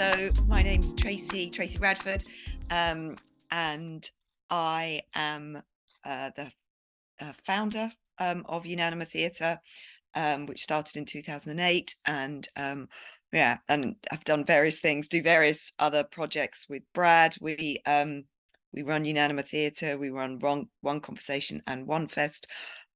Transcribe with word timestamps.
so 0.00 0.30
my 0.46 0.62
name's 0.62 0.94
Tracy, 0.94 1.50
Tracy 1.50 1.78
Radford, 1.78 2.24
um, 2.70 3.16
and 3.50 4.08
I 4.48 5.02
am 5.14 5.62
uh, 6.06 6.30
the 6.34 6.50
uh, 7.20 7.32
founder 7.44 7.92
um, 8.18 8.46
of 8.48 8.64
Unanima 8.64 9.06
Theatre, 9.06 9.60
um, 10.14 10.46
which 10.46 10.62
started 10.62 10.96
in 10.96 11.04
2008. 11.04 11.96
And 12.06 12.48
um, 12.56 12.88
yeah, 13.30 13.58
and 13.68 13.96
I've 14.10 14.24
done 14.24 14.46
various 14.46 14.80
things, 14.80 15.06
do 15.06 15.22
various 15.22 15.70
other 15.78 16.02
projects 16.02 16.66
with 16.66 16.82
Brad. 16.94 17.36
We 17.38 17.82
um, 17.84 18.24
we 18.72 18.80
run 18.80 19.04
Unanima 19.04 19.44
Theatre, 19.44 19.98
we 19.98 20.08
run 20.08 20.38
One, 20.38 20.68
One 20.80 21.00
Conversation 21.00 21.60
and 21.66 21.86
One 21.86 22.08
Fest. 22.08 22.46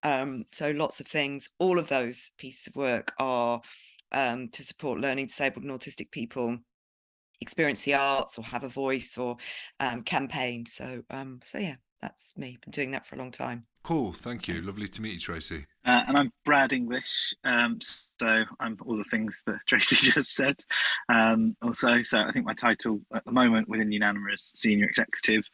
Um, 0.02 0.46
so 0.52 0.70
lots 0.70 1.00
of 1.00 1.06
things. 1.06 1.50
All 1.58 1.78
of 1.78 1.88
those 1.88 2.32
pieces 2.38 2.68
of 2.68 2.76
work 2.76 3.12
are 3.18 3.60
um, 4.10 4.48
to 4.52 4.64
support 4.64 5.00
learning 5.00 5.26
disabled 5.26 5.66
and 5.66 5.78
autistic 5.78 6.10
people 6.10 6.60
experience 7.40 7.82
the 7.84 7.94
arts 7.94 8.38
or 8.38 8.44
have 8.44 8.64
a 8.64 8.68
voice 8.68 9.18
or 9.18 9.36
um, 9.80 10.02
campaign. 10.02 10.66
So 10.66 11.02
um, 11.10 11.40
so 11.44 11.58
yeah, 11.58 11.76
that's 12.00 12.36
me. 12.36 12.58
Been 12.62 12.70
doing 12.70 12.90
that 12.92 13.06
for 13.06 13.16
a 13.16 13.18
long 13.18 13.30
time. 13.30 13.66
Cool, 13.82 14.12
thank 14.12 14.48
you. 14.48 14.62
Lovely 14.62 14.88
to 14.88 15.02
meet 15.02 15.14
you, 15.14 15.20
Tracy. 15.20 15.66
Uh, 15.84 16.04
and 16.08 16.16
I'm 16.16 16.32
Brad 16.44 16.72
English. 16.72 17.34
Um, 17.44 17.78
so 17.80 18.44
I'm 18.58 18.78
all 18.86 18.96
the 18.96 19.04
things 19.04 19.42
that 19.46 19.58
Tracy 19.68 20.10
just 20.10 20.34
said. 20.34 20.56
Um, 21.10 21.56
also, 21.62 22.02
so 22.02 22.20
I 22.20 22.32
think 22.32 22.46
my 22.46 22.54
title 22.54 23.00
at 23.14 23.24
the 23.24 23.32
moment 23.32 23.68
within 23.68 23.90
Unanima 23.90 24.32
is 24.32 24.52
senior 24.56 24.86
executive. 24.86 25.44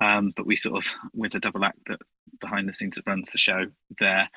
Um, 0.00 0.32
but 0.36 0.46
we 0.46 0.56
sort 0.56 0.76
of 0.76 0.92
with 1.14 1.34
a 1.34 1.40
double 1.40 1.64
act 1.64 1.78
that 1.86 2.00
behind 2.40 2.68
the 2.68 2.72
scenes 2.72 2.96
that 2.96 3.06
runs 3.06 3.32
the 3.32 3.38
show 3.38 3.66
there. 3.98 4.28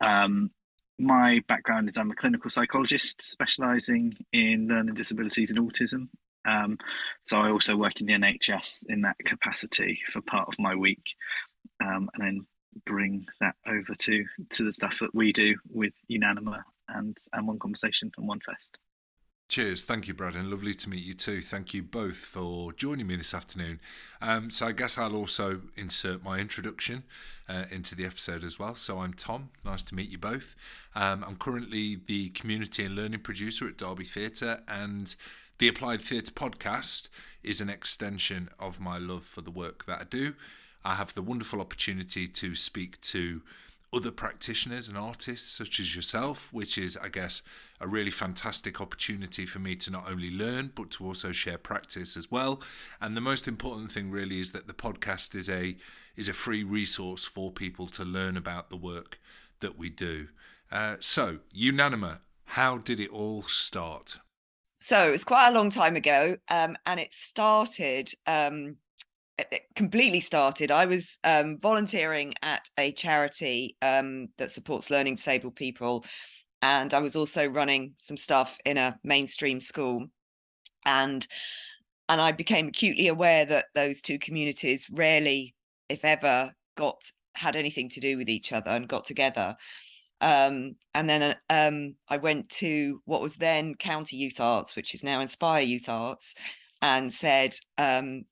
Um, 0.00 0.50
my 0.98 1.40
background 1.48 1.88
is 1.88 1.96
I'm 1.96 2.10
a 2.10 2.16
clinical 2.16 2.50
psychologist 2.50 3.22
specialising 3.22 4.16
in 4.32 4.68
learning 4.68 4.94
disabilities 4.94 5.50
and 5.50 5.60
autism. 5.60 6.08
Um, 6.48 6.78
so 7.22 7.38
I 7.38 7.50
also 7.50 7.76
work 7.76 8.00
in 8.00 8.06
the 8.06 8.14
NHS 8.14 8.84
in 8.88 9.02
that 9.02 9.16
capacity 9.24 10.00
for 10.10 10.20
part 10.22 10.48
of 10.48 10.58
my 10.58 10.74
week, 10.74 11.14
um, 11.80 12.08
and 12.14 12.22
then 12.22 12.46
bring 12.86 13.26
that 13.40 13.56
over 13.66 13.94
to 13.98 14.24
to 14.50 14.64
the 14.64 14.72
stuff 14.72 14.98
that 15.00 15.14
we 15.14 15.32
do 15.32 15.54
with 15.70 15.92
Unanima 16.10 16.62
and 16.88 17.16
and 17.32 17.46
One 17.46 17.58
Conversation 17.58 18.10
and 18.16 18.28
One 18.28 18.40
Fest. 18.40 18.78
Cheers. 19.48 19.82
Thank 19.82 20.06
you, 20.06 20.12
Brad, 20.12 20.36
and 20.36 20.50
lovely 20.50 20.74
to 20.74 20.90
meet 20.90 21.02
you 21.02 21.14
too. 21.14 21.40
Thank 21.40 21.72
you 21.72 21.82
both 21.82 22.18
for 22.18 22.70
joining 22.74 23.06
me 23.06 23.16
this 23.16 23.32
afternoon. 23.32 23.80
Um, 24.20 24.50
so, 24.50 24.66
I 24.66 24.72
guess 24.72 24.98
I'll 24.98 25.16
also 25.16 25.62
insert 25.74 26.22
my 26.22 26.38
introduction 26.38 27.04
uh, 27.48 27.64
into 27.70 27.94
the 27.94 28.04
episode 28.04 28.44
as 28.44 28.58
well. 28.58 28.74
So, 28.74 28.98
I'm 28.98 29.14
Tom. 29.14 29.48
Nice 29.64 29.80
to 29.84 29.94
meet 29.94 30.10
you 30.10 30.18
both. 30.18 30.54
Um, 30.94 31.24
I'm 31.26 31.36
currently 31.36 31.96
the 31.96 32.28
community 32.30 32.84
and 32.84 32.94
learning 32.94 33.20
producer 33.20 33.66
at 33.66 33.78
Derby 33.78 34.04
Theatre, 34.04 34.60
and 34.68 35.16
the 35.58 35.68
Applied 35.68 36.00
Theatre 36.00 36.30
podcast 36.30 37.08
is 37.42 37.60
an 37.60 37.68
extension 37.68 38.48
of 38.60 38.78
my 38.78 38.96
love 38.96 39.24
for 39.24 39.40
the 39.40 39.50
work 39.50 39.86
that 39.86 40.00
I 40.00 40.04
do. 40.04 40.34
I 40.84 40.94
have 40.94 41.14
the 41.14 41.22
wonderful 41.22 41.60
opportunity 41.60 42.28
to 42.28 42.54
speak 42.54 43.00
to 43.02 43.42
other 43.92 44.12
practitioners 44.12 44.88
and 44.88 44.96
artists 44.96 45.50
such 45.50 45.80
as 45.80 45.96
yourself, 45.96 46.52
which 46.52 46.78
is, 46.78 46.96
I 46.96 47.08
guess, 47.08 47.42
a 47.80 47.88
really 47.88 48.12
fantastic 48.12 48.80
opportunity 48.80 49.46
for 49.46 49.58
me 49.58 49.74
to 49.76 49.90
not 49.90 50.08
only 50.08 50.30
learn 50.30 50.70
but 50.76 50.92
to 50.92 51.04
also 51.04 51.32
share 51.32 51.58
practice 51.58 52.16
as 52.16 52.30
well. 52.30 52.60
And 53.00 53.16
the 53.16 53.20
most 53.20 53.48
important 53.48 53.90
thing 53.90 54.12
really 54.12 54.40
is 54.40 54.52
that 54.52 54.68
the 54.68 54.74
podcast 54.74 55.34
is 55.34 55.48
a 55.48 55.76
is 56.14 56.28
a 56.28 56.34
free 56.34 56.62
resource 56.62 57.24
for 57.24 57.50
people 57.50 57.88
to 57.88 58.04
learn 58.04 58.36
about 58.36 58.70
the 58.70 58.76
work 58.76 59.18
that 59.58 59.76
we 59.76 59.88
do. 59.88 60.28
Uh, 60.70 60.96
so, 61.00 61.38
Unanima, 61.56 62.18
how 62.44 62.78
did 62.78 63.00
it 63.00 63.10
all 63.10 63.42
start? 63.42 64.18
So 64.80 65.10
it's 65.12 65.24
quite 65.24 65.48
a 65.48 65.52
long 65.52 65.70
time 65.70 65.96
ago, 65.96 66.36
um, 66.48 66.76
and 66.86 67.00
it 67.00 67.12
started. 67.12 68.10
Um, 68.26 68.76
it 69.36 69.62
completely 69.74 70.20
started. 70.20 70.70
I 70.70 70.86
was 70.86 71.18
um, 71.24 71.58
volunteering 71.58 72.34
at 72.42 72.68
a 72.78 72.92
charity 72.92 73.76
um, 73.82 74.28
that 74.38 74.52
supports 74.52 74.88
learning 74.88 75.16
disabled 75.16 75.56
people, 75.56 76.04
and 76.62 76.94
I 76.94 77.00
was 77.00 77.16
also 77.16 77.48
running 77.48 77.94
some 77.98 78.16
stuff 78.16 78.56
in 78.64 78.76
a 78.78 78.98
mainstream 79.02 79.60
school, 79.60 80.06
and 80.86 81.26
and 82.08 82.20
I 82.20 82.30
became 82.30 82.68
acutely 82.68 83.08
aware 83.08 83.44
that 83.46 83.66
those 83.74 84.00
two 84.00 84.20
communities 84.20 84.88
rarely, 84.92 85.56
if 85.88 86.04
ever, 86.04 86.52
got 86.76 87.02
had 87.34 87.56
anything 87.56 87.88
to 87.90 88.00
do 88.00 88.16
with 88.16 88.28
each 88.28 88.52
other 88.52 88.70
and 88.70 88.88
got 88.88 89.06
together. 89.06 89.56
Um, 90.20 90.76
and 90.94 91.08
then 91.08 91.22
uh, 91.22 91.34
um, 91.50 91.94
I 92.08 92.16
went 92.16 92.48
to 92.50 93.00
what 93.04 93.20
was 93.20 93.36
then 93.36 93.74
County 93.74 94.16
Youth 94.16 94.40
Arts, 94.40 94.76
which 94.76 94.94
is 94.94 95.04
now 95.04 95.20
Inspire 95.20 95.62
Youth 95.62 95.88
Arts, 95.88 96.34
and 96.82 97.12
said, 97.12 97.54
um, 97.76 98.24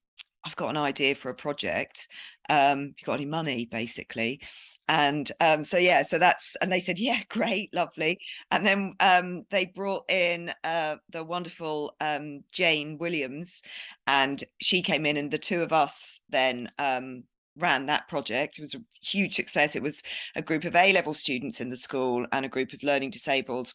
I've 0.45 0.55
got 0.55 0.69
an 0.69 0.77
idea 0.77 1.15
for 1.15 1.29
a 1.29 1.35
project. 1.35 2.07
Um, 2.49 2.93
you 2.97 3.05
got 3.05 3.15
any 3.15 3.25
money, 3.25 3.67
basically? 3.69 4.41
And 4.87 5.29
um, 5.41 5.65
so 5.65 5.77
yeah, 5.77 6.03
so 6.03 6.17
that's 6.17 6.55
and 6.61 6.71
they 6.71 6.79
said, 6.79 6.99
yeah, 6.99 7.19
great, 7.27 7.73
lovely. 7.73 8.19
And 8.51 8.65
then 8.65 8.93
um, 9.01 9.43
they 9.49 9.65
brought 9.65 10.09
in 10.09 10.53
uh, 10.63 10.97
the 11.09 11.25
wonderful 11.25 11.95
um, 11.99 12.43
Jane 12.51 12.97
Williams, 12.97 13.63
and 14.05 14.41
she 14.61 14.81
came 14.81 15.05
in, 15.05 15.17
and 15.17 15.29
the 15.29 15.37
two 15.37 15.61
of 15.61 15.73
us 15.73 16.21
then 16.29 16.71
um, 16.79 17.23
ran 17.57 17.85
that 17.87 18.07
project. 18.07 18.57
It 18.57 18.61
was 18.61 18.75
a 18.75 18.83
huge 19.01 19.35
success. 19.35 19.75
It 19.75 19.83
was 19.83 20.03
a 20.35 20.41
group 20.41 20.63
of 20.63 20.75
A 20.75 20.93
level 20.93 21.13
students 21.13 21.61
in 21.61 21.69
the 21.69 21.77
school 21.77 22.25
and 22.31 22.45
a 22.45 22.49
group 22.49 22.73
of 22.73 22.83
learning 22.83 23.11
disabled 23.11 23.73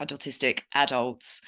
and 0.00 0.10
autistic 0.10 0.62
adults. 0.74 1.40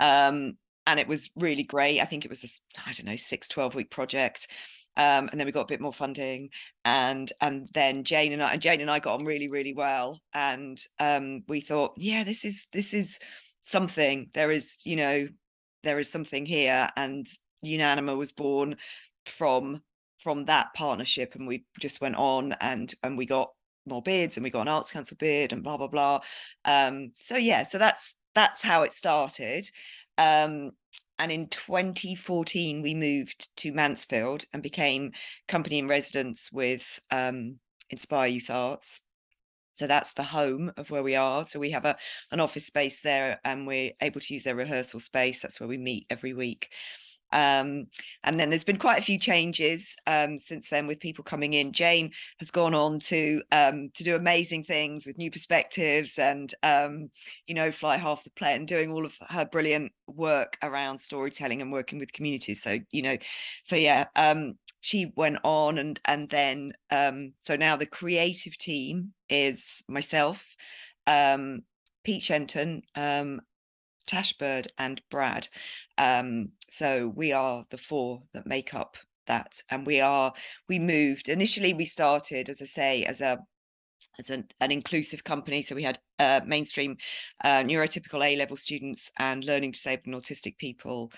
Um, 0.00 0.58
and 0.86 0.98
it 0.98 1.08
was 1.08 1.30
really 1.36 1.62
great. 1.62 2.00
I 2.00 2.04
think 2.04 2.24
it 2.24 2.30
was 2.30 2.44
a, 2.44 2.88
I 2.88 2.92
don't 2.92 3.06
know, 3.06 3.16
six, 3.16 3.48
12 3.48 3.74
week 3.74 3.90
project. 3.90 4.48
Um, 4.96 5.28
and 5.30 5.40
then 5.40 5.46
we 5.46 5.52
got 5.52 5.62
a 5.62 5.66
bit 5.66 5.80
more 5.80 5.92
funding 5.92 6.50
and 6.84 7.32
and 7.40 7.66
then 7.72 8.04
Jane 8.04 8.34
and 8.34 8.42
I 8.42 8.52
and 8.52 8.60
Jane 8.60 8.82
and 8.82 8.90
I 8.90 8.98
got 8.98 9.20
on 9.20 9.24
really 9.24 9.48
really 9.48 9.72
well 9.72 10.20
and 10.34 10.78
um, 11.00 11.44
we 11.48 11.60
thought 11.60 11.94
yeah 11.96 12.24
this 12.24 12.44
is 12.44 12.66
this 12.74 12.92
is 12.92 13.18
something 13.62 14.28
there 14.34 14.50
is 14.50 14.76
you 14.84 14.96
know 14.96 15.28
there 15.82 15.98
is 15.98 16.10
something 16.12 16.44
here 16.44 16.90
and 16.94 17.26
Unanima 17.64 18.18
was 18.18 18.32
born 18.32 18.76
from 19.24 19.80
from 20.22 20.44
that 20.46 20.72
partnership 20.74 21.34
and 21.34 21.46
we 21.46 21.64
just 21.80 22.00
went 22.00 22.16
on 22.16 22.52
and 22.60 22.94
and 23.02 23.16
we 23.18 23.26
got 23.26 23.50
more 23.86 24.02
bids 24.02 24.36
and 24.36 24.44
we 24.44 24.50
got 24.50 24.62
an 24.62 24.68
arts 24.68 24.90
council 24.90 25.16
bid 25.18 25.52
and 25.52 25.62
blah 25.62 25.76
blah 25.76 25.88
blah 25.88 26.20
um, 26.64 27.12
so 27.16 27.36
yeah 27.36 27.62
so 27.62 27.78
that's 27.78 28.16
that's 28.34 28.62
how 28.62 28.82
it 28.82 28.92
started 28.92 29.68
um, 30.18 30.72
and 31.18 31.30
in 31.30 31.48
2014, 31.48 32.82
we 32.82 32.94
moved 32.94 33.48
to 33.58 33.72
Mansfield 33.72 34.44
and 34.52 34.62
became 34.62 35.12
company 35.46 35.78
in 35.78 35.86
residence 35.86 36.50
with 36.52 37.00
um, 37.10 37.58
Inspire 37.90 38.28
Youth 38.28 38.50
Arts. 38.50 39.00
So 39.72 39.86
that's 39.86 40.12
the 40.12 40.24
home 40.24 40.72
of 40.76 40.90
where 40.90 41.02
we 41.02 41.14
are. 41.14 41.44
So 41.44 41.58
we 41.58 41.70
have 41.70 41.84
a 41.84 41.96
an 42.30 42.40
office 42.40 42.66
space 42.66 43.00
there, 43.00 43.40
and 43.44 43.66
we're 43.66 43.92
able 44.02 44.20
to 44.20 44.34
use 44.34 44.44
their 44.44 44.56
rehearsal 44.56 45.00
space. 45.00 45.40
That's 45.40 45.60
where 45.60 45.68
we 45.68 45.78
meet 45.78 46.06
every 46.10 46.34
week. 46.34 46.72
Um, 47.32 47.86
and 48.24 48.38
then 48.38 48.50
there's 48.50 48.64
been 48.64 48.78
quite 48.78 48.98
a 48.98 49.04
few 49.04 49.18
changes 49.18 49.96
um, 50.06 50.38
since 50.38 50.70
then 50.70 50.86
with 50.86 51.00
people 51.00 51.24
coming 51.24 51.54
in. 51.54 51.72
Jane 51.72 52.12
has 52.38 52.50
gone 52.50 52.74
on 52.74 52.98
to 53.00 53.42
um, 53.50 53.90
to 53.94 54.04
do 54.04 54.16
amazing 54.16 54.64
things 54.64 55.06
with 55.06 55.18
new 55.18 55.30
perspectives 55.30 56.18
and 56.18 56.52
um, 56.62 57.10
you 57.46 57.54
know 57.54 57.70
fly 57.70 57.96
half 57.96 58.24
the 58.24 58.30
plane 58.30 58.66
doing 58.66 58.92
all 58.92 59.04
of 59.04 59.16
her 59.28 59.44
brilliant 59.44 59.92
work 60.06 60.58
around 60.62 60.98
storytelling 60.98 61.62
and 61.62 61.72
working 61.72 61.98
with 61.98 62.12
communities. 62.12 62.62
So 62.62 62.78
you 62.90 63.02
know, 63.02 63.16
so 63.64 63.76
yeah, 63.76 64.06
um, 64.16 64.58
she 64.80 65.12
went 65.16 65.38
on 65.44 65.78
and 65.78 66.00
and 66.04 66.28
then 66.28 66.74
um, 66.90 67.32
so 67.40 67.56
now 67.56 67.76
the 67.76 67.86
creative 67.86 68.58
team 68.58 69.14
is 69.28 69.82
myself. 69.88 70.56
Pete 72.04 72.22
Shenton, 72.22 72.82
um, 72.96 73.40
Tashbird 74.06 74.66
and 74.78 75.00
Brad. 75.10 75.48
Um, 75.98 76.50
so 76.68 77.12
we 77.14 77.32
are 77.32 77.64
the 77.70 77.78
four 77.78 78.22
that 78.34 78.46
make 78.46 78.74
up 78.74 78.96
that, 79.26 79.62
and 79.70 79.86
we 79.86 80.00
are 80.00 80.32
we 80.68 80.78
moved. 80.78 81.28
Initially, 81.28 81.74
we 81.74 81.84
started, 81.84 82.48
as 82.48 82.60
I 82.60 82.66
say, 82.66 83.04
as 83.04 83.20
a 83.20 83.38
as 84.18 84.30
an, 84.30 84.46
an 84.60 84.70
inclusive 84.70 85.24
company. 85.24 85.62
So 85.62 85.74
we 85.74 85.82
had 85.82 85.98
uh, 86.18 86.40
mainstream 86.46 86.96
uh, 87.44 87.62
neurotypical 87.62 88.24
A 88.24 88.36
level 88.36 88.56
students 88.56 89.10
and 89.18 89.44
learning 89.44 89.72
disabled 89.72 90.14
and 90.14 90.22
autistic 90.22 90.58
people. 90.58 91.12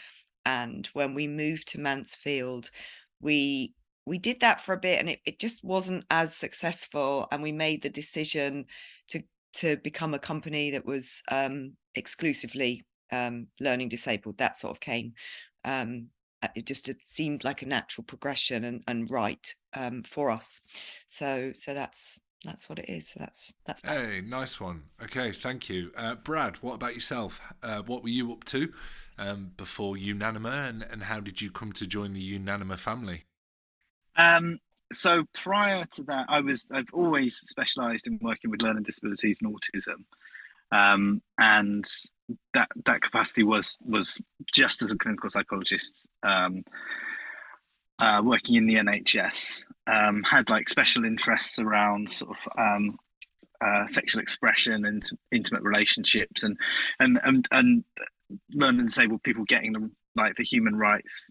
And 0.44 0.86
when 0.92 1.14
we 1.14 1.26
moved 1.26 1.68
to 1.68 1.80
Mansfield, 1.80 2.70
we 3.20 3.74
we 4.06 4.18
did 4.18 4.40
that 4.40 4.60
for 4.60 4.74
a 4.74 4.80
bit 4.80 5.00
and 5.00 5.08
it, 5.08 5.20
it 5.24 5.38
just 5.38 5.64
wasn't 5.64 6.04
as 6.10 6.36
successful. 6.36 7.26
And 7.32 7.42
we 7.42 7.52
made 7.52 7.82
the 7.82 7.90
decision 7.90 8.66
to 9.08 9.22
to 9.54 9.76
become 9.78 10.14
a 10.14 10.18
company 10.18 10.70
that 10.72 10.84
was 10.84 11.22
um, 11.30 11.76
exclusively 11.94 12.84
um, 13.12 13.48
learning 13.60 13.88
disabled. 13.88 14.38
That 14.38 14.56
sort 14.56 14.72
of 14.76 14.80
came. 14.80 15.14
Um, 15.64 16.08
uh, 16.42 16.48
it 16.54 16.66
just 16.66 16.88
it 16.88 16.98
seemed 17.04 17.44
like 17.44 17.62
a 17.62 17.66
natural 17.66 18.04
progression 18.04 18.64
and, 18.64 18.82
and 18.86 19.10
right 19.10 19.54
um, 19.72 20.02
for 20.02 20.30
us. 20.30 20.60
So 21.06 21.52
so 21.54 21.74
that's 21.74 22.20
that's 22.44 22.68
what 22.68 22.78
it 22.78 22.88
is. 22.88 23.08
So 23.08 23.20
that's 23.20 23.52
that's. 23.64 23.80
That. 23.82 23.96
Hey, 23.96 24.20
nice 24.20 24.60
one. 24.60 24.84
Okay, 25.02 25.32
thank 25.32 25.68
you, 25.68 25.90
uh, 25.96 26.16
Brad. 26.16 26.56
What 26.56 26.74
about 26.74 26.94
yourself? 26.94 27.40
Uh, 27.62 27.82
what 27.82 28.02
were 28.02 28.10
you 28.10 28.32
up 28.32 28.44
to 28.44 28.72
um, 29.18 29.52
before 29.56 29.94
Unanima, 29.94 30.68
and, 30.68 30.82
and 30.82 31.04
how 31.04 31.20
did 31.20 31.40
you 31.40 31.50
come 31.50 31.72
to 31.72 31.86
join 31.86 32.12
the 32.12 32.38
Unanima 32.38 32.78
family? 32.78 33.24
Um, 34.16 34.58
so 34.92 35.24
prior 35.32 35.84
to 35.92 36.02
that, 36.04 36.26
I 36.28 36.40
was 36.40 36.70
I've 36.72 36.92
always 36.92 37.36
specialised 37.36 38.06
in 38.06 38.18
working 38.22 38.50
with 38.50 38.62
learning 38.62 38.84
disabilities 38.84 39.40
and 39.42 39.54
autism, 39.54 40.04
um, 40.74 41.22
and 41.38 41.84
that 42.52 42.68
that 42.84 43.00
capacity 43.00 43.44
was 43.44 43.78
was 43.84 44.20
just 44.52 44.82
as 44.82 44.90
a 44.90 44.98
clinical 44.98 45.28
psychologist 45.28 46.08
um, 46.22 46.64
uh, 47.98 48.20
working 48.24 48.56
in 48.56 48.66
the 48.66 48.76
NHS. 48.76 49.64
Um, 49.86 50.22
had 50.22 50.48
like 50.48 50.68
special 50.68 51.04
interests 51.04 51.58
around 51.58 52.08
sort 52.08 52.36
of 52.36 52.58
um, 52.58 52.98
uh, 53.60 53.86
sexual 53.86 54.22
expression 54.22 54.86
and 54.86 55.02
intimate 55.30 55.62
relationships 55.62 56.42
and 56.42 56.56
and 56.98 57.20
and 57.22 57.46
and 57.52 57.84
learning 58.52 58.86
disabled 58.86 59.22
people 59.22 59.44
getting 59.44 59.72
them 59.72 59.94
like 60.16 60.34
the 60.36 60.42
human 60.42 60.76
rights 60.76 61.30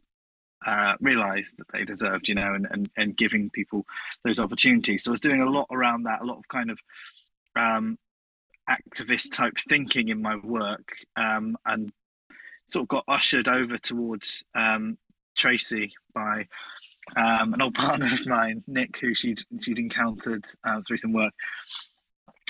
uh, 0.66 0.94
realized 1.02 1.58
that 1.58 1.68
they 1.74 1.84
deserved, 1.84 2.28
you 2.28 2.36
know, 2.36 2.54
and, 2.54 2.68
and, 2.72 2.90
and 2.96 3.18
giving 3.18 3.50
people 3.50 3.86
those 4.24 4.40
opportunities. 4.40 5.04
So 5.04 5.12
I 5.12 5.14
was 5.14 5.20
doing 5.20 5.42
a 5.42 5.50
lot 5.50 5.68
around 5.72 6.04
that, 6.04 6.22
a 6.22 6.26
lot 6.26 6.38
of 6.38 6.48
kind 6.48 6.72
of 6.72 6.80
um, 7.56 7.98
activist 8.70 9.32
type 9.34 9.54
thinking 9.70 10.10
in 10.10 10.22
my 10.22 10.36
work, 10.38 10.94
um, 11.16 11.58
and 11.66 11.92
sort 12.66 12.84
of 12.84 12.88
got 12.88 13.04
ushered 13.08 13.48
over 13.48 13.78
towards 13.78 14.44
um, 14.56 14.98
Tracy 15.36 15.94
by 16.14 16.48
um, 17.18 17.54
an 17.54 17.62
old 17.62 17.74
partner 17.76 18.08
of 18.08 18.26
mine, 18.26 18.64
Nick, 18.68 18.98
who 19.00 19.14
she'd 19.14 19.42
she'd 19.62 19.80
encountered 19.80 20.46
uh, 20.64 20.82
through 20.88 20.98
some 20.98 21.14
work, 21.14 21.34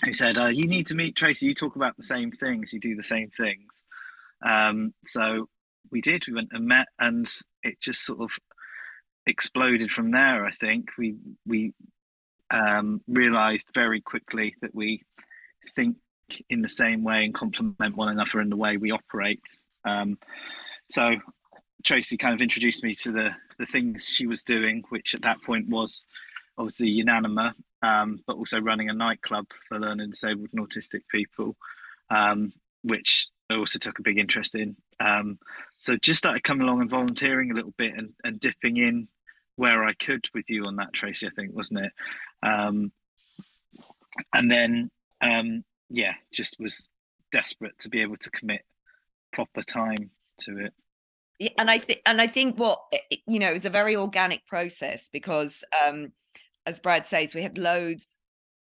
who 0.06 0.14
said, 0.14 0.38
uh, 0.38 0.48
"You 0.48 0.68
need 0.68 0.88
to 0.88 0.96
meet 0.96 1.16
Tracy. 1.16 1.48
You 1.48 1.54
talk 1.54 1.76
about 1.76 1.98
the 1.98 2.04
same 2.04 2.32
things. 2.32 2.74
You 2.74 2.80
do 2.80 2.96
the 2.96 3.04
same 3.04 3.30
things." 3.30 3.84
Um, 4.46 4.94
so 5.06 5.48
we 5.92 6.02
did. 6.02 6.24
We 6.28 6.34
went 6.34 6.50
and 6.52 6.68
met, 6.68 6.88
and 7.00 7.28
it 7.64 7.80
just 7.80 8.06
sort 8.06 8.20
of 8.22 8.32
exploded 9.26 9.92
from 9.92 10.12
there. 10.12 10.46
I 10.46 10.52
think 10.52 10.90
we 10.98 11.16
we 11.46 11.74
um, 12.52 13.02
realized 13.08 13.68
very 13.74 14.02
quickly 14.02 14.56
that 14.62 14.76
we 14.76 15.04
think 15.76 15.98
in 16.50 16.62
the 16.62 16.70
same 16.70 17.04
way 17.04 17.26
and 17.26 17.34
complement 17.34 17.96
one 17.96 18.10
another 18.10 18.42
in 18.42 18.50
the 18.50 18.56
way 18.56 18.78
we 18.78 18.92
operate. 18.92 19.42
Um, 19.86 20.18
so 20.90 21.12
Tracy 21.84 22.18
kind 22.18 22.34
of 22.34 22.42
introduced 22.42 22.84
me 22.84 22.94
to 22.94 23.12
the 23.12 23.36
the 23.60 23.66
things 23.66 24.08
she 24.08 24.26
was 24.26 24.44
doing, 24.44 24.84
which 24.90 25.14
at 25.14 25.22
that 25.22 25.42
point 25.44 25.70
was 25.70 26.06
obviously 26.58 27.04
Unanima, 27.04 27.54
um, 27.82 28.20
but 28.26 28.36
also 28.36 28.60
running 28.60 28.90
a 28.90 28.94
nightclub 28.94 29.46
for 29.68 29.80
learning 29.80 30.10
disabled 30.10 30.50
and 30.54 30.68
autistic 30.68 31.02
people, 31.12 31.56
um, 32.10 32.52
which 32.84 33.28
I 33.50 33.56
also 33.56 33.80
took 33.80 34.00
a 34.00 34.04
big 34.04 34.18
interest 34.18 34.56
in. 34.56 34.76
Um, 35.00 35.38
so 35.78 35.98
just 35.98 36.20
started 36.20 36.44
coming 36.44 36.68
along 36.68 36.82
and 36.82 36.90
volunteering 36.90 37.52
a 37.52 37.56
little 37.56 37.74
bit 37.78 37.94
and, 37.96 38.14
and 38.24 38.40
dipping 38.40 38.78
in 38.78 39.08
where 39.56 39.84
I 39.84 39.94
could 39.94 40.26
with 40.34 40.50
you 40.50 40.64
on 40.66 40.78
that, 40.78 40.94
Tracy, 40.94 41.28
I 41.28 41.30
think, 41.30 41.54
wasn't 41.54 41.86
it? 41.86 41.92
Um, 42.42 42.92
and 44.34 44.50
then, 44.50 44.90
um, 45.22 45.64
yeah, 45.94 46.16
just 46.34 46.60
was 46.60 46.90
desperate 47.32 47.78
to 47.80 47.90
be 47.90 48.02
able 48.02 48.18
to 48.18 48.32
commit 48.32 48.62
proper 49.32 49.62
time 49.62 50.10
to 50.42 50.58
it. 50.58 50.74
Yeah, 51.40 51.50
and 51.58 51.70
I 51.70 51.78
think, 51.78 52.02
and 52.06 52.20
I 52.20 52.28
think 52.28 52.58
what 52.58 52.80
you 53.28 53.40
know 53.40 53.52
is 53.52 53.66
a 53.66 53.70
very 53.70 53.96
organic 53.96 54.46
process 54.48 55.08
because, 55.08 55.64
um, 55.86 56.12
as 56.66 56.80
Brad 56.80 57.06
says, 57.08 57.36
we 57.36 57.44
had 57.44 57.58
loads 57.58 58.18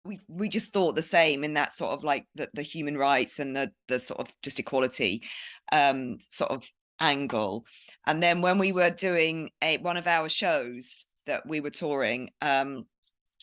we 0.06 0.20
we 0.28 0.48
just 0.48 0.72
thought 0.72 0.96
the 0.96 1.02
same 1.02 1.44
in 1.44 1.56
that 1.56 1.74
sort 1.74 1.92
of 1.92 2.04
like 2.04 2.28
the, 2.36 2.48
the 2.54 2.62
human 2.62 2.98
rights 2.98 3.40
and 3.40 3.56
the 3.56 3.72
the 3.88 4.00
sort 4.00 4.20
of 4.20 4.32
just 4.44 4.60
equality 4.60 5.24
um 5.72 6.18
sort 6.30 6.52
of 6.52 6.70
angle 7.02 7.66
and 8.08 8.24
then 8.24 8.42
when 8.42 8.58
we 8.58 8.72
were 8.72 8.90
doing 8.90 9.50
a 9.62 9.78
one 9.80 9.98
of 9.98 10.08
our 10.08 10.30
shows 10.30 11.06
that 11.26 11.46
we 11.48 11.60
were 11.60 11.72
touring 11.72 12.30
um 12.42 12.86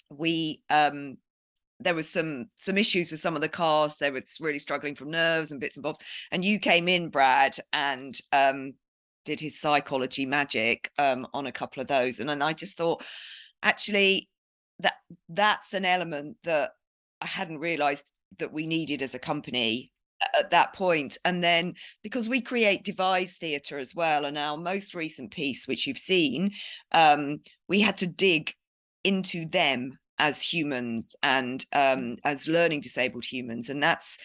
we 0.08 0.62
um 0.70 1.16
there 1.84 1.94
was 1.94 2.08
some 2.08 2.46
some 2.56 2.78
issues 2.78 3.10
with 3.10 3.20
some 3.20 3.34
of 3.34 3.42
the 3.42 3.48
cast 3.48 4.00
they 4.00 4.10
were 4.10 4.22
really 4.40 4.58
struggling 4.58 4.94
from 4.94 5.10
nerves 5.10 5.52
and 5.52 5.60
bits 5.60 5.76
and 5.76 5.82
bobs 5.82 5.98
and 6.30 6.44
you 6.44 6.58
came 6.58 6.88
in 6.88 7.08
brad 7.08 7.56
and 7.72 8.18
um 8.32 8.72
did 9.24 9.38
his 9.38 9.60
psychology 9.60 10.26
magic 10.26 10.90
um 10.98 11.26
on 11.32 11.46
a 11.46 11.52
couple 11.52 11.80
of 11.80 11.86
those 11.86 12.18
and 12.18 12.28
then 12.28 12.42
i 12.42 12.52
just 12.52 12.76
thought 12.76 13.04
actually 13.62 14.28
that 14.82 14.94
that's 15.28 15.74
an 15.74 15.84
element 15.84 16.36
that 16.44 16.72
I 17.20 17.26
hadn't 17.26 17.58
realized 17.58 18.10
that 18.38 18.52
we 18.52 18.66
needed 18.66 19.00
as 19.00 19.14
a 19.14 19.18
company 19.18 19.92
at 20.38 20.50
that 20.50 20.72
point. 20.72 21.18
And 21.24 21.42
then 21.42 21.74
because 22.02 22.28
we 22.28 22.40
create 22.40 22.84
devised 22.84 23.38
theatre 23.38 23.78
as 23.78 23.94
well 23.94 24.24
and 24.24 24.36
our 24.36 24.56
most 24.56 24.94
recent 24.94 25.30
piece 25.30 25.66
which 25.66 25.86
you've 25.86 25.98
seen 25.98 26.52
um, 26.92 27.40
we 27.68 27.80
had 27.80 27.96
to 27.98 28.06
dig 28.06 28.54
into 29.04 29.48
them 29.48 29.98
as 30.18 30.40
humans 30.40 31.16
and 31.22 31.64
um, 31.72 32.16
as 32.24 32.48
learning 32.48 32.80
disabled 32.80 33.24
humans 33.24 33.68
and 33.70 33.82
that's 33.82 34.18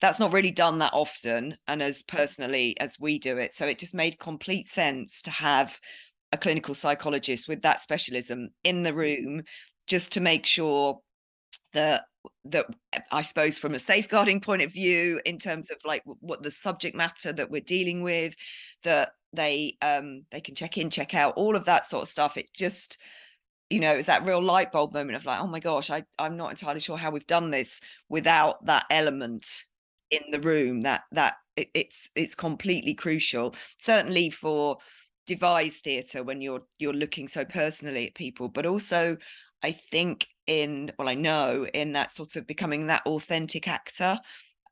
that's 0.00 0.20
not 0.20 0.32
really 0.32 0.50
done 0.50 0.78
that 0.78 0.92
often 0.92 1.56
and 1.66 1.82
as 1.82 2.02
personally 2.02 2.78
as 2.78 3.00
we 3.00 3.18
do 3.18 3.36
it. 3.36 3.54
So 3.56 3.66
it 3.66 3.78
just 3.78 3.94
made 3.94 4.18
complete 4.18 4.68
sense 4.68 5.22
to 5.22 5.30
have 5.30 5.80
a 6.32 6.36
clinical 6.38 6.74
psychologist 6.74 7.48
with 7.48 7.62
that 7.62 7.80
specialism 7.80 8.50
in 8.62 8.82
the 8.82 8.94
room 8.94 9.42
just 9.86 10.12
to 10.12 10.20
make 10.20 10.46
sure 10.46 11.00
that 11.72 12.04
that 12.44 12.66
I 13.10 13.22
suppose 13.22 13.58
from 13.58 13.74
a 13.74 13.78
safeguarding 13.78 14.40
point 14.40 14.62
of 14.62 14.72
view, 14.72 15.20
in 15.24 15.38
terms 15.38 15.70
of 15.70 15.78
like 15.84 16.02
what 16.04 16.42
the 16.42 16.50
subject 16.50 16.96
matter 16.96 17.32
that 17.32 17.50
we're 17.50 17.60
dealing 17.60 18.02
with, 18.02 18.34
that 18.84 19.12
they 19.32 19.76
um 19.82 20.24
they 20.30 20.40
can 20.40 20.54
check 20.54 20.78
in, 20.78 20.90
check 20.90 21.14
out, 21.14 21.34
all 21.36 21.56
of 21.56 21.64
that 21.64 21.86
sort 21.86 22.02
of 22.02 22.08
stuff. 22.08 22.36
It 22.36 22.50
just 22.54 22.98
you 23.70 23.80
know, 23.80 23.94
it's 23.94 24.06
that 24.06 24.24
real 24.24 24.42
light 24.42 24.72
bulb 24.72 24.94
moment 24.94 25.16
of 25.16 25.26
like, 25.26 25.40
oh 25.40 25.46
my 25.46 25.60
gosh, 25.60 25.90
I, 25.90 26.04
I'm 26.18 26.36
not 26.36 26.50
entirely 26.50 26.80
sure 26.80 26.96
how 26.96 27.10
we've 27.10 27.26
done 27.26 27.50
this 27.50 27.80
without 28.08 28.64
that 28.66 28.84
element 28.90 29.64
in 30.10 30.22
the 30.30 30.40
room. 30.40 30.82
That 30.82 31.02
that 31.12 31.34
it, 31.56 31.68
it's 31.74 32.10
it's 32.14 32.34
completely 32.34 32.94
crucial. 32.94 33.54
Certainly 33.78 34.30
for 34.30 34.78
devised 35.26 35.84
theatre 35.84 36.22
when 36.22 36.40
you're 36.40 36.62
you're 36.78 36.94
looking 36.94 37.28
so 37.28 37.44
personally 37.44 38.06
at 38.06 38.14
people, 38.14 38.48
but 38.48 38.64
also 38.64 39.18
I 39.62 39.72
think 39.72 40.26
in 40.46 40.92
well, 40.98 41.08
I 41.08 41.14
know 41.14 41.66
in 41.72 41.92
that 41.92 42.10
sort 42.10 42.36
of 42.36 42.46
becoming 42.46 42.86
that 42.86 43.04
authentic 43.06 43.68
actor 43.68 44.18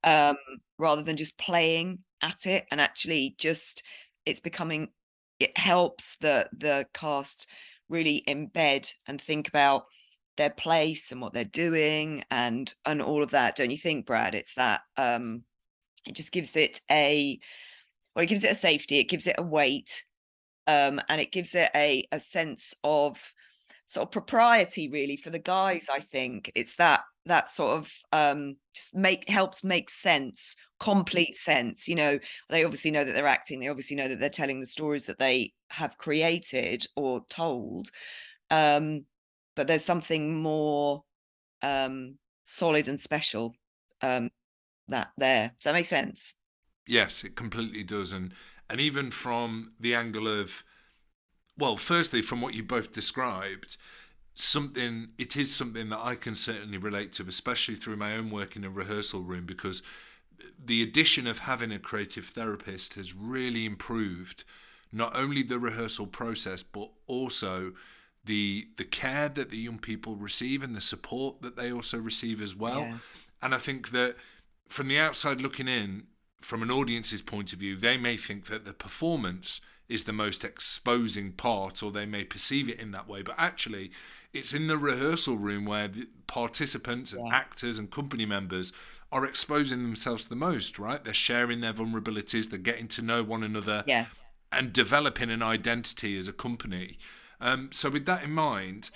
um, 0.05 0.37
rather 0.79 1.03
than 1.03 1.17
just 1.17 1.39
playing 1.39 1.99
at 2.23 2.47
it 2.47 2.65
and 2.71 2.81
actually 2.81 3.35
just 3.39 3.83
it's 4.25 4.41
becoming 4.41 4.89
it 5.39 5.57
helps 5.59 6.17
the 6.17 6.49
the 6.57 6.87
cast 6.95 7.47
really 7.89 8.25
embed 8.29 8.93
and 9.07 9.21
think 9.21 9.49
about 9.49 9.85
their 10.37 10.51
place 10.51 11.13
and 11.13 11.21
what 11.21 11.33
they're 11.33 11.45
doing 11.45 12.23
and 12.31 12.75
and 12.85 13.01
all 13.01 13.23
of 13.23 13.31
that 13.31 13.57
don't 13.57 13.71
you 13.71 13.77
think 13.77 14.07
brad? 14.07 14.35
It's 14.35 14.55
that 14.55 14.83
um 14.97 15.45
it 16.07 16.15
just 16.15 16.33
gives 16.33 16.57
it 16.57 16.81
a 16.91 17.39
well 18.15 18.23
it 18.25 18.29
gives 18.29 18.45
it 18.45 18.51
a 18.51 18.55
safety 18.55 18.99
it 18.99 19.09
gives 19.09 19.27
it 19.27 19.37
a 19.39 19.43
weight 19.43 20.05
um 20.67 21.01
and 21.09 21.21
it 21.21 21.33
gives 21.33 21.55
it 21.55 21.71
a 21.75 22.07
a 22.13 22.21
sense 22.21 22.75
of 22.85 23.33
sort 23.87 24.09
of 24.09 24.13
propriety 24.13 24.89
really 24.89 25.17
for 25.17 25.31
the 25.31 25.39
guys 25.39 25.89
i 25.93 26.01
think. 26.01 26.51
It's 26.55 26.77
that 26.77 27.03
that 27.27 27.49
sort 27.49 27.77
of 27.77 27.93
um 28.13 28.57
just 28.75 28.95
make 28.95 29.29
helps 29.29 29.63
make 29.63 29.91
sense 29.91 30.57
complete 30.79 31.35
sense 31.35 31.89
you 31.89 31.95
know 31.95 32.19
they 32.51 32.65
obviously 32.65 32.91
know 32.91 33.05
that 33.05 33.15
they're 33.15 33.27
acting 33.27 33.61
they 33.61 33.69
obviously 33.69 33.97
know 33.97 34.09
that 34.09 34.21
they're 34.21 34.29
telling 34.29 34.61
the 34.61 34.67
stories 34.67 35.07
that 35.07 35.19
they 35.19 35.53
have 35.71 35.99
created 35.99 36.87
or 36.97 37.23
told 37.29 37.91
um 38.51 39.05
but 39.55 39.67
there's 39.67 39.85
something 39.85 40.41
more 40.41 41.03
um 41.63 42.17
solid 42.45 42.89
and 42.89 43.01
special 43.01 43.55
um 44.03 44.31
that 44.89 45.09
there. 45.17 45.53
Does 45.57 45.65
that 45.65 45.75
make 45.75 45.87
sense? 45.87 46.35
Yes 46.87 47.25
it 47.25 47.35
completely 47.35 47.83
does 47.83 48.13
and 48.13 48.33
and 48.71 48.81
even 48.81 49.11
from 49.11 49.73
the 49.81 49.95
angle 49.95 50.29
of 50.29 50.63
well, 51.59 51.77
firstly, 51.77 52.23
from 52.23 52.41
what 52.41 52.55
you 52.55 52.63
both 52.63 52.93
described, 52.93 53.77
something 54.37 55.09
it 55.19 55.37
is 55.37 55.53
something 55.53 55.89
that 55.89 55.99
I 55.99 56.15
can 56.15 56.35
certainly 56.35 56.79
relate 56.79 57.11
to, 57.13 57.27
especially 57.27 57.75
through 57.75 57.97
my 57.97 58.15
own 58.15 58.31
work 58.31 58.55
in 58.55 58.65
a 58.65 58.71
rehearsal 58.71 59.23
room, 59.23 59.47
because 59.47 59.83
the 60.63 60.83
addition 60.83 61.27
of 61.27 61.41
having 61.41 61.73
a 61.73 61.79
creative 61.79 62.27
therapist 62.27 62.95
has 62.95 63.15
really 63.15 63.65
improved 63.65 64.45
not 64.93 65.17
only 65.17 65.43
the 65.43 65.59
rehearsal 65.59 66.07
process 66.07 66.63
but 66.63 66.91
also 67.07 67.73
the 68.25 68.69
the 68.77 68.85
care 68.85 69.29
that 69.31 69.51
the 69.51 69.57
young 69.57 69.79
people 69.79 70.15
receive 70.17 70.63
and 70.63 70.77
the 70.77 70.81
support 70.81 71.41
that 71.41 71.57
they 71.57 71.73
also 71.73 71.99
receive 71.99 72.43
as 72.43 72.55
well. 72.55 72.81
Yeah. 72.81 72.95
And 73.41 73.55
I 73.55 73.59
think 73.59 73.91
that 73.93 74.17
from 74.69 74.89
the 74.89 74.99
outside 74.99 75.41
looking 75.41 75.69
in, 75.69 76.05
from 76.41 76.63
an 76.63 76.71
audience's 76.71 77.23
point 77.23 77.53
of 77.53 77.59
view, 77.59 77.77
they 77.77 77.97
may 77.97 78.17
think 78.17 78.47
that 78.47 78.65
the 78.65 78.73
performance 78.75 79.61
is 79.89 80.05
the 80.05 80.13
most 80.13 80.45
exposing 80.45 81.33
part, 81.33 81.83
or 81.83 81.93
they 81.93 82.07
may 82.07 82.25
perceive 82.25 82.69
it 82.69 82.81
in 82.81 82.91
that 82.91 83.09
way. 83.09 83.23
But 83.23 83.37
actually, 83.39 83.93
it's 84.39 84.55
in 84.55 84.67
the 84.67 84.79
rehearsal 84.79 85.37
room 85.37 85.65
where 85.65 85.89
the 85.89 86.09
participants 86.27 87.13
and 87.13 87.27
yeah. 87.27 87.35
actors 87.35 87.79
and 87.79 87.91
company 87.91 88.27
members 88.27 88.73
are 89.13 89.25
exposing 89.25 89.83
themselves 89.83 90.29
the 90.29 90.37
most, 90.37 90.79
right? 90.79 91.03
They're 91.03 91.15
sharing 91.15 91.61
their 91.61 91.73
vulnerabilities, 91.73 92.51
they're 92.51 92.59
getting 92.59 92.89
to 92.89 93.03
know 93.03 93.23
one 93.23 93.43
another, 93.43 93.85
yeah. 93.87 94.07
and 94.51 94.73
developing 94.73 95.31
an 95.31 95.43
identity 95.43 96.19
as 96.19 96.29
a 96.29 96.33
company. 96.33 96.99
Um, 97.41 97.71
so, 97.73 97.91
with 97.91 98.07
that 98.07 98.25
in 98.25 98.33
mind, 98.33 98.91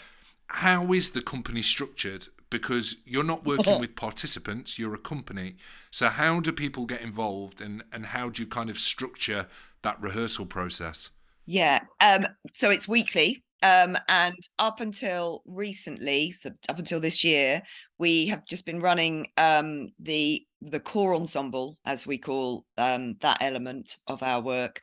how 0.49 0.93
is 0.93 1.11
the 1.11 1.23
company 1.23 1.63
structured? 1.63 2.29
Because 2.49 2.97
you're 3.05 3.23
not 3.23 3.45
working 3.45 3.79
with 3.81 3.95
participants, 3.95 4.79
you're 4.79 4.95
a 4.95 4.99
company. 4.99 5.57
So, 5.91 6.09
how 6.09 6.41
do 6.41 6.53
people 6.53 6.87
get 6.87 7.03
involved, 7.03 7.61
and 7.61 7.85
and 7.93 8.07
how 8.07 8.31
do 8.31 8.43
you 8.43 8.49
kind 8.49 8.71
of 8.71 8.79
structure 8.79 9.47
that 9.83 10.01
rehearsal 10.01 10.47
process? 10.47 11.11
Yeah. 11.47 11.81
Um, 12.01 12.27
so 12.55 12.71
it's 12.71 12.87
weekly. 12.87 13.43
Um, 13.63 13.99
and 14.09 14.37
up 14.59 14.81
until 14.81 15.43
recently, 15.47 16.33
so 16.33 16.51
up 16.69 16.79
until 16.79 17.01
this 17.01 17.23
year, 17.25 17.63
we 17.99 18.27
have 18.29 18.47
just 18.47 18.65
been 18.65 18.81
running 18.81 19.29
um, 19.37 19.91
the 19.99 20.47
the 20.63 20.81
core 20.81 21.15
ensemble, 21.15 21.79
as 21.85 22.07
we 22.07 22.19
call 22.19 22.65
um, 22.79 23.17
that 23.21 23.39
element 23.41 23.97
of 24.07 24.23
our 24.23 24.41
work. 24.41 24.81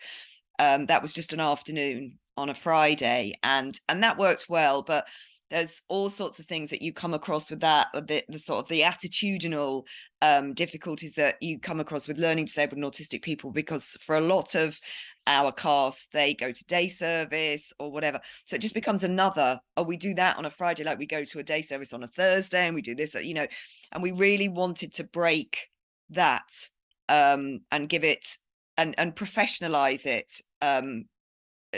Um, 0.60 0.88
that 0.88 1.01
was 1.01 1.13
just 1.13 1.34
an 1.34 1.39
afternoon 1.39 2.19
on 2.36 2.50
a 2.50 2.53
Friday, 2.55 3.34
and 3.43 3.79
and 3.89 4.03
that 4.03 4.17
worked 4.17 4.48
well. 4.50 4.84
But 4.84 5.07
there's 5.50 5.82
all 5.88 6.10
sorts 6.10 6.39
of 6.39 6.46
things 6.46 6.70
that 6.70 6.82
you 6.82 6.92
come 6.92 7.13
across 7.13 7.50
with 7.50 7.62
that 7.62 7.88
the, 7.94 8.24
the 8.27 8.39
sort 8.39 8.60
of 8.60 8.70
the 8.70 8.82
attitudinal 8.82 9.84
um, 10.22 10.54
difficulties 10.54 11.13
that 11.13 11.36
you 11.42 11.60
come 11.60 11.80
across 11.80 12.08
with 12.08 12.18
learning 12.18 12.46
disabled 12.46 12.77
and 12.82 12.92
autistic 12.92 13.22
people 13.22 13.51
because 13.51 13.98
for 14.01 14.18
a 14.18 14.22
lot 14.22 14.56
of 14.56 14.80
our 15.25 15.51
cast 15.51 16.12
they 16.12 16.34
go 16.34 16.51
to 16.51 16.66
day 16.66 16.88
service 16.88 17.72
or 17.80 17.92
whatever. 17.92 18.20
So 18.46 18.56
it 18.56 18.62
just 18.62 18.74
becomes 18.74 19.04
another 19.04 19.60
oh 19.75 19.84
we 19.84 19.98
do 19.98 20.13
that 20.16 20.38
on 20.38 20.46
a 20.46 20.50
friday 20.50 20.84
like 20.84 21.00
we 21.00 21.06
go 21.06 21.24
to 21.24 21.39
a 21.39 21.44
day 21.44 21.62
service 21.62 21.94
on 21.94 22.04
a 22.04 22.08
thursday 22.08 22.66
and 22.66 22.75
we 22.75 22.82
do 22.82 22.96
this 22.96 23.16
you 23.16 23.34
know 23.34 23.48
and 23.92 24.04
we 24.04 24.12
really 24.12 24.50
wanted 24.50 24.94
to 24.94 25.04
break 25.04 25.70
that 26.10 26.70
um, 27.10 27.60
and 27.72 27.89
give 27.89 28.04
it 28.04 28.38
and 28.77 28.96
and 28.98 29.16
professionalize 29.16 30.06
it 30.06 30.42
um, 30.62 31.06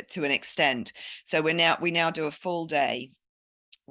to 0.09 0.23
an 0.23 0.31
extent. 0.31 0.93
So 1.23 1.41
we're 1.41 1.53
now 1.53 1.77
we 1.81 1.91
now 1.91 2.11
do 2.11 2.25
a 2.25 2.31
full 2.31 2.65
day 2.65 3.11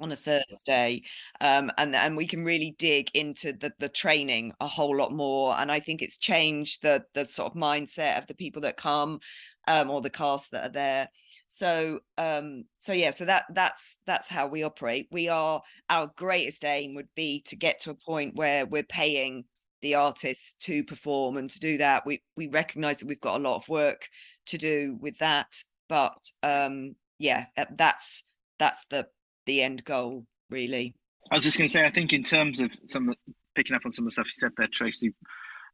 on 0.01 0.11
a 0.11 0.15
Thursday, 0.15 1.03
um, 1.41 1.71
and 1.77 1.95
and 1.95 2.17
we 2.17 2.27
can 2.27 2.43
really 2.43 2.75
dig 2.77 3.09
into 3.13 3.53
the 3.53 3.71
the 3.79 3.89
training 3.89 4.53
a 4.59 4.67
whole 4.67 4.95
lot 4.95 5.11
more. 5.13 5.55
And 5.57 5.71
I 5.71 5.79
think 5.79 6.01
it's 6.01 6.17
changed 6.17 6.81
the 6.81 7.05
the 7.13 7.25
sort 7.25 7.51
of 7.53 7.59
mindset 7.61 8.17
of 8.17 8.27
the 8.27 8.35
people 8.35 8.61
that 8.63 8.77
come, 8.77 9.19
um, 9.67 9.89
or 9.89 10.01
the 10.01 10.09
cast 10.09 10.51
that 10.51 10.65
are 10.65 10.71
there. 10.71 11.09
So 11.47 11.99
um, 12.17 12.65
so 12.77 12.93
yeah, 12.93 13.11
so 13.11 13.25
that 13.25 13.45
that's 13.53 13.99
that's 14.05 14.29
how 14.29 14.47
we 14.47 14.63
operate. 14.63 15.07
We 15.11 15.27
are 15.29 15.61
our 15.89 16.11
greatest 16.15 16.65
aim 16.65 16.95
would 16.95 17.09
be 17.15 17.41
to 17.47 17.55
get 17.55 17.81
to 17.81 17.91
a 17.91 17.95
point 17.95 18.35
where 18.35 18.65
we're 18.65 18.83
paying 18.83 19.45
the 19.81 19.95
artists 19.95 20.53
to 20.65 20.83
perform 20.83 21.37
and 21.37 21.49
to 21.49 21.59
do 21.59 21.77
that. 21.77 22.05
We 22.05 22.23
we 22.35 22.47
recognise 22.47 22.99
that 22.99 23.07
we've 23.07 23.21
got 23.21 23.39
a 23.39 23.43
lot 23.43 23.57
of 23.57 23.69
work 23.69 24.09
to 24.47 24.57
do 24.57 24.97
with 24.99 25.17
that, 25.19 25.63
but 25.87 26.29
um, 26.43 26.95
yeah, 27.17 27.45
that's 27.75 28.23
that's 28.57 28.85
the 28.89 29.07
the 29.49 29.63
end 29.63 29.83
goal, 29.83 30.25
really. 30.51 30.93
I 31.31 31.35
was 31.35 31.43
just 31.43 31.57
going 31.57 31.67
to 31.67 31.71
say, 31.71 31.83
I 31.83 31.89
think 31.89 32.13
in 32.13 32.23
terms 32.23 32.59
of 32.59 32.71
some 32.85 33.13
picking 33.55 33.75
up 33.75 33.81
on 33.83 33.91
some 33.91 34.05
of 34.05 34.09
the 34.09 34.11
stuff 34.11 34.27
you 34.27 34.33
said 34.35 34.51
there, 34.57 34.69
Tracy, 34.71 35.13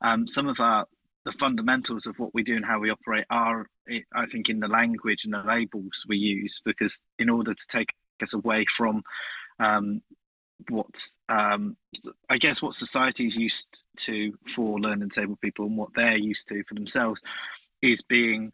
um, 0.01 0.27
some 0.27 0.47
of 0.47 0.59
our 0.59 0.85
the 1.25 1.31
fundamentals 1.33 2.05
of 2.05 2.17
what 2.19 2.33
we 2.35 2.43
do 2.43 2.55
and 2.55 2.65
how 2.65 2.79
we 2.79 2.91
operate 2.91 3.25
are, 3.31 3.65
I 4.13 4.27
think, 4.27 4.47
in 4.47 4.59
the 4.59 4.67
language 4.67 5.25
and 5.25 5.33
the 5.33 5.41
labels 5.43 6.05
we 6.07 6.17
use, 6.17 6.61
because 6.63 7.01
in 7.17 7.29
order 7.29 7.53
to 7.53 7.67
take 7.67 7.89
us 8.21 8.35
away 8.35 8.65
from 8.65 9.01
um, 9.59 10.01
what 10.69 11.03
um, 11.27 11.75
I 12.29 12.37
guess 12.37 12.61
what 12.61 12.73
society 12.73 13.25
is 13.25 13.35
used 13.35 13.85
to 13.97 14.37
for 14.55 14.79
learning 14.79 15.09
disabled 15.09 15.41
people 15.41 15.65
and 15.65 15.77
what 15.77 15.89
they're 15.95 16.17
used 16.17 16.47
to 16.49 16.63
for 16.63 16.75
themselves 16.75 17.21
is 17.81 18.01
being 18.01 18.51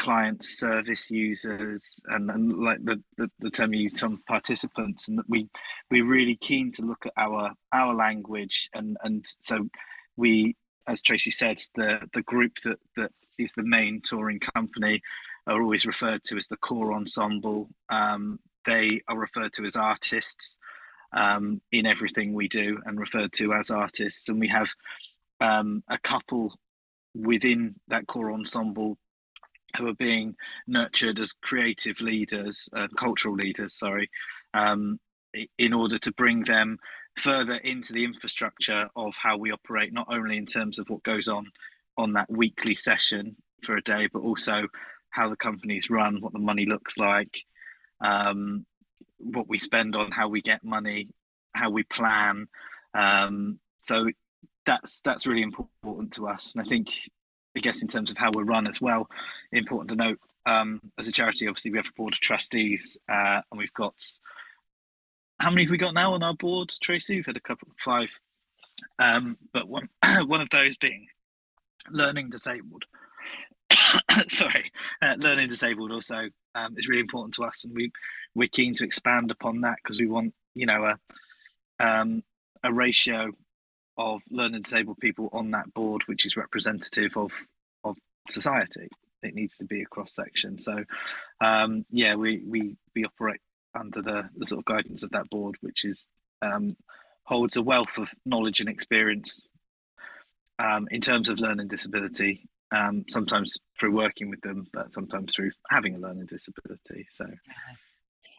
client 0.00 0.42
service 0.42 1.10
users 1.10 2.02
and, 2.08 2.30
and 2.30 2.54
like 2.54 2.82
the, 2.82 3.00
the, 3.18 3.30
the 3.40 3.50
term 3.50 3.74
you 3.74 3.90
some 3.90 4.18
participants 4.26 5.08
and 5.08 5.18
that 5.18 5.28
we 5.28 5.46
we're 5.90 6.06
really 6.06 6.36
keen 6.36 6.72
to 6.72 6.82
look 6.82 7.04
at 7.04 7.12
our 7.18 7.52
our 7.72 7.94
language. 7.94 8.70
And 8.74 8.96
and 9.02 9.24
so 9.40 9.68
we 10.16 10.56
as 10.88 11.02
tracy 11.02 11.30
said 11.30 11.60
the 11.76 12.08
the 12.14 12.22
group 12.22 12.56
that 12.64 12.78
that 12.96 13.12
is 13.38 13.52
the 13.52 13.64
main 13.64 14.00
touring 14.00 14.40
company 14.40 15.02
are 15.46 15.60
always 15.60 15.84
referred 15.84 16.24
to 16.24 16.36
as 16.38 16.48
the 16.48 16.56
core 16.56 16.94
ensemble. 16.94 17.68
Um, 17.90 18.40
they 18.66 19.02
are 19.06 19.18
referred 19.18 19.52
to 19.54 19.66
as 19.66 19.76
artists 19.76 20.56
um, 21.12 21.60
in 21.72 21.84
everything 21.84 22.32
we 22.32 22.48
do 22.48 22.78
and 22.86 22.98
referred 22.98 23.32
to 23.34 23.52
as 23.52 23.70
artists. 23.70 24.28
And 24.30 24.40
we 24.40 24.48
have 24.48 24.70
um, 25.40 25.82
a 25.88 25.98
couple 25.98 26.58
within 27.14 27.74
that 27.88 28.06
core 28.06 28.32
ensemble 28.32 28.96
who 29.76 29.88
are 29.88 29.94
being 29.94 30.34
nurtured 30.66 31.18
as 31.18 31.32
creative 31.32 32.00
leaders, 32.00 32.68
uh, 32.74 32.88
cultural 32.96 33.34
leaders, 33.34 33.74
sorry, 33.74 34.10
um, 34.54 34.98
in 35.58 35.72
order 35.72 35.98
to 35.98 36.12
bring 36.12 36.42
them 36.44 36.78
further 37.16 37.56
into 37.56 37.92
the 37.92 38.04
infrastructure 38.04 38.88
of 38.96 39.14
how 39.16 39.36
we 39.36 39.50
operate, 39.50 39.92
not 39.92 40.06
only 40.10 40.36
in 40.36 40.46
terms 40.46 40.78
of 40.78 40.88
what 40.88 41.02
goes 41.02 41.28
on 41.28 41.46
on 41.96 42.12
that 42.14 42.30
weekly 42.30 42.74
session 42.74 43.36
for 43.62 43.76
a 43.76 43.82
day, 43.82 44.08
but 44.12 44.22
also 44.22 44.66
how 45.10 45.28
the 45.28 45.36
companies 45.36 45.90
run, 45.90 46.20
what 46.20 46.32
the 46.32 46.38
money 46.38 46.66
looks 46.66 46.98
like, 46.98 47.44
um, 48.00 48.64
what 49.18 49.48
we 49.48 49.58
spend 49.58 49.94
on, 49.94 50.10
how 50.10 50.28
we 50.28 50.40
get 50.40 50.64
money, 50.64 51.08
how 51.54 51.70
we 51.70 51.82
plan. 51.82 52.46
Um, 52.94 53.58
so 53.80 54.06
that's 54.64 55.00
that's 55.00 55.26
really 55.26 55.42
important 55.42 56.12
to 56.14 56.28
us, 56.28 56.54
and 56.54 56.64
I 56.64 56.68
think 56.68 57.10
I 57.56 57.60
guess 57.60 57.82
in 57.82 57.88
terms 57.88 58.10
of 58.10 58.18
how 58.18 58.30
we're 58.32 58.44
run 58.44 58.66
as 58.66 58.80
well, 58.80 59.08
important 59.52 59.90
to 59.90 59.96
note 59.96 60.20
um, 60.46 60.80
as 60.98 61.08
a 61.08 61.12
charity, 61.12 61.48
obviously 61.48 61.70
we 61.70 61.78
have 61.78 61.88
a 61.88 61.92
board 61.96 62.14
of 62.14 62.20
trustees 62.20 62.96
uh, 63.08 63.42
and 63.50 63.58
we've 63.58 63.72
got 63.74 63.94
how 65.40 65.50
many 65.50 65.62
have 65.62 65.70
we 65.70 65.78
got 65.78 65.94
now 65.94 66.12
on 66.12 66.22
our 66.22 66.34
board, 66.34 66.72
Tracy? 66.82 67.16
We've 67.16 67.26
had 67.26 67.36
a 67.36 67.40
couple, 67.40 67.68
five, 67.78 68.12
um, 68.98 69.38
but 69.52 69.68
one 69.68 69.88
one 70.26 70.40
of 70.40 70.50
those 70.50 70.76
being 70.76 71.06
learning 71.90 72.30
disabled. 72.30 72.84
Sorry, 74.28 74.70
uh, 75.00 75.16
learning 75.18 75.48
disabled 75.48 75.92
also 75.92 76.28
um, 76.54 76.74
is 76.76 76.88
really 76.88 77.00
important 77.00 77.34
to 77.34 77.44
us, 77.44 77.64
and 77.64 77.74
we 77.74 77.90
we're 78.34 78.48
keen 78.48 78.74
to 78.74 78.84
expand 78.84 79.30
upon 79.30 79.62
that 79.62 79.76
because 79.82 79.98
we 79.98 80.06
want 80.06 80.34
you 80.54 80.66
know 80.66 80.84
a 80.84 80.98
um, 81.80 82.22
a 82.62 82.72
ratio 82.72 83.32
of 84.00 84.22
learning 84.30 84.62
disabled 84.62 84.98
people 84.98 85.28
on 85.32 85.50
that 85.50 85.72
board, 85.74 86.02
which 86.06 86.24
is 86.24 86.36
representative 86.36 87.16
of 87.16 87.30
of 87.84 87.96
society. 88.28 88.88
It 89.22 89.34
needs 89.34 89.58
to 89.58 89.66
be 89.66 89.82
a 89.82 89.86
cross 89.86 90.14
section. 90.14 90.58
So, 90.58 90.84
um, 91.40 91.84
yeah, 91.90 92.14
we 92.14 92.42
we 92.46 92.76
we 92.94 93.04
operate 93.04 93.40
under 93.74 94.02
the, 94.02 94.28
the 94.36 94.46
sort 94.46 94.60
of 94.60 94.64
guidance 94.64 95.02
of 95.02 95.10
that 95.10 95.28
board, 95.30 95.56
which 95.60 95.84
is 95.84 96.06
um, 96.42 96.76
holds 97.24 97.56
a 97.56 97.62
wealth 97.62 97.98
of 97.98 98.08
knowledge 98.24 98.60
and 98.60 98.68
experience 98.68 99.44
um, 100.58 100.88
in 100.90 101.00
terms 101.00 101.28
of 101.28 101.38
learning 101.38 101.68
disability. 101.68 102.48
Um, 102.72 103.04
sometimes 103.08 103.58
through 103.78 103.96
working 103.96 104.30
with 104.30 104.40
them, 104.42 104.68
but 104.72 104.94
sometimes 104.94 105.34
through 105.34 105.50
having 105.70 105.96
a 105.96 105.98
learning 105.98 106.26
disability. 106.26 107.08
So, 107.10 107.26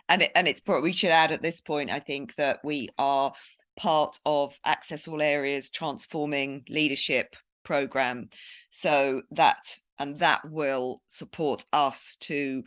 and 0.08 0.22
it, 0.22 0.32
and 0.36 0.48
it's 0.48 0.62
we 0.66 0.94
should 0.94 1.10
add 1.10 1.34
at 1.34 1.42
this 1.42 1.60
point, 1.60 1.92
I 1.92 2.00
think 2.00 2.36
that 2.36 2.64
we 2.64 2.88
are 2.98 3.34
part 3.82 4.16
of 4.28 4.60
Access 4.64 5.08
All 5.08 5.24
Areas 5.24 5.72
Transforming 5.72 6.64
Leadership 6.70 7.36
program. 7.64 8.30
So 8.70 9.24
that 9.32 9.76
and 9.98 10.20
that 10.20 10.42
will 10.48 11.02
support 11.08 11.66
us 11.74 12.16
to 12.22 12.64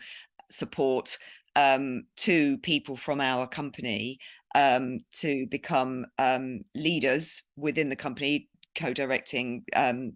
support 0.51 1.17
um, 1.55 2.05
two 2.17 2.59
people 2.59 2.97
from 2.97 3.21
our 3.21 3.47
company 3.47 4.19
um, 4.57 5.01
to 5.13 5.47
become 5.47 6.07
um, 6.19 6.65
leaders 6.75 7.43
within 7.57 7.91
the 7.91 7.97
company, 7.97 8.49
co-directing 8.77 9.65
um, 9.77 10.15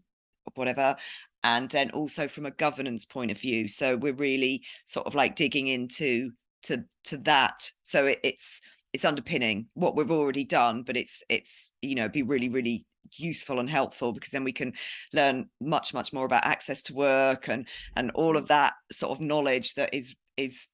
whatever, 0.54 0.96
and 1.44 1.70
then 1.70 1.90
also 1.90 2.26
from 2.26 2.44
a 2.44 2.50
governance 2.50 3.04
point 3.04 3.30
of 3.30 3.38
view. 3.38 3.68
So 3.68 3.96
we're 3.96 4.12
really 4.14 4.64
sort 4.86 5.06
of 5.06 5.14
like 5.14 5.36
digging 5.36 5.68
into 5.68 6.32
to 6.64 6.84
to 7.04 7.16
that. 7.18 7.70
So 7.84 8.06
it, 8.06 8.18
it's 8.24 8.62
it's 8.98 9.04
underpinning 9.04 9.68
what 9.74 9.94
we've 9.94 10.10
already 10.10 10.42
done 10.42 10.82
but 10.82 10.96
it's 10.96 11.22
it's 11.28 11.72
you 11.82 11.94
know 11.94 12.08
be 12.08 12.24
really 12.24 12.48
really 12.48 12.84
useful 13.16 13.60
and 13.60 13.70
helpful 13.70 14.12
because 14.12 14.32
then 14.32 14.42
we 14.42 14.50
can 14.50 14.72
learn 15.12 15.48
much 15.60 15.94
much 15.94 16.12
more 16.12 16.24
about 16.24 16.44
access 16.44 16.82
to 16.82 16.92
work 16.92 17.46
and 17.46 17.68
and 17.94 18.10
all 18.10 18.36
of 18.36 18.48
that 18.48 18.72
sort 18.90 19.12
of 19.12 19.20
knowledge 19.20 19.74
that 19.74 19.94
is 19.94 20.16
is 20.36 20.66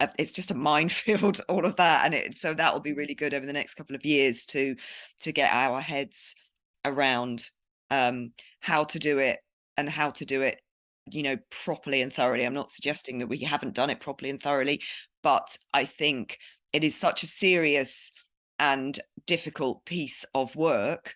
a, 0.00 0.10
it's 0.18 0.32
just 0.32 0.50
a 0.50 0.54
minefield 0.70 1.40
all 1.48 1.64
of 1.64 1.76
that. 1.76 2.04
And 2.04 2.14
it 2.14 2.36
so 2.36 2.52
that 2.52 2.72
will 2.74 2.80
be 2.80 2.94
really 2.94 3.14
good 3.14 3.32
over 3.32 3.46
the 3.46 3.52
next 3.52 3.74
couple 3.74 3.94
of 3.94 4.04
years 4.04 4.44
to 4.46 4.74
to 5.20 5.30
get 5.30 5.52
our 5.52 5.80
heads 5.80 6.34
around 6.84 7.46
um 7.92 8.32
how 8.58 8.82
to 8.82 8.98
do 8.98 9.20
it 9.20 9.38
and 9.76 9.88
how 9.88 10.10
to 10.10 10.24
do 10.24 10.42
it 10.42 10.60
you 11.08 11.22
know 11.22 11.36
properly 11.48 12.02
and 12.02 12.12
thoroughly. 12.12 12.44
I'm 12.44 12.54
not 12.54 12.72
suggesting 12.72 13.18
that 13.18 13.28
we 13.28 13.38
haven't 13.38 13.76
done 13.76 13.88
it 13.88 14.00
properly 14.00 14.30
and 14.30 14.42
thoroughly 14.42 14.82
but 15.22 15.58
i 15.74 15.84
think 15.84 16.38
it 16.72 16.84
is 16.84 16.96
such 16.96 17.22
a 17.22 17.26
serious 17.26 18.12
and 18.58 18.98
difficult 19.26 19.84
piece 19.84 20.24
of 20.34 20.56
work 20.56 21.14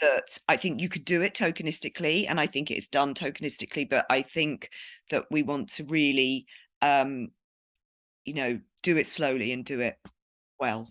that 0.00 0.38
I 0.48 0.56
think 0.56 0.80
you 0.80 0.88
could 0.88 1.04
do 1.04 1.22
it 1.22 1.34
tokenistically, 1.34 2.26
and 2.28 2.38
I 2.38 2.46
think 2.46 2.70
it's 2.70 2.88
done 2.88 3.14
tokenistically. 3.14 3.88
But 3.88 4.06
I 4.10 4.22
think 4.22 4.70
that 5.10 5.24
we 5.30 5.42
want 5.42 5.72
to 5.72 5.84
really, 5.84 6.46
um, 6.82 7.28
you 8.24 8.34
know, 8.34 8.60
do 8.82 8.96
it 8.96 9.06
slowly 9.06 9.52
and 9.52 9.64
do 9.64 9.80
it 9.80 9.96
well. 10.60 10.88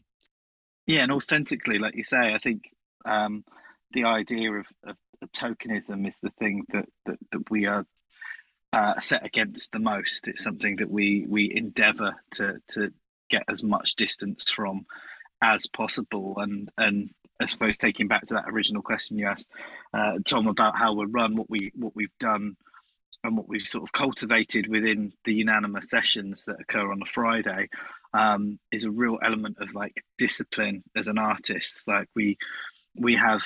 Yeah, 0.87 1.03
and 1.03 1.11
authentically, 1.11 1.79
like 1.79 1.95
you 1.95 2.03
say, 2.03 2.33
I 2.33 2.37
think 2.37 2.63
um, 3.05 3.43
the 3.91 4.05
idea 4.05 4.51
of, 4.53 4.67
of, 4.83 4.97
of 5.21 5.31
tokenism 5.31 6.07
is 6.07 6.19
the 6.19 6.31
thing 6.31 6.63
that 6.69 6.87
that, 7.05 7.19
that 7.31 7.49
we 7.51 7.65
are 7.65 7.85
uh, 8.73 8.99
set 8.99 9.25
against 9.25 9.71
the 9.71 9.79
most. 9.79 10.27
It's 10.27 10.43
something 10.43 10.77
that 10.77 10.89
we 10.89 11.25
we 11.27 11.53
endeavour 11.53 12.15
to 12.33 12.59
to 12.69 12.91
get 13.29 13.43
as 13.49 13.63
much 13.63 13.95
distance 13.95 14.49
from 14.49 14.85
as 15.41 15.67
possible, 15.67 16.35
and 16.37 16.69
and 16.77 17.09
I 17.39 17.45
suppose 17.45 17.77
taking 17.77 18.07
back 18.07 18.25
to 18.27 18.35
that 18.35 18.49
original 18.49 18.81
question 18.81 19.17
you 19.17 19.27
asked, 19.27 19.49
uh, 19.93 20.19
Tom, 20.25 20.47
about 20.47 20.77
how 20.77 20.93
we're 20.93 21.07
run, 21.07 21.35
what 21.35 21.49
we 21.49 21.71
what 21.75 21.95
we've 21.95 22.17
done, 22.19 22.55
and 23.23 23.37
what 23.37 23.47
we've 23.47 23.67
sort 23.67 23.83
of 23.83 23.91
cultivated 23.91 24.67
within 24.67 25.13
the 25.25 25.33
Unanima's 25.33 25.89
sessions 25.89 26.45
that 26.45 26.59
occur 26.59 26.91
on 26.91 27.01
a 27.01 27.05
Friday, 27.05 27.69
um, 28.13 28.59
is 28.71 28.85
a 28.85 28.91
real 28.91 29.19
element 29.21 29.57
of 29.59 29.73
like 29.75 30.03
discipline 30.17 30.83
as 30.95 31.07
an 31.07 31.17
artist. 31.17 31.87
Like 31.87 32.07
we 32.15 32.37
we 32.95 33.15
have 33.15 33.41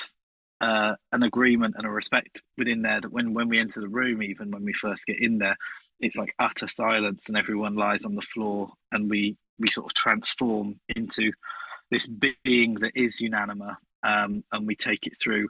uh, 0.61 0.95
an 1.11 1.23
agreement 1.23 1.75
and 1.77 1.85
a 1.85 1.89
respect 1.89 2.41
within 2.57 2.81
there 2.81 3.01
that 3.01 3.11
when 3.11 3.33
when 3.33 3.49
we 3.49 3.59
enter 3.59 3.81
the 3.81 3.89
room, 3.89 4.21
even 4.21 4.51
when 4.51 4.63
we 4.63 4.73
first 4.73 5.05
get 5.05 5.19
in 5.19 5.39
there, 5.39 5.57
it's 5.99 6.17
like 6.17 6.33
utter 6.39 6.67
silence 6.67 7.29
and 7.29 7.37
everyone 7.37 7.75
lies 7.75 8.05
on 8.05 8.15
the 8.15 8.21
floor, 8.21 8.71
and 8.91 9.09
we 9.09 9.37
we 9.59 9.69
sort 9.69 9.87
of 9.87 9.93
transform 9.93 10.79
into 10.95 11.31
this 11.91 12.07
being 12.43 12.75
that 12.75 12.91
is 12.95 13.21
unanima, 13.21 13.75
um, 14.03 14.43
and 14.51 14.67
we 14.67 14.75
take 14.75 15.07
it 15.07 15.19
through 15.21 15.49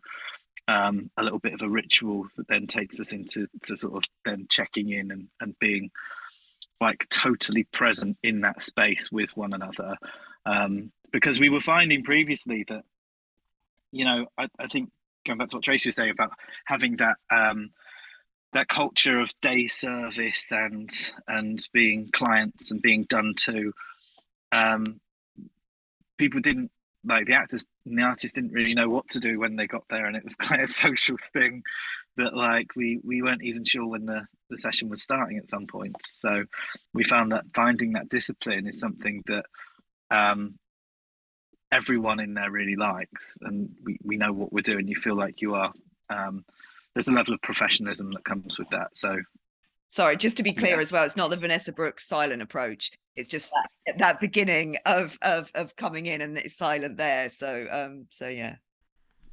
um, 0.67 1.09
a 1.17 1.23
little 1.23 1.39
bit 1.39 1.53
of 1.53 1.61
a 1.61 1.69
ritual 1.69 2.27
that 2.37 2.47
then 2.47 2.67
takes 2.67 2.99
us 2.99 3.11
into 3.11 3.47
to 3.63 3.75
sort 3.75 3.95
of 3.95 4.03
then 4.25 4.45
checking 4.49 4.89
in 4.89 5.11
and, 5.11 5.27
and 5.41 5.57
being 5.59 5.89
like 6.79 7.07
totally 7.09 7.63
present 7.65 8.17
in 8.23 8.41
that 8.41 8.61
space 8.61 9.11
with 9.11 9.35
one 9.35 9.53
another. 9.53 9.97
Um, 10.45 10.91
because 11.11 11.39
we 11.39 11.49
were 11.49 11.59
finding 11.59 12.03
previously 12.03 12.65
that, 12.69 12.83
you 13.91 14.05
know, 14.05 14.27
I, 14.37 14.47
I 14.59 14.67
think 14.67 14.91
going 15.25 15.39
back 15.39 15.49
to 15.49 15.57
what 15.57 15.63
Tracy 15.63 15.89
was 15.89 15.95
saying 15.95 16.11
about 16.11 16.31
having 16.65 16.97
that 16.97 17.17
um, 17.31 17.71
that 18.53 18.67
culture 18.67 19.19
of 19.19 19.33
day 19.41 19.67
service 19.67 20.51
and 20.51 20.89
and 21.27 21.67
being 21.73 22.09
clients 22.11 22.71
and 22.71 22.81
being 22.81 23.03
done 23.05 23.33
to 23.37 23.73
um, 24.51 24.99
people 26.17 26.39
didn't 26.39 26.71
like 27.05 27.27
the 27.27 27.33
actors 27.33 27.65
and 27.85 27.97
the 27.97 28.03
artists 28.03 28.35
didn't 28.35 28.51
really 28.51 28.73
know 28.73 28.89
what 28.89 29.07
to 29.07 29.19
do 29.19 29.39
when 29.39 29.55
they 29.55 29.67
got 29.67 29.83
there 29.89 30.05
and 30.05 30.17
it 30.17 30.23
was 30.23 30.35
quite 30.47 30.59
a 30.59 30.67
social 30.67 31.17
thing 31.33 31.63
that 32.17 32.35
like 32.35 32.75
we 32.75 32.99
we 33.05 33.21
weren't 33.21 33.43
even 33.43 33.63
sure 33.63 33.87
when 33.87 34.05
the 34.05 34.25
the 34.49 34.57
session 34.57 34.89
was 34.89 35.01
starting 35.01 35.37
at 35.37 35.49
some 35.49 35.65
points 35.65 36.11
so 36.19 36.43
we 36.93 37.03
found 37.05 37.31
that 37.31 37.45
finding 37.53 37.93
that 37.93 38.09
discipline 38.09 38.67
is 38.67 38.79
something 38.79 39.23
that 39.27 39.45
um 40.11 40.55
everyone 41.71 42.19
in 42.19 42.33
there 42.33 42.51
really 42.51 42.75
likes 42.75 43.37
and 43.41 43.69
we, 43.83 43.97
we 44.03 44.17
know 44.17 44.33
what 44.33 44.51
we're 44.51 44.61
doing. 44.61 44.87
You 44.87 44.95
feel 44.95 45.15
like 45.15 45.41
you 45.41 45.55
are 45.55 45.71
um 46.09 46.43
there's 46.93 47.07
a 47.07 47.13
level 47.13 47.33
of 47.33 47.41
professionalism 47.41 48.11
that 48.13 48.23
comes 48.23 48.57
with 48.57 48.69
that. 48.69 48.89
So 48.97 49.17
Sorry, 49.89 50.15
just 50.15 50.37
to 50.37 50.43
be 50.43 50.53
clear 50.53 50.75
yeah. 50.75 50.81
as 50.81 50.91
well, 50.91 51.03
it's 51.03 51.17
not 51.17 51.31
the 51.31 51.37
Vanessa 51.37 51.73
Brooks 51.73 52.07
silent 52.07 52.43
approach. 52.43 52.91
It's 53.15 53.27
just 53.27 53.49
that, 53.85 53.97
that 53.97 54.19
beginning 54.19 54.77
of 54.85 55.17
of 55.21 55.51
of 55.55 55.75
coming 55.75 56.05
in 56.05 56.21
and 56.21 56.37
it's 56.37 56.55
silent 56.55 56.97
there. 56.97 57.29
So 57.29 57.67
um 57.71 58.05
so 58.11 58.27
yeah. 58.27 58.57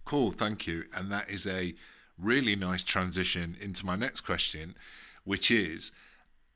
Cool, 0.04 0.30
thank 0.30 0.66
you. 0.66 0.84
And 0.94 1.12
that 1.12 1.28
is 1.28 1.46
a 1.46 1.74
really 2.18 2.56
nice 2.56 2.82
transition 2.82 3.56
into 3.60 3.84
my 3.84 3.96
next 3.96 4.22
question, 4.22 4.74
which 5.24 5.50
is 5.50 5.92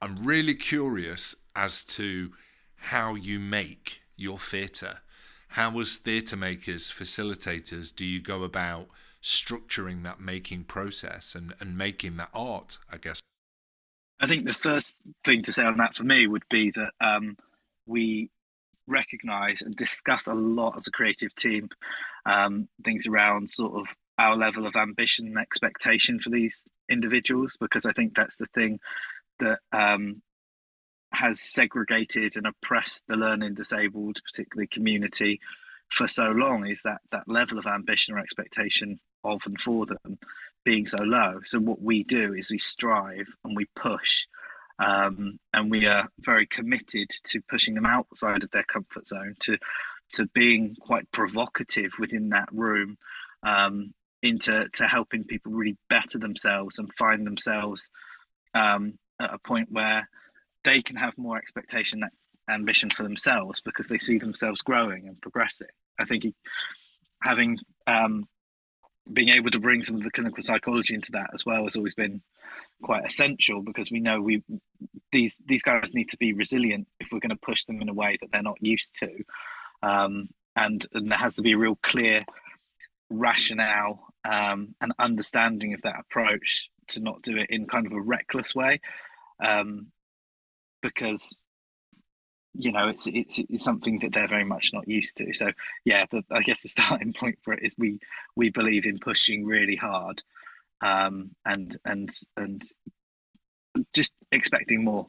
I'm 0.00 0.24
really 0.24 0.54
curious 0.54 1.36
as 1.54 1.84
to 1.84 2.32
how 2.76 3.14
you 3.14 3.38
make 3.38 4.00
your 4.16 4.38
theatre. 4.38 5.00
How 5.48 5.78
as 5.78 5.96
theatre 5.96 6.36
makers, 6.36 6.90
facilitators, 6.90 7.94
do 7.94 8.06
you 8.06 8.20
go 8.20 8.44
about 8.44 8.86
structuring 9.22 10.04
that 10.04 10.20
making 10.20 10.64
process 10.64 11.34
and, 11.34 11.52
and 11.60 11.76
making 11.76 12.16
that 12.16 12.30
art, 12.32 12.78
I 12.90 12.96
guess? 12.96 13.20
I 14.20 14.26
think 14.26 14.44
the 14.44 14.52
first 14.52 14.96
thing 15.24 15.42
to 15.42 15.52
say 15.52 15.64
on 15.64 15.78
that 15.78 15.96
for 15.96 16.04
me 16.04 16.26
would 16.26 16.44
be 16.50 16.70
that 16.72 16.92
um, 17.00 17.36
we 17.86 18.30
recognize 18.86 19.62
and 19.62 19.74
discuss 19.74 20.26
a 20.26 20.34
lot 20.34 20.76
as 20.76 20.86
a 20.86 20.90
creative 20.90 21.34
team 21.34 21.68
um, 22.26 22.68
things 22.84 23.06
around 23.06 23.50
sort 23.50 23.74
of 23.80 23.86
our 24.18 24.36
level 24.36 24.66
of 24.66 24.76
ambition 24.76 25.26
and 25.26 25.38
expectation 25.38 26.18
for 26.18 26.28
these 26.28 26.66
individuals 26.90 27.56
because 27.58 27.86
I 27.86 27.92
think 27.92 28.14
that's 28.14 28.36
the 28.36 28.46
thing 28.54 28.78
that 29.38 29.60
um, 29.72 30.20
has 31.12 31.40
segregated 31.40 32.36
and 32.36 32.46
oppressed 32.46 33.06
the 33.08 33.16
learning 33.16 33.54
disabled, 33.54 34.18
particularly 34.30 34.66
community, 34.66 35.40
for 35.88 36.06
so 36.06 36.30
long 36.30 36.66
is 36.66 36.82
that 36.82 37.00
that 37.10 37.26
level 37.26 37.58
of 37.58 37.66
ambition 37.66 38.14
or 38.14 38.18
expectation 38.18 39.00
of 39.24 39.40
and 39.46 39.60
for 39.60 39.86
them 39.86 40.18
being 40.64 40.86
so 40.86 40.98
low. 41.02 41.40
So 41.44 41.58
what 41.58 41.80
we 41.80 42.02
do 42.04 42.34
is 42.34 42.50
we 42.50 42.58
strive 42.58 43.26
and 43.44 43.56
we 43.56 43.66
push, 43.76 44.26
um, 44.78 45.38
and 45.52 45.70
we 45.70 45.86
are 45.86 46.08
very 46.20 46.46
committed 46.46 47.08
to 47.24 47.40
pushing 47.42 47.74
them 47.74 47.86
outside 47.86 48.42
of 48.42 48.50
their 48.50 48.64
comfort 48.64 49.06
zone, 49.06 49.34
to 49.40 49.58
to 50.10 50.26
being 50.34 50.74
quite 50.80 51.10
provocative 51.12 51.92
within 51.98 52.30
that 52.30 52.48
room, 52.52 52.96
um, 53.44 53.94
into 54.22 54.68
to 54.72 54.86
helping 54.86 55.24
people 55.24 55.52
really 55.52 55.76
better 55.88 56.18
themselves 56.18 56.78
and 56.78 56.92
find 56.94 57.26
themselves 57.26 57.90
um, 58.54 58.98
at 59.20 59.32
a 59.32 59.38
point 59.38 59.68
where 59.70 60.08
they 60.64 60.82
can 60.82 60.96
have 60.96 61.16
more 61.16 61.38
expectation 61.38 62.00
that 62.00 62.12
ambition 62.48 62.90
for 62.90 63.02
themselves 63.02 63.60
because 63.60 63.88
they 63.88 63.98
see 63.98 64.18
themselves 64.18 64.60
growing 64.60 65.06
and 65.06 65.20
progressing. 65.22 65.68
I 65.98 66.04
think 66.04 66.24
having 67.22 67.58
um, 67.86 68.26
being 69.12 69.30
able 69.30 69.50
to 69.50 69.58
bring 69.58 69.82
some 69.82 69.96
of 69.96 70.02
the 70.02 70.10
clinical 70.10 70.42
psychology 70.42 70.94
into 70.94 71.12
that 71.12 71.30
as 71.34 71.44
well 71.44 71.64
has 71.64 71.76
always 71.76 71.94
been 71.94 72.20
quite 72.82 73.04
essential 73.04 73.62
because 73.62 73.90
we 73.90 74.00
know 74.00 74.20
we 74.20 74.42
these 75.12 75.38
these 75.46 75.62
guys 75.62 75.92
need 75.94 76.08
to 76.08 76.16
be 76.16 76.32
resilient 76.32 76.86
if 77.00 77.12
we're 77.12 77.20
going 77.20 77.30
to 77.30 77.36
push 77.36 77.64
them 77.64 77.82
in 77.82 77.88
a 77.88 77.94
way 77.94 78.16
that 78.20 78.30
they're 78.32 78.42
not 78.42 78.62
used 78.62 78.94
to. 78.96 79.10
Um, 79.82 80.28
and, 80.56 80.86
and 80.92 81.10
there 81.10 81.18
has 81.18 81.36
to 81.36 81.42
be 81.42 81.52
a 81.52 81.58
real 81.58 81.78
clear 81.82 82.24
rationale 83.08 84.06
um, 84.24 84.74
and 84.80 84.92
understanding 84.98 85.74
of 85.74 85.82
that 85.82 86.00
approach 86.00 86.68
to 86.88 87.00
not 87.00 87.22
do 87.22 87.36
it 87.36 87.50
in 87.50 87.66
kind 87.66 87.86
of 87.86 87.92
a 87.92 88.00
reckless 88.00 88.54
way 88.54 88.80
um, 89.42 89.86
because 90.82 91.38
you 92.54 92.72
know 92.72 92.88
it's, 92.88 93.06
it's 93.06 93.38
it's 93.38 93.64
something 93.64 93.98
that 94.00 94.12
they're 94.12 94.26
very 94.26 94.44
much 94.44 94.72
not 94.72 94.88
used 94.88 95.16
to. 95.18 95.32
So 95.32 95.50
yeah 95.84 96.06
the, 96.10 96.24
i 96.30 96.40
guess 96.42 96.62
the 96.62 96.68
starting 96.68 97.12
point 97.20 97.38
for 97.42 97.52
it 97.52 97.62
is 97.62 97.74
we 97.78 97.98
we 98.36 98.50
believe 98.50 98.86
in 98.86 98.98
pushing 98.98 99.44
really 99.44 99.76
hard 99.76 100.22
um 100.80 101.30
and 101.44 101.78
and 101.84 102.10
and 102.36 102.62
just 103.94 104.12
expecting 104.32 104.84
more 104.84 105.06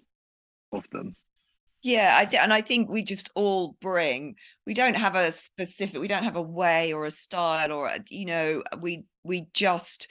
of 0.71 0.87
them. 0.91 1.15
Yeah 1.81 2.15
i 2.15 2.25
th- 2.25 2.41
and 2.41 2.53
i 2.53 2.61
think 2.61 2.89
we 2.89 3.01
just 3.01 3.31
all 3.33 3.75
bring 3.81 4.35
we 4.67 4.73
don't 4.75 4.97
have 4.97 5.15
a 5.15 5.31
specific 5.31 5.99
we 5.99 6.07
don't 6.07 6.23
have 6.23 6.35
a 6.35 6.41
way 6.41 6.93
or 6.93 7.05
a 7.05 7.11
style 7.11 7.71
or 7.71 7.87
a, 7.87 7.99
you 8.09 8.25
know 8.25 8.63
we 8.79 9.05
we 9.23 9.47
just 9.53 10.07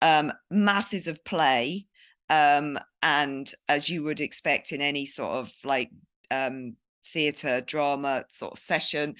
um 0.00 0.32
masses 0.50 1.06
of 1.06 1.22
play 1.24 1.86
um 2.30 2.78
and 3.02 3.52
as 3.68 3.90
you 3.90 4.02
would 4.02 4.20
expect 4.20 4.72
in 4.72 4.80
any 4.80 5.04
sort 5.04 5.32
of 5.32 5.52
like 5.62 5.90
um, 6.30 6.76
theatre 7.06 7.60
drama 7.60 8.24
sort 8.30 8.52
of 8.52 8.58
session 8.58 9.14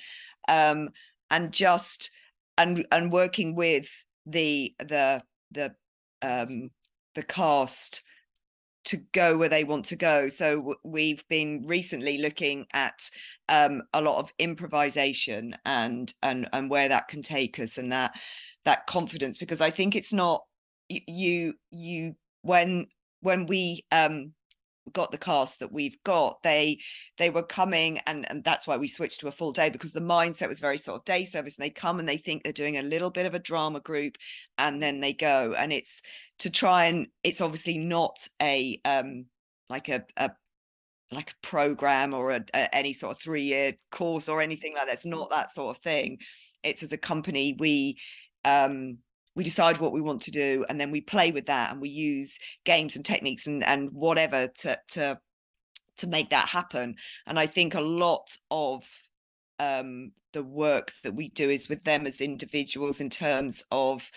um, 0.48 0.90
and 1.30 1.52
just 1.52 2.10
and 2.58 2.86
and 2.92 3.12
working 3.12 3.54
with 3.54 4.04
the 4.26 4.74
the 4.78 5.22
the 5.50 5.74
um, 6.22 6.70
the 7.14 7.22
cast 7.22 8.02
to 8.82 8.98
go 9.12 9.36
where 9.36 9.48
they 9.48 9.64
want 9.64 9.84
to 9.84 9.96
go. 9.96 10.28
So 10.28 10.74
we've 10.82 11.22
been 11.28 11.64
recently 11.66 12.18
looking 12.18 12.66
at 12.72 13.10
um, 13.48 13.82
a 13.92 14.00
lot 14.00 14.18
of 14.18 14.32
improvisation 14.38 15.56
and 15.64 16.12
and 16.22 16.48
and 16.52 16.70
where 16.70 16.88
that 16.88 17.08
can 17.08 17.22
take 17.22 17.58
us 17.58 17.78
and 17.78 17.92
that 17.92 18.18
that 18.64 18.86
confidence 18.86 19.38
because 19.38 19.60
i 19.60 19.70
think 19.70 19.96
it's 19.96 20.12
not 20.12 20.44
you 20.88 21.54
you 21.70 22.14
when 22.42 22.86
when 23.20 23.46
we 23.46 23.84
um 23.92 24.32
got 24.92 25.10
the 25.10 25.18
cast 25.18 25.60
that 25.60 25.72
we've 25.72 26.02
got 26.04 26.42
they 26.42 26.78
they 27.18 27.30
were 27.30 27.42
coming 27.42 27.98
and 28.06 28.28
and 28.30 28.44
that's 28.44 28.66
why 28.66 28.76
we 28.76 28.88
switched 28.88 29.20
to 29.20 29.28
a 29.28 29.32
full 29.32 29.52
day 29.52 29.70
because 29.70 29.92
the 29.92 30.00
mindset 30.00 30.48
was 30.48 30.60
very 30.60 30.78
sort 30.78 30.98
of 30.98 31.04
day 31.04 31.24
service 31.24 31.56
and 31.56 31.64
they 31.64 31.70
come 31.70 31.98
and 31.98 32.08
they 32.08 32.16
think 32.16 32.42
they're 32.42 32.52
doing 32.52 32.76
a 32.76 32.82
little 32.82 33.10
bit 33.10 33.26
of 33.26 33.34
a 33.34 33.38
drama 33.38 33.80
group 33.80 34.16
and 34.58 34.82
then 34.82 35.00
they 35.00 35.12
go 35.12 35.54
and 35.56 35.72
it's 35.72 36.02
to 36.38 36.50
try 36.50 36.86
and 36.86 37.06
it's 37.22 37.40
obviously 37.40 37.78
not 37.78 38.26
a 38.40 38.80
um 38.84 39.26
like 39.68 39.88
a, 39.88 40.04
a 40.16 40.30
like 41.12 41.30
a 41.30 41.46
program 41.46 42.14
or 42.14 42.30
a, 42.30 42.44
a, 42.54 42.74
any 42.74 42.92
sort 42.92 43.16
of 43.16 43.22
three 43.22 43.42
year 43.42 43.74
course 43.90 44.28
or 44.28 44.40
anything 44.40 44.74
like 44.74 44.86
that. 44.86 44.94
It's 44.94 45.06
not 45.06 45.30
that 45.30 45.50
sort 45.50 45.76
of 45.76 45.82
thing. 45.82 46.18
It's 46.62 46.82
as 46.82 46.92
a 46.92 46.98
company, 46.98 47.56
we 47.58 47.98
um 48.44 48.98
we 49.34 49.44
decide 49.44 49.78
what 49.78 49.92
we 49.92 50.00
want 50.00 50.22
to 50.22 50.30
do 50.30 50.64
and 50.68 50.80
then 50.80 50.90
we 50.90 51.00
play 51.00 51.30
with 51.30 51.46
that 51.46 51.72
and 51.72 51.80
we 51.80 51.88
use 51.88 52.38
games 52.64 52.96
and 52.96 53.04
techniques 53.04 53.46
and 53.46 53.64
and 53.64 53.90
whatever 53.92 54.48
to 54.48 54.78
to 54.88 55.18
to 55.98 56.06
make 56.06 56.30
that 56.30 56.48
happen. 56.48 56.96
And 57.26 57.38
i 57.38 57.46
think 57.46 57.74
a 57.74 57.80
lot 57.80 58.36
of 58.50 58.84
um 59.58 60.12
the 60.32 60.42
work 60.42 60.92
that 61.02 61.14
we 61.14 61.28
do 61.30 61.50
is 61.50 61.68
with 61.68 61.84
them 61.84 62.06
as 62.06 62.20
individuals 62.20 63.00
in 63.00 63.10
terms 63.10 63.64
of 63.70 64.10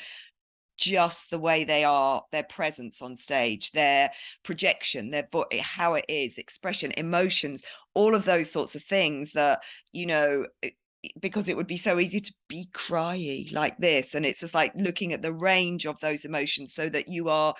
just 0.77 1.29
the 1.29 1.39
way 1.39 1.63
they 1.63 1.83
are 1.83 2.23
their 2.31 2.43
presence 2.43 3.01
on 3.01 3.15
stage 3.15 3.71
their 3.71 4.09
projection 4.43 5.11
their 5.11 5.27
body 5.31 5.59
how 5.59 5.93
it 5.93 6.05
is 6.07 6.37
expression 6.37 6.91
emotions 6.97 7.63
all 7.93 8.15
of 8.15 8.25
those 8.25 8.51
sorts 8.51 8.73
of 8.73 8.83
things 8.83 9.33
that 9.33 9.61
you 9.91 10.05
know 10.05 10.45
because 11.19 11.49
it 11.49 11.57
would 11.57 11.67
be 11.67 11.77
so 11.77 11.99
easy 11.99 12.19
to 12.21 12.33
be 12.47 12.69
cryy 12.73 13.51
like 13.53 13.77
this 13.77 14.15
and 14.15 14.25
it's 14.25 14.39
just 14.39 14.53
like 14.53 14.71
looking 14.75 15.13
at 15.13 15.21
the 15.21 15.33
range 15.33 15.85
of 15.85 15.99
those 15.99 16.25
emotions 16.25 16.73
so 16.73 16.89
that 16.89 17.07
you 17.07 17.29
are 17.29 17.55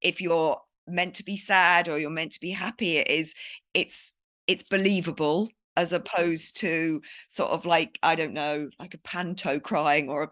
if 0.00 0.20
you're 0.20 0.58
meant 0.86 1.14
to 1.14 1.24
be 1.24 1.36
sad 1.36 1.88
or 1.88 1.98
you're 1.98 2.10
meant 2.10 2.32
to 2.32 2.40
be 2.40 2.50
happy 2.50 2.96
it 2.96 3.08
is 3.08 3.34
it's 3.74 4.12
it's 4.46 4.62
believable 4.62 5.48
as 5.76 5.92
opposed 5.92 6.56
to 6.58 7.02
sort 7.28 7.50
of 7.50 7.66
like 7.66 7.98
i 8.02 8.14
don't 8.14 8.32
know 8.32 8.68
like 8.78 8.94
a 8.94 8.98
panto 8.98 9.60
crying 9.60 10.08
or 10.08 10.22
a 10.22 10.28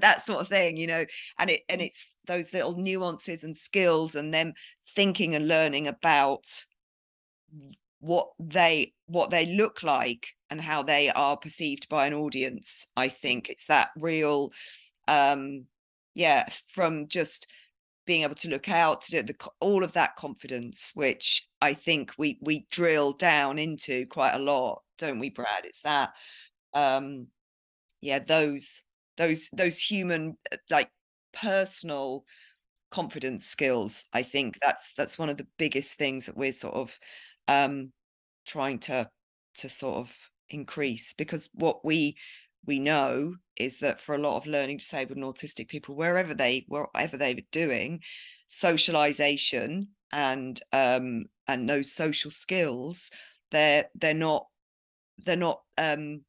that 0.00 0.24
sort 0.24 0.40
of 0.40 0.48
thing 0.48 0.76
you 0.76 0.86
know? 0.86 1.04
And 1.38 1.50
it 1.50 1.62
and 1.68 1.80
it's 1.80 2.12
those 2.26 2.54
little 2.54 2.76
nuances 2.76 3.44
and 3.44 3.56
skills 3.56 4.14
and 4.14 4.32
them 4.32 4.52
thinking 4.94 5.34
and 5.34 5.48
learning 5.48 5.88
about 5.88 6.46
what 8.04 8.28
they 8.38 8.92
what 9.06 9.30
they 9.30 9.46
look 9.46 9.82
like 9.82 10.28
and 10.50 10.60
how 10.60 10.82
they 10.82 11.08
are 11.10 11.38
perceived 11.38 11.88
by 11.88 12.06
an 12.06 12.12
audience 12.12 12.86
i 12.96 13.08
think 13.08 13.48
it's 13.48 13.64
that 13.66 13.88
real 13.96 14.50
um 15.08 15.64
yeah 16.14 16.46
from 16.68 17.08
just 17.08 17.46
being 18.06 18.22
able 18.22 18.34
to 18.34 18.50
look 18.50 18.68
out 18.68 19.00
to 19.00 19.22
the 19.22 19.34
all 19.58 19.82
of 19.82 19.92
that 19.92 20.16
confidence 20.16 20.92
which 20.94 21.48
i 21.62 21.72
think 21.72 22.12
we 22.18 22.38
we 22.42 22.66
drill 22.70 23.12
down 23.12 23.58
into 23.58 24.04
quite 24.06 24.34
a 24.34 24.38
lot 24.38 24.82
don't 24.98 25.18
we 25.18 25.30
brad? 25.30 25.64
It's 25.64 25.80
that 25.80 26.10
um 26.74 27.28
yeah 28.02 28.18
those 28.18 28.82
those 29.16 29.48
those 29.52 29.78
human 29.78 30.36
like 30.68 30.90
personal 31.32 32.24
confidence 32.90 33.46
skills 33.46 34.04
i 34.12 34.22
think 34.22 34.58
that's 34.60 34.92
that's 34.94 35.18
one 35.18 35.28
of 35.28 35.36
the 35.36 35.46
biggest 35.58 35.94
things 35.94 36.26
that 36.26 36.36
we're 36.36 36.52
sort 36.52 36.74
of 36.74 36.96
um 37.48 37.92
trying 38.46 38.78
to 38.78 39.08
to 39.54 39.68
sort 39.68 39.96
of 39.96 40.16
increase 40.50 41.14
because 41.14 41.48
what 41.54 41.84
we 41.84 42.16
we 42.66 42.78
know 42.78 43.34
is 43.56 43.78
that 43.78 44.00
for 44.00 44.14
a 44.14 44.18
lot 44.18 44.36
of 44.36 44.46
learning 44.46 44.78
disabled 44.78 45.18
and 45.18 45.26
autistic 45.26 45.68
people 45.68 45.94
wherever 45.94 46.34
they 46.34 46.64
wherever 46.68 47.16
they're 47.16 47.36
doing 47.52 48.00
socialization 48.48 49.88
and 50.12 50.60
um 50.72 51.24
and 51.46 51.68
those 51.68 51.92
social 51.92 52.30
skills 52.30 53.10
they're 53.50 53.86
they're 53.94 54.14
not 54.14 54.46
they're 55.18 55.36
not 55.36 55.60
um 55.78 56.20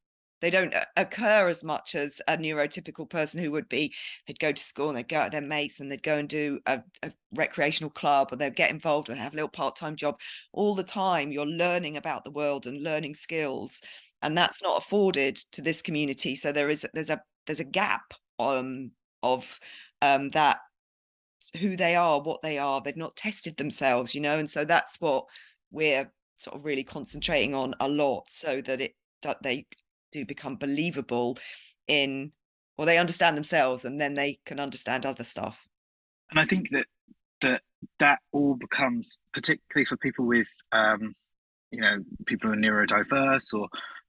they 0.42 0.50
don't 0.50 0.74
occur 0.98 1.48
as 1.48 1.64
much 1.64 1.96
as 1.96 2.22
a 2.28 2.38
neurotypical 2.38 3.10
person 3.10 3.42
who 3.42 3.52
would 3.52 3.70
be 3.70 3.94
they'd 4.28 4.40
go 4.40 4.52
to 4.52 4.62
school 4.62 4.90
and 4.90 4.98
they'd 4.98 5.08
go 5.08 5.18
out 5.18 5.26
with 5.26 5.32
their 5.34 5.42
mates 5.42 5.80
and 5.80 5.92
they'd 5.92 6.04
go 6.04 6.16
and 6.16 6.30
do 6.30 6.60
a, 6.66 6.82
a 7.04 7.12
recreational 7.34 7.90
club 7.90 8.30
or 8.32 8.36
they'd 8.36 8.56
get 8.56 8.72
involved 8.72 9.10
and 9.10 9.18
have 9.18 9.34
a 9.34 9.36
little 9.36 9.50
part-time 9.50 9.96
job. 9.96 10.20
All 10.54 10.76
the 10.76 10.84
time 10.84 11.32
you're 11.32 11.46
learning 11.46 11.98
about 11.98 12.24
the 12.24 12.32
world 12.32 12.68
and 12.68 12.84
learning 12.84 13.16
skills 13.16 13.82
and 14.22 14.38
that's 14.38 14.64
not 14.64 14.82
afforded 14.82 15.36
to 15.52 15.62
this 15.62 15.82
community. 15.82 16.36
So 16.36 16.52
there 16.52 16.70
is 16.70 16.86
there's 16.94 17.10
a 17.10 17.22
there's 17.46 17.60
a 17.60 17.66
gap 17.66 18.14
um 18.40 18.92
of 19.24 19.60
um 20.02 20.30
that 20.30 20.60
who 21.60 21.76
they 21.76 21.96
are 21.96 22.22
what 22.22 22.42
they 22.42 22.58
are. 22.58 22.82
They've 22.82 22.96
not 22.98 23.16
tested 23.16 23.58
themselves 23.58 24.14
you 24.14 24.22
know 24.22 24.38
and 24.38 24.50
so 24.50 24.66
that's 24.66 25.00
what 25.00 25.26
we're 25.72 26.12
sort 26.38 26.56
of 26.58 26.66
really 26.66 26.84
concentrating 26.84 27.56
on 27.56 27.74
a 27.80 27.88
lot 27.88 28.26
so 28.30 28.62
that 28.62 28.82
it 28.82 28.96
that 29.22 29.42
they 29.42 29.66
do 30.16 30.26
become 30.26 30.56
believable 30.56 31.38
in 31.88 32.32
or 32.78 32.86
they 32.86 32.98
understand 32.98 33.38
themselves 33.38 33.86
and 33.86 34.00
then 34.00 34.14
they 34.14 34.40
can 34.46 34.60
understand 34.60 35.06
other 35.06 35.24
stuff. 35.24 35.68
And 36.32 36.40
i 36.40 36.46
think 36.46 36.70
that 36.72 36.88
that 37.42 37.62
that 38.00 38.20
all 38.32 38.56
becomes 38.56 39.18
particularly 39.34 39.86
for 39.86 39.98
people 39.98 40.26
with 40.26 40.48
um 40.72 41.14
you 41.72 41.82
know 41.82 41.98
people 42.26 42.50
who 42.50 42.56
are 42.56 42.66
neurodiverse 42.66 43.54
or 43.54 43.68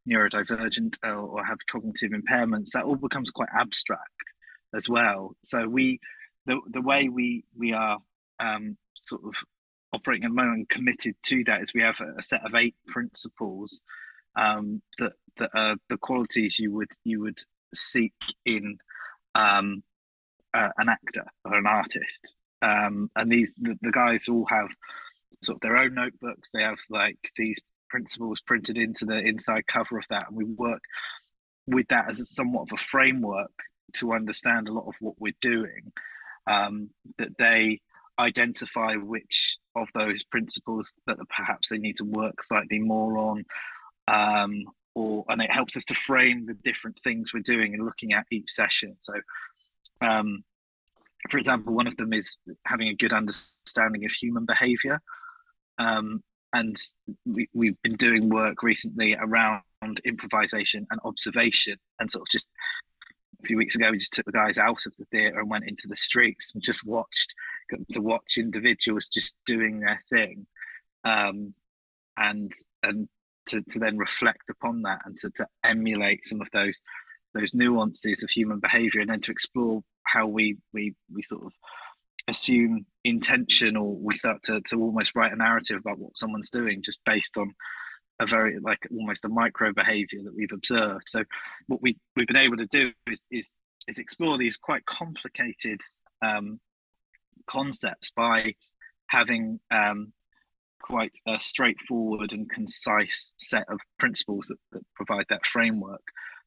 neurodivergent 0.08 0.96
or, 1.02 1.18
or 1.34 1.44
have 1.44 1.58
cognitive 1.70 2.12
impairments 2.12 2.70
that 2.70 2.84
all 2.84 2.96
becomes 2.96 3.30
quite 3.30 3.48
abstract 3.58 4.26
as 4.74 4.88
well. 4.88 5.36
So 5.42 5.66
we 5.68 6.00
the 6.46 6.60
the 6.70 6.80
way 6.80 7.08
we 7.08 7.44
we 7.58 7.72
are 7.72 7.98
um 8.38 8.76
sort 8.94 9.22
of 9.24 9.34
operating 9.92 10.24
at 10.24 10.30
the 10.30 10.42
moment 10.42 10.68
committed 10.68 11.16
to 11.24 11.42
that 11.44 11.62
is 11.62 11.74
we 11.74 11.82
have 11.82 12.00
a, 12.00 12.14
a 12.18 12.22
set 12.22 12.44
of 12.44 12.54
eight 12.54 12.76
principles 12.86 13.82
um, 14.36 14.82
that 14.98 15.12
that 15.38 15.50
are 15.54 15.76
the 15.88 15.98
qualities 15.98 16.58
you 16.58 16.72
would 16.72 16.90
you 17.04 17.20
would 17.20 17.38
seek 17.74 18.14
in 18.44 18.78
um, 19.34 19.82
uh, 20.54 20.70
an 20.78 20.88
actor 20.88 21.26
or 21.44 21.54
an 21.54 21.66
artist. 21.66 22.34
Um, 22.62 23.10
and 23.16 23.30
these 23.30 23.54
the, 23.60 23.78
the, 23.82 23.92
guys 23.92 24.28
all 24.28 24.46
have 24.46 24.68
sort 25.42 25.56
of 25.56 25.60
their 25.60 25.76
own 25.76 25.94
notebooks. 25.94 26.50
They 26.50 26.62
have 26.62 26.78
like 26.88 27.18
these 27.36 27.60
principles 27.90 28.40
printed 28.40 28.78
into 28.78 29.04
the 29.04 29.18
inside 29.18 29.66
cover 29.66 29.98
of 29.98 30.06
that, 30.08 30.28
and 30.28 30.36
we 30.36 30.44
work 30.44 30.82
with 31.66 31.86
that 31.88 32.08
as 32.08 32.20
a, 32.20 32.24
somewhat 32.24 32.62
of 32.62 32.72
a 32.72 32.82
framework 32.82 33.52
to 33.94 34.12
understand 34.12 34.68
a 34.68 34.72
lot 34.72 34.86
of 34.86 34.94
what 35.00 35.14
we're 35.18 35.34
doing. 35.40 35.92
Um, 36.48 36.90
that 37.18 37.36
they 37.38 37.80
identify 38.18 38.94
which 38.94 39.56
of 39.74 39.88
those 39.94 40.24
principles 40.24 40.92
that 41.06 41.18
perhaps 41.36 41.68
they 41.68 41.78
need 41.78 41.96
to 41.96 42.04
work 42.04 42.42
slightly 42.42 42.78
more 42.78 43.18
on 43.18 43.44
um, 44.08 44.64
or 44.96 45.26
and 45.28 45.42
it 45.42 45.50
helps 45.50 45.76
us 45.76 45.84
to 45.84 45.94
frame 45.94 46.46
the 46.46 46.54
different 46.54 46.98
things 47.04 47.32
we're 47.32 47.40
doing 47.40 47.74
and 47.74 47.84
looking 47.84 48.14
at 48.14 48.24
each 48.32 48.50
session. 48.50 48.96
So, 48.98 49.12
um, 50.00 50.42
for 51.30 51.36
example, 51.36 51.74
one 51.74 51.86
of 51.86 51.96
them 51.98 52.14
is 52.14 52.38
having 52.66 52.88
a 52.88 52.94
good 52.94 53.12
understanding 53.12 54.06
of 54.06 54.10
human 54.10 54.46
behaviour, 54.46 55.00
um, 55.78 56.24
and 56.54 56.76
we, 57.26 57.48
we've 57.52 57.80
been 57.82 57.96
doing 57.96 58.30
work 58.30 58.62
recently 58.62 59.14
around 59.14 59.62
improvisation 60.06 60.86
and 60.90 60.98
observation, 61.04 61.76
and 62.00 62.10
sort 62.10 62.22
of 62.22 62.30
just 62.30 62.48
a 63.42 63.46
few 63.46 63.58
weeks 63.58 63.76
ago 63.76 63.90
we 63.90 63.98
just 63.98 64.14
took 64.14 64.24
the 64.24 64.32
guys 64.32 64.56
out 64.56 64.86
of 64.86 64.96
the 64.96 65.04
theatre 65.12 65.40
and 65.40 65.50
went 65.50 65.68
into 65.68 65.88
the 65.88 65.96
streets 65.96 66.54
and 66.54 66.62
just 66.62 66.86
watched 66.86 67.34
to 67.92 68.00
watch 68.00 68.38
individuals 68.38 69.08
just 69.08 69.36
doing 69.44 69.80
their 69.80 70.02
thing. 70.10 70.46
Um, 71.04 71.52
and 72.16 72.50
and 72.82 73.08
to, 73.46 73.62
to 73.62 73.78
then 73.78 73.96
reflect 73.96 74.50
upon 74.50 74.82
that 74.82 75.00
and 75.04 75.16
to, 75.18 75.30
to 75.30 75.46
emulate 75.64 76.26
some 76.26 76.40
of 76.40 76.48
those 76.52 76.80
those 77.34 77.52
nuances 77.52 78.22
of 78.22 78.30
human 78.30 78.60
behavior 78.60 79.00
and 79.00 79.10
then 79.10 79.20
to 79.20 79.30
explore 79.30 79.82
how 80.06 80.26
we 80.26 80.56
we 80.72 80.94
we 81.12 81.22
sort 81.22 81.44
of 81.44 81.52
assume 82.28 82.86
intention 83.04 83.76
or 83.76 83.94
we 83.94 84.14
start 84.14 84.42
to, 84.42 84.60
to 84.62 84.80
almost 84.80 85.14
write 85.14 85.32
a 85.32 85.36
narrative 85.36 85.78
about 85.78 85.98
what 85.98 86.18
someone's 86.18 86.50
doing 86.50 86.82
just 86.82 87.00
based 87.04 87.36
on 87.38 87.54
a 88.18 88.26
very 88.26 88.58
like 88.60 88.80
almost 88.90 89.24
a 89.24 89.28
micro 89.28 89.72
behavior 89.72 90.20
that 90.24 90.34
we've 90.34 90.52
observed. 90.52 91.04
So 91.06 91.22
what 91.66 91.82
we 91.82 91.98
we've 92.16 92.26
been 92.26 92.36
able 92.36 92.56
to 92.56 92.66
do 92.66 92.90
is 93.06 93.26
is, 93.30 93.54
is 93.86 93.98
explore 93.98 94.38
these 94.38 94.56
quite 94.56 94.84
complicated 94.86 95.80
um, 96.22 96.58
concepts 97.46 98.10
by 98.16 98.54
having 99.08 99.60
um, 99.70 100.12
quite 100.82 101.16
a 101.26 101.38
straightforward 101.40 102.32
and 102.32 102.48
concise 102.50 103.32
set 103.36 103.64
of 103.68 103.78
principles 103.98 104.46
that, 104.46 104.58
that 104.72 104.82
provide 104.94 105.26
that 105.28 105.44
framework 105.46 106.02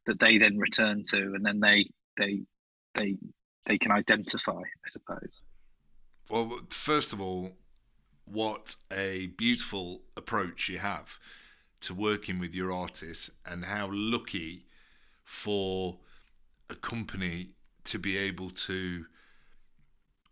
that 0.06 0.20
they 0.20 0.38
then 0.38 0.58
return 0.58 1.04
to 1.10 1.18
and 1.18 1.46
then 1.46 1.60
they 1.60 1.90
they 2.18 2.42
they 2.96 3.16
they 3.66 3.78
can 3.78 3.92
identify 3.92 4.52
i 4.60 4.88
suppose. 4.88 5.42
Well 6.30 6.60
first 6.70 7.14
of 7.14 7.22
all 7.22 7.58
what 8.26 8.76
a 8.92 9.28
beautiful 9.38 10.02
approach 10.16 10.70
you 10.70 10.78
have 10.78 11.20
to 11.82 11.94
working 11.94 12.40
with 12.40 12.54
your 12.54 12.72
artists 12.72 13.32
and 13.46 13.66
how 13.66 13.90
lucky 13.92 14.66
for 15.24 15.98
a 16.70 16.76
company 16.76 17.50
to 17.86 17.98
be 17.98 18.18
able 18.18 18.50
to 18.50 19.06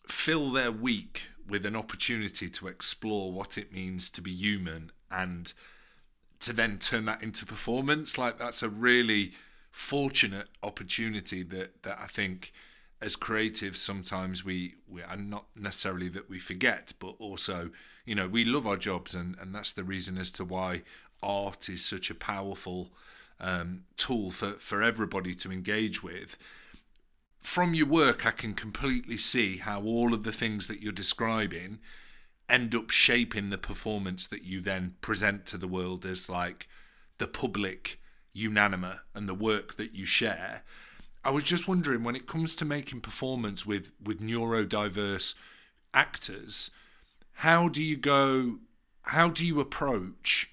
fill 0.08 0.52
their 0.52 0.72
week 0.72 1.30
with 1.48 1.66
an 1.66 1.76
opportunity 1.76 2.50
to 2.50 2.68
explore 2.68 3.32
what 3.32 3.58
it 3.58 3.74
means 3.74 4.10
to 4.12 4.22
be 4.22 4.32
human 4.32 4.92
and 5.10 5.54
to 6.40 6.54
then 6.54 6.78
turn 6.78 7.06
that 7.06 7.24
into 7.24 7.46
performance. 7.46 8.18
Like 8.18 8.38
that's 8.38 8.62
a 8.62 8.70
really 8.70 9.34
fortunate 9.72 10.48
opportunity 10.64 11.44
that 11.44 11.84
that 11.84 12.00
I 12.02 12.08
think 12.08 12.52
as 13.02 13.16
creatives 13.16 13.78
sometimes 13.78 14.44
we 14.44 14.76
we 14.88 15.04
are 15.04 15.18
not 15.18 15.46
necessarily 15.56 16.10
that 16.10 16.30
we 16.30 16.40
forget, 16.40 16.94
but 17.00 17.16
also 17.20 17.70
you 18.06 18.16
know 18.16 18.28
we 18.28 18.44
love 18.44 18.68
our 18.68 18.78
jobs 18.78 19.14
and 19.14 19.36
and 19.40 19.54
that's 19.54 19.72
the 19.72 19.84
reason 19.84 20.18
as 20.18 20.32
to 20.32 20.46
why 20.46 20.84
art 21.24 21.70
is 21.70 21.84
such 21.84 22.10
a 22.10 22.16
powerful 22.16 22.92
um, 23.40 23.84
tool 23.98 24.32
for 24.32 24.52
for 24.54 24.82
everybody 24.84 25.34
to 25.36 25.52
engage 25.52 26.04
with. 26.04 26.38
From 27.40 27.74
your 27.74 27.88
work, 27.88 28.26
I 28.26 28.32
can 28.32 28.54
completely 28.54 29.18
see 29.18 29.58
how 29.58 29.84
all 29.84 30.14
of 30.14 30.24
the 30.24 30.32
things 30.32 30.68
that 30.68 30.82
you're 30.82 30.92
describing 30.92 31.80
end 32.50 32.74
up 32.76 32.90
shaping 32.90 33.50
the 33.50 33.58
performance 33.58 34.26
that 34.28 34.44
you 34.44 34.62
then 34.62 34.96
present 35.02 35.46
to 35.48 35.58
the 35.58 35.68
world 35.68 36.06
as 36.06 36.30
like 36.30 36.68
the 37.18 37.28
public 37.28 38.00
unanima 38.36 39.00
and 39.16 39.28
the 39.28 39.34
work 39.34 39.76
that 39.78 39.94
you 39.96 40.06
share. 40.06 40.64
I 41.24 41.32
was 41.32 41.44
just 41.44 41.68
wondering 41.68 42.04
when 42.04 42.16
it 42.16 42.28
comes 42.28 42.56
to 42.56 42.66
making 42.66 43.02
performance 43.02 43.66
with 43.66 43.92
with 44.02 44.22
neurodiverse 44.22 45.36
actors, 45.94 46.72
how 47.34 47.68
do 47.68 47.82
you 47.82 47.98
go 47.98 48.60
how 49.02 49.30
do 49.30 49.46
you 49.46 49.60
approach 49.60 50.52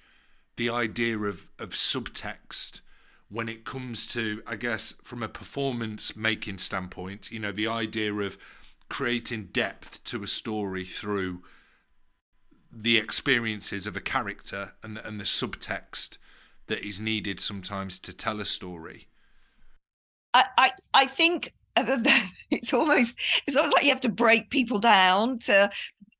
the 0.57 0.69
idea 0.69 1.17
of 1.17 1.47
of 1.59 1.69
subtext 1.69 2.81
when 3.29 3.49
it 3.49 3.65
comes 3.65 4.07
to 4.07 4.41
I 4.45 4.55
guess 4.55 4.93
from 5.03 5.23
a 5.23 5.29
performance 5.29 6.15
making 6.15 6.59
standpoint, 6.59 7.31
you 7.31 7.39
know, 7.39 7.51
the 7.51 7.67
idea 7.67 8.13
of 8.13 8.37
creating 8.89 9.49
depth 9.51 10.03
to 10.05 10.23
a 10.23 10.27
story 10.27 10.85
through 10.85 11.41
the 12.71 12.97
experiences 12.97 13.87
of 13.87 13.95
a 13.95 14.01
character 14.01 14.73
and 14.83 14.97
and 14.97 15.19
the 15.19 15.25
subtext 15.25 16.17
that 16.67 16.85
is 16.85 16.99
needed 16.99 17.39
sometimes 17.39 17.99
to 17.99 18.13
tell 18.13 18.39
a 18.39 18.45
story? 18.45 19.07
I 20.33 20.45
I, 20.57 20.71
I 20.93 21.05
think 21.07 21.53
it's 21.77 22.73
almost 22.73 23.19
it's 23.47 23.55
almost 23.55 23.75
like 23.75 23.83
you 23.83 23.89
have 23.89 23.99
to 24.01 24.09
break 24.09 24.49
people 24.49 24.79
down 24.79 25.39
to 25.39 25.69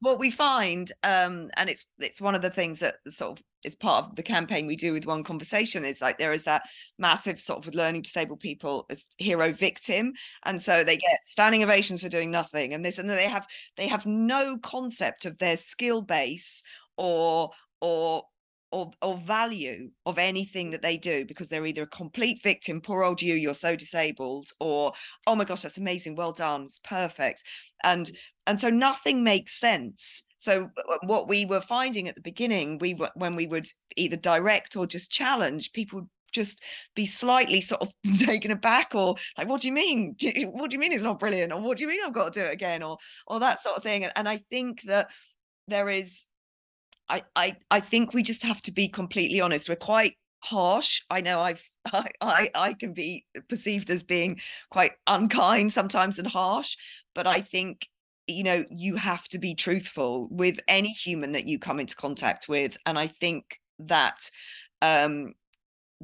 what 0.01 0.19
we 0.19 0.29
find 0.29 0.91
um 1.03 1.49
and 1.55 1.69
it's 1.69 1.85
it's 1.99 2.19
one 2.19 2.35
of 2.35 2.41
the 2.41 2.49
things 2.49 2.81
that 2.81 2.95
sort 3.07 3.39
of 3.39 3.45
is 3.65 3.75
part 3.75 4.05
of 4.05 4.15
the 4.15 4.23
campaign 4.23 4.67
we 4.67 4.75
do 4.75 4.93
with 4.93 5.05
one 5.05 5.23
conversation 5.23 5.83
is 5.83 6.01
like 6.01 6.17
there 6.17 6.33
is 6.33 6.43
that 6.43 6.63
massive 6.97 7.39
sort 7.39 7.59
of 7.59 7.65
with 7.65 7.75
learning 7.75 8.01
disabled 8.01 8.39
people 8.39 8.85
as 8.89 9.05
hero 9.17 9.51
victim 9.51 10.13
and 10.45 10.61
so 10.61 10.83
they 10.83 10.97
get 10.97 11.19
standing 11.25 11.63
ovations 11.63 12.01
for 12.01 12.09
doing 12.09 12.31
nothing 12.31 12.73
and 12.73 12.85
this 12.85 12.97
and 12.97 13.09
they 13.09 13.23
have 13.23 13.47
they 13.77 13.87
have 13.87 14.05
no 14.05 14.57
concept 14.57 15.25
of 15.25 15.37
their 15.39 15.57
skill 15.57 16.01
base 16.01 16.63
or 16.97 17.49
or 17.81 18.23
or, 18.71 18.91
or 19.01 19.15
value 19.17 19.89
of 20.05 20.17
anything 20.17 20.71
that 20.71 20.81
they 20.81 20.97
do 20.97 21.23
because 21.23 21.47
they're 21.47 21.65
either 21.65 21.83
a 21.83 21.87
complete 21.87 22.43
victim, 22.43 22.81
poor 22.81 23.03
old 23.03 23.21
you, 23.21 23.33
you're 23.33 23.53
so 23.53 23.73
disabled, 23.73 24.49
or 24.59 24.91
oh 25.27 25.35
my 25.35 25.45
gosh, 25.45 25.61
that's 25.61 25.77
amazing, 25.77 26.15
well 26.15 26.33
done, 26.33 26.63
it's 26.63 26.79
perfect. 26.79 27.43
And 27.85 28.11
and 28.47 28.59
so 28.59 28.69
nothing 28.69 29.23
makes 29.23 29.57
sense. 29.59 30.23
So 30.37 30.69
uh, 30.77 30.97
what 31.03 31.27
we 31.27 31.45
were 31.45 31.61
finding 31.61 32.07
at 32.07 32.15
the 32.15 32.21
beginning, 32.21 32.77
we 32.79 32.93
when 33.15 33.35
we 33.35 33.47
would 33.47 33.67
either 33.95 34.17
direct 34.17 34.75
or 34.75 34.85
just 34.85 35.11
challenge, 35.11 35.73
people 35.73 36.09
just 36.31 36.61
be 36.95 37.05
slightly 37.05 37.61
sort 37.61 37.81
of 37.81 37.93
taken 38.19 38.51
aback 38.51 38.93
or 38.93 39.15
like 39.37 39.47
what 39.47 39.61
do 39.61 39.69
you 39.69 39.73
mean 39.73 40.17
what 40.51 40.69
do 40.69 40.75
you 40.75 40.79
mean 40.79 40.91
it's 40.91 41.01
not 41.01 41.17
brilliant 41.17 41.53
or 41.53 41.61
what 41.61 41.77
do 41.77 41.83
you 41.83 41.87
mean 41.87 42.01
i've 42.05 42.13
got 42.13 42.33
to 42.33 42.41
do 42.41 42.45
it 42.45 42.53
again 42.53 42.83
or 42.83 42.97
or 43.25 43.39
that 43.39 43.63
sort 43.63 43.77
of 43.77 43.81
thing 43.81 44.03
and, 44.03 44.11
and 44.17 44.27
i 44.27 44.37
think 44.49 44.81
that 44.81 45.07
there 45.69 45.89
is 45.89 46.25
I, 47.09 47.23
I 47.35 47.57
I 47.69 47.79
think 47.79 48.13
we 48.13 48.23
just 48.23 48.43
have 48.43 48.61
to 48.63 48.71
be 48.71 48.87
completely 48.87 49.41
honest. 49.41 49.69
We're 49.69 49.75
quite 49.75 50.17
harsh. 50.39 51.01
I 51.09 51.21
know 51.21 51.39
I've 51.39 51.67
I, 51.93 52.09
I 52.21 52.49
I 52.55 52.73
can 52.73 52.93
be 52.93 53.25
perceived 53.47 53.89
as 53.89 54.03
being 54.03 54.39
quite 54.69 54.93
unkind 55.07 55.73
sometimes 55.73 56.19
and 56.19 56.27
harsh, 56.27 56.77
but 57.13 57.27
I 57.27 57.41
think 57.41 57.87
you 58.27 58.43
know 58.43 58.65
you 58.69 58.95
have 58.95 59.27
to 59.29 59.37
be 59.37 59.55
truthful 59.55 60.27
with 60.31 60.59
any 60.67 60.89
human 60.89 61.33
that 61.33 61.45
you 61.45 61.59
come 61.59 61.79
into 61.79 61.95
contact 61.95 62.47
with, 62.47 62.77
and 62.85 62.97
I 62.97 63.07
think 63.07 63.59
that 63.79 64.29
um 64.81 65.33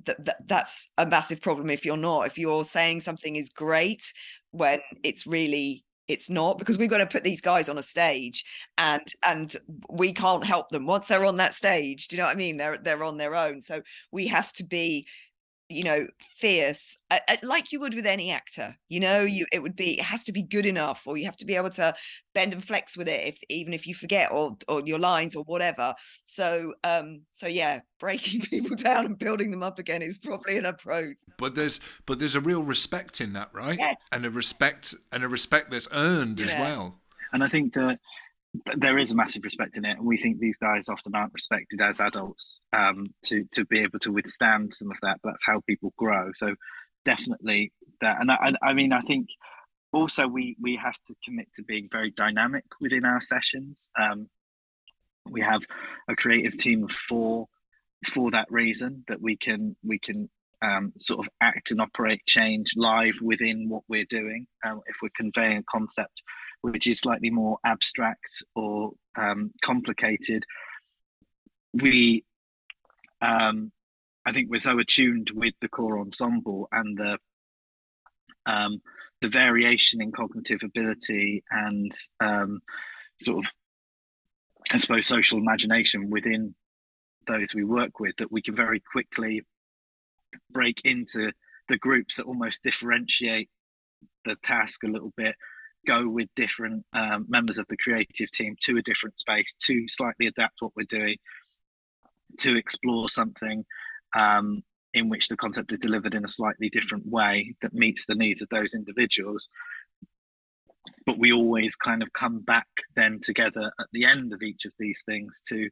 that, 0.05 0.25
that 0.25 0.47
that's 0.47 0.89
a 0.97 1.05
massive 1.05 1.41
problem 1.41 1.69
if 1.69 1.85
you're 1.85 1.97
not. 1.97 2.27
If 2.27 2.37
you're 2.37 2.63
saying 2.63 3.01
something 3.01 3.35
is 3.35 3.49
great 3.49 4.13
when 4.51 4.81
it's 5.03 5.25
really 5.27 5.85
it's 6.07 6.29
not 6.29 6.57
because 6.57 6.77
we've 6.77 6.89
got 6.89 6.97
to 6.97 7.05
put 7.05 7.23
these 7.23 7.41
guys 7.41 7.69
on 7.69 7.77
a 7.77 7.83
stage 7.83 8.43
and 8.77 9.07
and 9.23 9.55
we 9.89 10.11
can't 10.13 10.43
help 10.43 10.69
them 10.69 10.85
once 10.85 11.07
they're 11.07 11.25
on 11.25 11.37
that 11.37 11.55
stage 11.55 12.07
do 12.07 12.15
you 12.15 12.21
know 12.21 12.25
what 12.25 12.33
i 12.33 12.37
mean? 12.37 12.57
They're 12.57 12.77
they're 12.77 13.03
on 13.03 13.17
their 13.17 13.35
own. 13.35 13.61
So 13.61 13.81
we 14.11 14.27
have 14.27 14.51
to 14.53 14.63
be 14.63 15.07
you 15.71 15.83
know 15.83 16.07
fierce 16.37 16.97
uh, 17.09 17.19
uh, 17.27 17.37
like 17.43 17.71
you 17.71 17.79
would 17.79 17.93
with 17.93 18.05
any 18.05 18.31
actor 18.31 18.75
you 18.87 18.99
know 18.99 19.21
you 19.21 19.45
it 19.51 19.61
would 19.61 19.75
be 19.75 19.99
it 19.99 20.03
has 20.03 20.23
to 20.23 20.31
be 20.31 20.41
good 20.41 20.65
enough 20.65 21.03
or 21.05 21.17
you 21.17 21.25
have 21.25 21.37
to 21.37 21.45
be 21.45 21.55
able 21.55 21.69
to 21.69 21.93
bend 22.33 22.53
and 22.53 22.63
flex 22.63 22.95
with 22.95 23.07
it 23.07 23.27
if 23.27 23.39
even 23.49 23.73
if 23.73 23.87
you 23.87 23.93
forget 23.93 24.31
or 24.31 24.55
or 24.67 24.81
your 24.85 24.99
lines 24.99 25.35
or 25.35 25.43
whatever. 25.43 25.93
So 26.25 26.73
um 26.83 27.21
so 27.33 27.47
yeah 27.47 27.81
breaking 27.99 28.41
people 28.41 28.75
down 28.75 29.05
and 29.05 29.17
building 29.17 29.51
them 29.51 29.63
up 29.63 29.77
again 29.79 30.01
is 30.01 30.17
probably 30.17 30.57
an 30.57 30.65
approach. 30.65 31.17
But 31.37 31.55
there's 31.55 31.79
but 32.05 32.19
there's 32.19 32.35
a 32.35 32.41
real 32.41 32.63
respect 32.63 33.21
in 33.21 33.33
that 33.33 33.49
right? 33.53 33.77
Yes. 33.77 34.07
and 34.11 34.25
a 34.25 34.29
respect 34.29 34.93
and 35.11 35.23
a 35.23 35.27
respect 35.27 35.71
that's 35.71 35.87
earned 35.91 36.39
yeah. 36.39 36.47
as 36.47 36.53
well. 36.53 36.99
And 37.33 37.43
i 37.43 37.47
think 37.47 37.73
that 37.73 37.99
there 38.75 38.97
is 38.97 39.11
a 39.11 39.15
massive 39.15 39.43
respect 39.43 39.77
in 39.77 39.85
it, 39.85 39.97
and 39.97 40.05
we 40.05 40.17
think 40.17 40.39
these 40.39 40.57
guys 40.57 40.89
often 40.89 41.15
aren't 41.15 41.33
respected 41.33 41.81
as 41.81 42.01
adults 42.01 42.59
um, 42.73 43.07
to 43.25 43.45
to 43.51 43.65
be 43.65 43.79
able 43.79 43.99
to 43.99 44.11
withstand 44.11 44.73
some 44.73 44.91
of 44.91 44.97
that. 45.01 45.19
But 45.23 45.31
that's 45.31 45.45
how 45.45 45.61
people 45.61 45.93
grow. 45.97 46.31
So 46.35 46.55
definitely 47.05 47.71
that, 48.01 48.19
and 48.19 48.31
I, 48.31 48.53
I 48.61 48.73
mean, 48.73 48.91
I 48.91 49.01
think 49.01 49.29
also 49.93 50.27
we 50.27 50.57
we 50.61 50.75
have 50.75 50.97
to 51.07 51.15
commit 51.23 51.47
to 51.55 51.63
being 51.63 51.87
very 51.91 52.11
dynamic 52.11 52.65
within 52.81 53.05
our 53.05 53.21
sessions. 53.21 53.89
Um, 53.99 54.29
we 55.29 55.41
have 55.41 55.61
a 56.09 56.15
creative 56.15 56.57
team 56.57 56.83
of 56.83 56.91
four 56.91 57.47
for 58.05 58.31
that 58.31 58.47
reason 58.49 59.03
that 59.07 59.21
we 59.21 59.37
can 59.37 59.75
we 59.83 59.99
can 59.99 60.29
um, 60.61 60.93
sort 60.97 61.25
of 61.25 61.29
act 61.41 61.71
and 61.71 61.81
operate 61.81 62.25
change 62.25 62.73
live 62.75 63.15
within 63.21 63.69
what 63.69 63.83
we're 63.87 64.05
doing. 64.05 64.45
Um, 64.65 64.81
if 64.87 64.97
we're 65.01 65.09
conveying 65.15 65.57
a 65.57 65.63
concept 65.63 66.21
which 66.61 66.87
is 66.87 66.99
slightly 66.99 67.29
more 67.29 67.57
abstract 67.65 68.43
or 68.55 68.91
um, 69.17 69.51
complicated, 69.63 70.43
we, 71.73 72.23
um, 73.21 73.71
I 74.25 74.31
think, 74.31 74.49
we're 74.49 74.59
so 74.59 74.79
attuned 74.79 75.31
with 75.33 75.53
the 75.61 75.69
core 75.69 75.99
ensemble 75.99 76.67
and 76.71 76.97
the 76.97 77.17
um, 78.45 78.81
the 79.21 79.29
variation 79.29 80.01
in 80.01 80.11
cognitive 80.11 80.61
ability 80.63 81.43
and 81.51 81.91
um, 82.19 82.59
sort 83.19 83.45
of, 83.45 83.51
I 84.71 84.77
suppose, 84.77 85.05
social 85.05 85.37
imagination 85.37 86.09
within 86.09 86.55
those 87.27 87.53
we 87.53 87.63
work 87.63 87.99
with 87.99 88.15
that 88.17 88.31
we 88.31 88.41
can 88.41 88.55
very 88.55 88.79
quickly 88.79 89.43
break 90.49 90.81
into 90.83 91.31
the 91.69 91.77
groups 91.77 92.15
that 92.15 92.25
almost 92.25 92.63
differentiate 92.63 93.49
the 94.25 94.35
task 94.37 94.83
a 94.83 94.87
little 94.87 95.13
bit 95.15 95.35
go 95.87 96.07
with 96.07 96.29
different 96.35 96.85
um, 96.93 97.25
members 97.27 97.57
of 97.57 97.65
the 97.69 97.77
creative 97.77 98.31
team 98.31 98.55
to 98.61 98.77
a 98.77 98.81
different 98.81 99.17
space 99.19 99.53
to 99.65 99.85
slightly 99.87 100.27
adapt 100.27 100.55
what 100.59 100.71
we're 100.75 100.85
doing 100.87 101.17
to 102.39 102.57
explore 102.57 103.09
something 103.09 103.65
um, 104.15 104.63
in 104.93 105.09
which 105.09 105.27
the 105.27 105.37
concept 105.37 105.71
is 105.71 105.79
delivered 105.79 106.15
in 106.15 106.23
a 106.23 106.29
slightly 106.29 106.69
different 106.69 107.05
way 107.07 107.55
that 107.61 107.73
meets 107.73 108.05
the 108.05 108.15
needs 108.15 108.41
of 108.41 108.49
those 108.49 108.73
individuals. 108.73 109.47
But 111.05 111.19
we 111.19 111.31
always 111.31 111.75
kind 111.75 112.01
of 112.01 112.13
come 112.13 112.39
back 112.39 112.67
then 112.95 113.19
together 113.21 113.71
at 113.79 113.87
the 113.93 114.05
end 114.05 114.33
of 114.33 114.41
each 114.41 114.65
of 114.65 114.73
these 114.79 115.03
things 115.05 115.41
to 115.47 115.69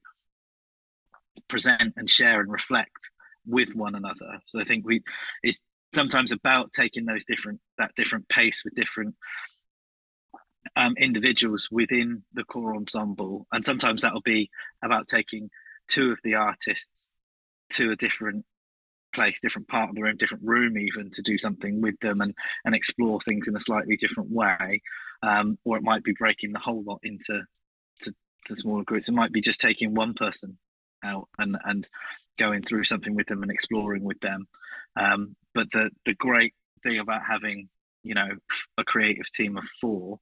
present 1.47 1.93
and 1.97 2.09
share 2.09 2.41
and 2.41 2.51
reflect 2.51 3.09
with 3.45 3.75
one 3.75 3.95
another. 3.95 4.39
So 4.47 4.59
i 4.59 4.63
think 4.63 4.85
we 4.85 5.01
it's 5.43 5.61
sometimes 5.93 6.31
about 6.31 6.71
taking 6.71 7.05
those 7.05 7.25
different 7.25 7.59
that 7.77 7.95
different 7.95 8.27
pace 8.29 8.63
with 8.63 8.75
different 8.75 9.15
um, 10.75 10.95
individuals 10.97 11.67
within 11.71 12.23
the 12.33 12.43
core 12.43 12.75
ensemble, 12.75 13.47
and 13.51 13.65
sometimes 13.65 14.01
that'll 14.01 14.21
be 14.21 14.49
about 14.83 15.07
taking 15.07 15.49
two 15.87 16.11
of 16.11 16.19
the 16.23 16.35
artists 16.35 17.15
to 17.71 17.91
a 17.91 17.95
different 17.95 18.45
place, 19.13 19.39
different 19.41 19.67
part 19.67 19.89
of 19.89 19.95
the 19.95 20.01
room, 20.01 20.17
different 20.17 20.43
room, 20.43 20.77
even 20.77 21.09
to 21.11 21.21
do 21.21 21.37
something 21.37 21.81
with 21.81 21.99
them 21.99 22.21
and 22.21 22.33
and 22.65 22.75
explore 22.75 23.19
things 23.21 23.47
in 23.47 23.55
a 23.55 23.59
slightly 23.59 23.97
different 23.97 24.31
way. 24.31 24.81
Um, 25.21 25.57
or 25.65 25.77
it 25.77 25.83
might 25.83 26.03
be 26.03 26.13
breaking 26.17 26.53
the 26.53 26.59
whole 26.59 26.83
lot 26.83 26.99
into 27.03 27.43
to, 28.01 28.13
to 28.45 28.55
smaller 28.55 28.83
groups. 28.83 29.09
It 29.09 29.13
might 29.13 29.33
be 29.33 29.41
just 29.41 29.59
taking 29.59 29.93
one 29.93 30.13
person 30.13 30.57
out 31.03 31.27
and 31.37 31.57
and 31.65 31.87
going 32.37 32.61
through 32.61 32.85
something 32.85 33.15
with 33.15 33.27
them 33.27 33.43
and 33.43 33.51
exploring 33.51 34.03
with 34.03 34.19
them. 34.21 34.47
Um, 34.95 35.35
but 35.53 35.71
the 35.71 35.89
the 36.05 36.13
great 36.15 36.53
thing 36.83 36.99
about 36.99 37.25
having 37.25 37.69
you 38.03 38.13
know 38.13 38.29
a 38.77 38.83
creative 38.83 39.29
team 39.31 39.57
of 39.57 39.67
four 39.81 40.19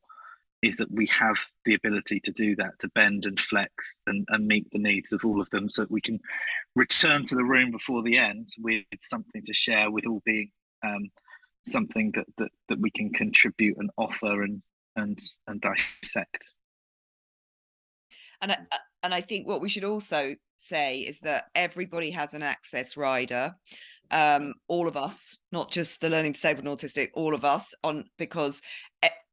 is 0.62 0.78
that 0.78 0.91
we 0.91 1.06
have 1.08 1.38
the 1.65 1.76
ability 1.76 2.20
to 2.20 2.32
do 2.32 2.56
that, 2.56 2.80
to 2.80 2.89
bend 2.89 3.26
and 3.26 3.39
flex 3.39 4.00
and, 4.08 4.26
and 4.30 4.48
meet 4.48 4.67
the 4.72 4.80
needs 4.80 5.13
of 5.13 5.24
all 5.24 5.39
of 5.39 5.50
them 5.52 5.70
so 5.70 5.84
that 5.84 5.91
we 5.91 6.02
can 6.02 6.20
return 6.76 7.24
to 7.26 7.36
the 7.36 7.43
room 7.43 7.72
before 7.72 8.02
the 8.02 8.17
end 8.17 8.48
with 8.60 8.84
something 9.00 9.43
to 9.43 9.54
share 9.54 9.91
with 9.91 10.06
all 10.08 10.22
being 10.26 10.50
um, 10.84 11.10
something 11.65 12.12
that, 12.15 12.26
that 12.38 12.52
that 12.70 12.80
we 12.80 12.89
can 12.89 13.12
contribute 13.12 13.78
and 13.78 13.89
offer 13.98 14.43
and 14.43 14.62
and 14.96 15.20
and 15.48 15.62
dissect. 15.62 16.54
And 18.41 18.52
I, 18.52 18.58
and 19.04 19.13
I 19.13 19.22
think 19.22 19.48
what 19.48 19.62
we 19.62 19.70
should 19.70 19.84
also 19.84 20.36
say 20.58 21.00
is 21.00 21.22
that 21.22 21.46
everybody 21.56 22.12
has 22.12 22.34
an 22.34 22.43
access 22.43 22.98
rider 22.98 23.56
um 24.12 24.54
all 24.67 24.88
of 24.88 24.96
us 24.96 25.38
not 25.52 25.72
just 25.72 26.00
the 26.02 26.10
learning 26.10 26.32
disabled 26.32 26.65
and 26.65 26.78
autistic 26.78 27.10
all 27.13 27.34
of 27.36 27.43
us 27.43 27.74
on 27.84 28.06
because 28.17 28.62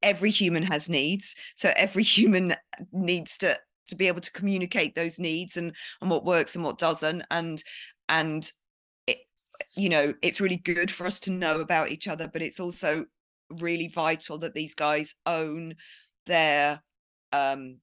every 0.05 0.31
human 0.31 0.63
has 0.63 0.89
needs. 0.89 1.35
So 1.57 1.73
every 1.75 2.03
human 2.19 2.55
needs 2.93 3.37
to 3.39 3.59
to 3.89 3.97
be 3.97 4.09
able 4.09 4.21
to 4.23 4.33
communicate 4.33 4.95
those 4.95 5.19
needs 5.19 5.57
and 5.57 5.75
and 6.01 6.11
what 6.11 6.25
works 6.25 6.55
and 6.55 6.65
what 6.65 6.79
doesn't. 6.79 7.25
And 7.31 7.63
and 8.09 8.49
it, 9.07 9.19
you 9.75 9.89
know 9.89 10.15
it's 10.23 10.41
really 10.41 10.59
good 10.59 10.91
for 10.91 11.07
us 11.07 11.19
to 11.21 11.31
know 11.31 11.61
about 11.61 11.91
each 11.91 12.07
other 12.07 12.29
but 12.29 12.43
it's 12.43 12.61
also 12.61 13.07
really 13.51 13.89
vital 13.89 14.37
that 14.39 14.53
these 14.53 14.75
guys 14.75 15.15
own 15.25 15.75
their 16.27 16.83
um 17.33 17.79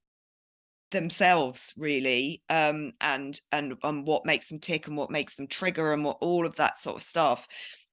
themselves 0.91 1.73
really 1.77 2.41
um 2.49 2.91
and 3.01 3.39
and 3.51 3.75
and 3.83 4.05
what 4.05 4.25
makes 4.25 4.49
them 4.49 4.59
tick 4.59 4.87
and 4.87 4.97
what 4.97 5.09
makes 5.09 5.35
them 5.35 5.47
trigger 5.47 5.93
and 5.93 6.03
what 6.03 6.17
all 6.21 6.45
of 6.45 6.55
that 6.57 6.77
sort 6.77 6.97
of 6.97 7.03
stuff 7.03 7.47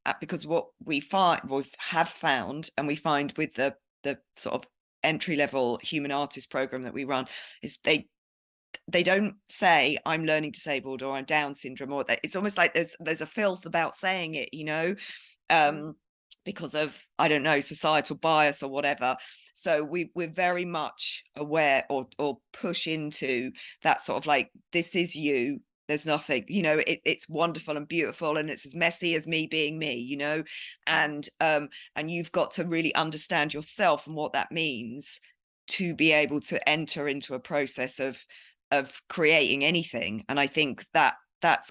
uh, 0.05 0.13
because 0.21 0.47
what 0.47 0.67
we 0.85 1.01
find 1.01 1.41
we 1.49 1.65
have 1.79 2.09
found 2.09 2.71
and 2.77 2.87
we 2.87 2.97
find 2.97 3.33
with 3.37 3.55
the 3.55 3.75
the 4.03 4.19
sort 4.37 4.55
of 4.55 4.69
entry 5.03 5.37
level 5.37 5.79
human 5.83 6.11
artist 6.11 6.51
program 6.51 6.83
that 6.83 6.95
we 6.95 7.05
run 7.05 7.27
is 7.63 7.79
they 7.85 8.07
they 8.89 9.03
don't 9.03 9.37
say 9.49 9.97
i'm 10.05 10.25
learning 10.25 10.51
disabled 10.51 11.03
or 11.03 11.15
i'm 11.15 11.25
down 11.25 11.55
syndrome 11.55 11.93
or 11.93 12.05
that 12.05 12.21
it's 12.23 12.37
almost 12.37 12.59
like 12.59 12.75
there's 12.75 12.97
there's 13.01 13.21
a 13.21 13.27
filth 13.27 13.65
about 13.65 13.97
saying 13.97 14.35
it 14.35 14.53
you 14.53 14.65
know 14.65 14.95
mm. 15.51 15.69
um 15.69 15.95
because 16.49 16.75
of 16.75 16.99
i 17.19 17.29
don't 17.29 17.43
know 17.43 17.61
societal 17.61 18.17
bias 18.17 18.63
or 18.63 18.71
whatever. 18.71 19.15
So 19.53 19.85
we 19.85 20.11
we're 20.15 20.33
very 20.33 20.65
much 20.65 21.25
aware 21.37 21.85
or 21.91 22.07
or 22.19 22.39
push 22.55 22.87
into 22.87 23.51
that 23.83 24.01
sort 24.01 24.23
of 24.23 24.27
like 24.27 24.51
this 24.73 24.97
is 24.97 25.15
you 25.15 25.61
there's 25.89 26.07
nothing 26.07 26.47
you 26.49 26.63
know 26.63 26.79
it, 26.87 27.01
it's 27.05 27.29
wonderful 27.29 27.77
and 27.77 27.87
beautiful 27.87 28.39
and 28.39 28.49
it's 28.49 28.65
as 28.65 28.75
messy 28.75 29.15
as 29.15 29.27
me 29.27 29.47
being 29.47 29.79
me 29.79 29.97
you 29.97 30.17
know? 30.17 30.43
And 30.87 31.29
um 31.41 31.69
and 31.95 32.11
you've 32.11 32.33
got 32.33 32.53
to 32.53 32.65
really 32.65 32.95
understand 32.95 33.53
yourself 33.53 34.07
and 34.07 34.17
what 34.17 34.33
that 34.33 34.51
means 34.51 35.21
to 35.77 35.95
be 35.95 36.13
able 36.13 36.41
to 36.41 36.67
enter 36.67 37.07
into 37.07 37.35
a 37.35 37.41
process 37.41 38.01
of 38.01 38.25
of 38.71 39.03
creating 39.11 39.67
anything. 39.67 40.25
And 40.31 40.41
i 40.41 40.47
think 40.47 40.87
that 40.95 41.15
that's 41.43 41.71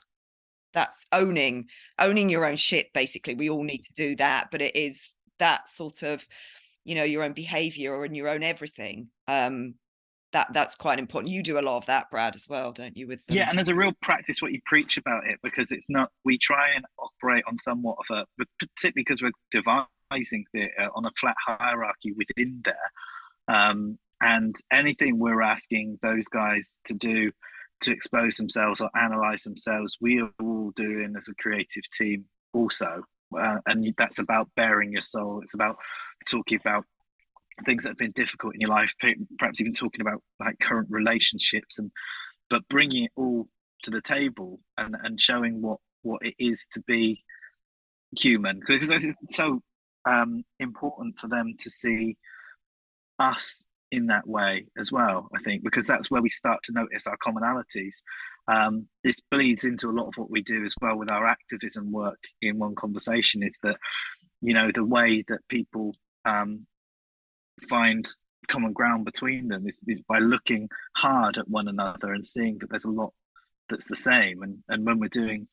that's 0.78 1.08
owning 1.12 1.66
owning 1.98 2.30
your 2.30 2.46
own 2.46 2.56
shit 2.56 2.94
basically. 2.94 3.34
We 3.34 3.50
all 3.50 3.64
need 3.64 3.84
to 3.86 3.94
do 3.94 4.16
that 4.18 4.50
but 4.52 4.62
it 4.62 4.76
is 4.76 5.10
that 5.40 5.70
sort 5.70 6.04
of 6.04 6.28
you 6.86 6.94
know 6.94 7.04
your 7.04 7.24
own 7.24 7.34
behavior 7.34 8.04
and 8.04 8.16
your 8.16 8.30
own 8.30 8.44
everything 8.44 9.08
um 9.28 9.74
that 10.34 10.54
that's 10.54 10.76
quite 10.76 11.00
important. 11.00 11.32
You 11.32 11.42
do 11.42 11.58
a 11.58 11.62
lot 11.62 11.78
of 11.78 11.88
that 11.88 12.12
brad 12.12 12.36
as 12.36 12.48
well 12.48 12.72
don't 12.72 12.96
you 12.96 13.08
with 13.08 13.26
them? 13.26 13.38
yeah 13.38 13.50
and 13.50 13.58
there's 13.58 13.70
a 13.70 13.76
real 13.76 13.94
practice 14.04 14.40
what 14.40 14.52
you 14.52 14.62
preach 14.68 14.98
about 14.98 15.26
it 15.26 15.40
because 15.42 15.72
it's 15.72 15.90
not 15.90 16.12
we 16.24 16.38
try 16.38 16.70
and 16.76 16.86
operate 17.00 17.44
on 17.48 17.58
somewhat 17.58 17.98
of 18.08 18.18
a 18.18 18.46
particularly 18.60 18.94
because 19.04 19.24
we're 19.24 19.32
devising 19.50 20.46
theatre 20.52 20.90
on 20.94 21.06
a 21.06 21.12
flat 21.20 21.36
hierarchy 21.44 22.14
within 22.14 22.62
there 22.64 22.92
um, 23.48 23.98
and 24.22 24.54
anything 24.72 25.18
we're 25.18 25.42
asking 25.42 25.98
those 26.04 26.28
guys 26.28 26.78
to 26.86 26.94
do 26.94 27.32
to 27.82 27.92
expose 27.92 28.38
themselves 28.38 28.82
or 28.82 28.90
analyze 28.96 29.44
themselves 29.44 29.98
we 30.02 30.20
are 30.20 30.32
all 30.42 30.72
doing 30.76 31.14
as 31.18 31.28
a 31.28 31.36
creative 31.36 31.84
team 31.92 32.26
also. 32.54 33.04
Uh, 33.38 33.58
and 33.68 33.94
that's 33.98 34.20
about 34.20 34.50
baring 34.56 34.92
your 34.92 35.02
soul. 35.02 35.42
It's 35.42 35.54
about 35.54 35.78
talking 36.30 36.60
about 36.64 36.86
things 37.66 37.84
that 37.84 37.90
have 37.90 37.98
been 37.98 38.12
difficult 38.12 38.54
in 38.54 38.62
your 38.62 38.70
life 38.70 38.94
perhaps 39.40 39.60
even 39.60 39.74
talking 39.74 40.02
about 40.02 40.22
like 40.40 40.60
current 40.60 40.88
relationships 40.92 41.80
and 41.80 41.92
but 42.52 42.68
bringing 42.70 43.06
it 43.06 43.12
all 43.16 43.48
to 43.82 43.90
the 43.90 44.02
table 44.02 44.60
and 44.78 44.96
and 45.04 45.20
showing 45.20 45.60
what 45.62 45.80
what 46.04 46.26
it 46.26 46.36
is 46.40 46.68
to 46.72 46.82
be 46.82 47.24
human. 48.18 48.62
Because 48.68 48.92
it's 48.92 49.16
so 49.30 49.62
um, 50.08 50.44
important 50.60 51.20
for 51.20 51.28
them 51.28 51.56
to 51.60 51.70
see 51.70 52.18
us 53.20 53.66
in 53.92 54.08
that 54.08 54.28
way 54.28 54.66
as 54.78 54.92
well 54.92 55.28
i 55.36 55.42
think 55.44 55.64
because 55.64 55.88
that's 55.88 56.12
where 56.12 56.22
we 56.22 56.30
start 56.30 56.62
to 56.64 56.74
notice 56.74 57.08
our 57.08 57.18
commonalities. 57.18 58.02
Um, 58.50 58.88
this 59.04 59.20
bleeds 59.30 59.66
into 59.66 59.90
a 59.90 59.92
lot 59.92 60.08
of 60.08 60.14
what 60.16 60.32
we 60.32 60.42
do 60.42 60.64
as 60.64 60.74
well 60.80 60.98
with 60.98 61.12
our 61.12 61.28
activism 61.28 61.92
work 61.92 62.20
in 62.42 62.58
one 62.58 62.76
conversation 62.76 63.44
is 63.44 63.60
that 63.64 63.78
you 64.42 64.54
know 64.54 64.72
the 64.74 64.86
way 64.86 65.24
that 65.28 65.46
people 65.50 65.94
um, 66.24 66.66
find 67.68 68.08
common 68.48 68.72
ground 68.72 69.04
between 69.04 69.50
them 69.50 69.68
is, 69.68 69.82
is, 69.88 70.00
by 70.08 70.20
looking 70.20 70.70
hard 70.96 71.38
at 71.38 71.50
one 71.50 71.68
another 71.68 72.14
and 72.14 72.26
seeing 72.26 72.58
that 72.60 72.70
there's 72.70 72.86
a 72.86 72.90
lot 72.90 73.14
that's 73.70 73.88
the 73.90 73.96
same. 73.96 74.44
And 74.44 74.64
and 74.70 74.86
when 74.86 75.00
we're 75.00 75.10
doing 75.10 75.48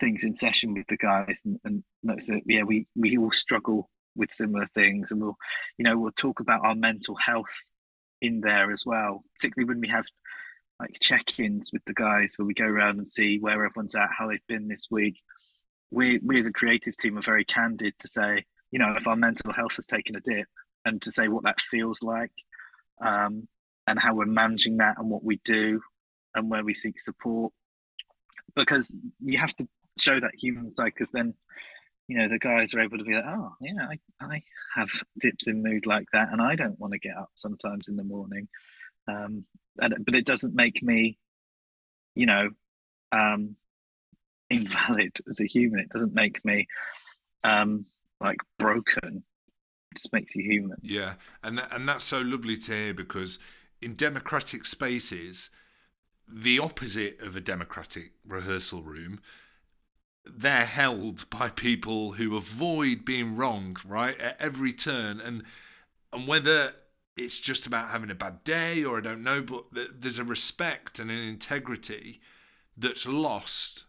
things 0.00 0.24
in 0.24 0.34
session 0.34 0.74
with 0.74 0.86
the 0.88 0.96
guys 0.96 1.42
and, 1.44 1.58
and 1.64 1.84
notice 2.02 2.26
that 2.26 2.42
yeah 2.46 2.64
we 2.64 2.84
we 2.96 3.16
all 3.16 3.30
struggle 3.30 3.88
with 4.16 4.32
similar 4.32 4.66
things 4.74 5.12
and 5.12 5.22
we'll 5.22 5.36
you 5.78 5.84
know 5.84 5.96
we'll 5.96 6.10
talk 6.10 6.40
about 6.40 6.64
our 6.64 6.74
mental 6.74 7.14
health 7.14 7.54
in 8.24 8.40
there 8.40 8.72
as 8.72 8.84
well 8.86 9.22
particularly 9.36 9.68
when 9.68 9.80
we 9.80 9.88
have 9.88 10.06
like 10.80 10.96
check-ins 11.00 11.70
with 11.72 11.84
the 11.84 11.94
guys 11.94 12.34
where 12.36 12.46
we 12.46 12.54
go 12.54 12.64
around 12.64 12.98
and 12.98 13.06
see 13.06 13.38
where 13.38 13.64
everyone's 13.64 13.94
at, 13.94 14.08
how 14.16 14.28
they've 14.28 14.46
been 14.48 14.68
this 14.68 14.88
week. 14.90 15.20
We 15.90 16.18
we 16.18 16.40
as 16.40 16.46
a 16.46 16.52
creative 16.52 16.96
team 16.96 17.16
are 17.16 17.22
very 17.22 17.44
candid 17.44 17.94
to 18.00 18.08
say, 18.08 18.44
you 18.70 18.78
know, 18.78 18.92
if 18.96 19.06
our 19.06 19.16
mental 19.16 19.52
health 19.52 19.76
has 19.76 19.86
taken 19.86 20.16
a 20.16 20.20
dip, 20.20 20.48
and 20.84 21.00
to 21.02 21.12
say 21.12 21.28
what 21.28 21.44
that 21.44 21.60
feels 21.60 22.02
like, 22.02 22.32
um, 23.00 23.46
and 23.86 23.98
how 23.98 24.14
we're 24.14 24.26
managing 24.26 24.78
that, 24.78 24.98
and 24.98 25.08
what 25.08 25.22
we 25.22 25.40
do, 25.44 25.80
and 26.34 26.50
where 26.50 26.64
we 26.64 26.74
seek 26.74 27.00
support, 27.00 27.52
because 28.56 28.94
you 29.20 29.38
have 29.38 29.54
to 29.56 29.68
show 29.98 30.18
that 30.18 30.32
human 30.34 30.70
side, 30.70 30.92
because 30.94 31.10
then. 31.10 31.34
You 32.08 32.18
know 32.18 32.28
the 32.28 32.38
guys 32.38 32.74
are 32.74 32.80
able 32.80 32.98
to 32.98 33.04
be 33.04 33.14
like, 33.14 33.24
oh 33.26 33.52
yeah, 33.60 33.86
I, 33.88 34.24
I 34.24 34.42
have 34.74 34.90
dips 35.18 35.48
in 35.48 35.62
mood 35.62 35.86
like 35.86 36.06
that, 36.12 36.28
and 36.32 36.42
I 36.42 36.54
don't 36.54 36.78
want 36.78 36.92
to 36.92 36.98
get 36.98 37.16
up 37.16 37.30
sometimes 37.34 37.88
in 37.88 37.96
the 37.96 38.04
morning. 38.04 38.48
Um, 39.08 39.44
and, 39.80 40.04
but 40.04 40.14
it 40.14 40.26
doesn't 40.26 40.54
make 40.54 40.82
me, 40.82 41.18
you 42.14 42.26
know, 42.26 42.50
um, 43.12 43.56
invalid 44.50 45.18
as 45.28 45.40
a 45.40 45.46
human. 45.46 45.80
It 45.80 45.90
doesn't 45.90 46.14
make 46.14 46.44
me 46.44 46.66
um, 47.42 47.86
like 48.20 48.38
broken. 48.58 49.24
It 49.92 49.96
just 49.96 50.12
makes 50.12 50.34
you 50.34 50.44
human. 50.44 50.78
Yeah, 50.82 51.14
and 51.42 51.58
that, 51.58 51.72
and 51.72 51.88
that's 51.88 52.04
so 52.04 52.20
lovely 52.20 52.56
to 52.56 52.72
hear 52.72 52.94
because 52.94 53.38
in 53.80 53.94
democratic 53.94 54.64
spaces, 54.64 55.50
the 56.26 56.58
opposite 56.58 57.20
of 57.20 57.36
a 57.36 57.40
democratic 57.40 58.12
rehearsal 58.26 58.82
room, 58.82 59.20
they're 60.26 60.66
held 60.66 61.28
by 61.30 61.50
people 61.50 62.12
who 62.12 62.36
avoid 62.36 63.04
being 63.04 63.36
wrong, 63.36 63.76
right, 63.86 64.18
at 64.20 64.40
every 64.40 64.72
turn, 64.72 65.20
and 65.20 65.42
and 66.12 66.28
whether 66.28 66.74
it's 67.16 67.38
just 67.38 67.66
about 67.66 67.90
having 67.90 68.10
a 68.10 68.14
bad 68.14 68.42
day 68.44 68.84
or 68.84 68.98
I 68.98 69.00
don't 69.00 69.22
know, 69.22 69.42
but 69.42 69.64
there's 69.72 70.18
a 70.18 70.24
respect 70.24 70.98
and 70.98 71.10
an 71.10 71.22
integrity 71.22 72.20
that's 72.76 73.06
lost 73.06 73.84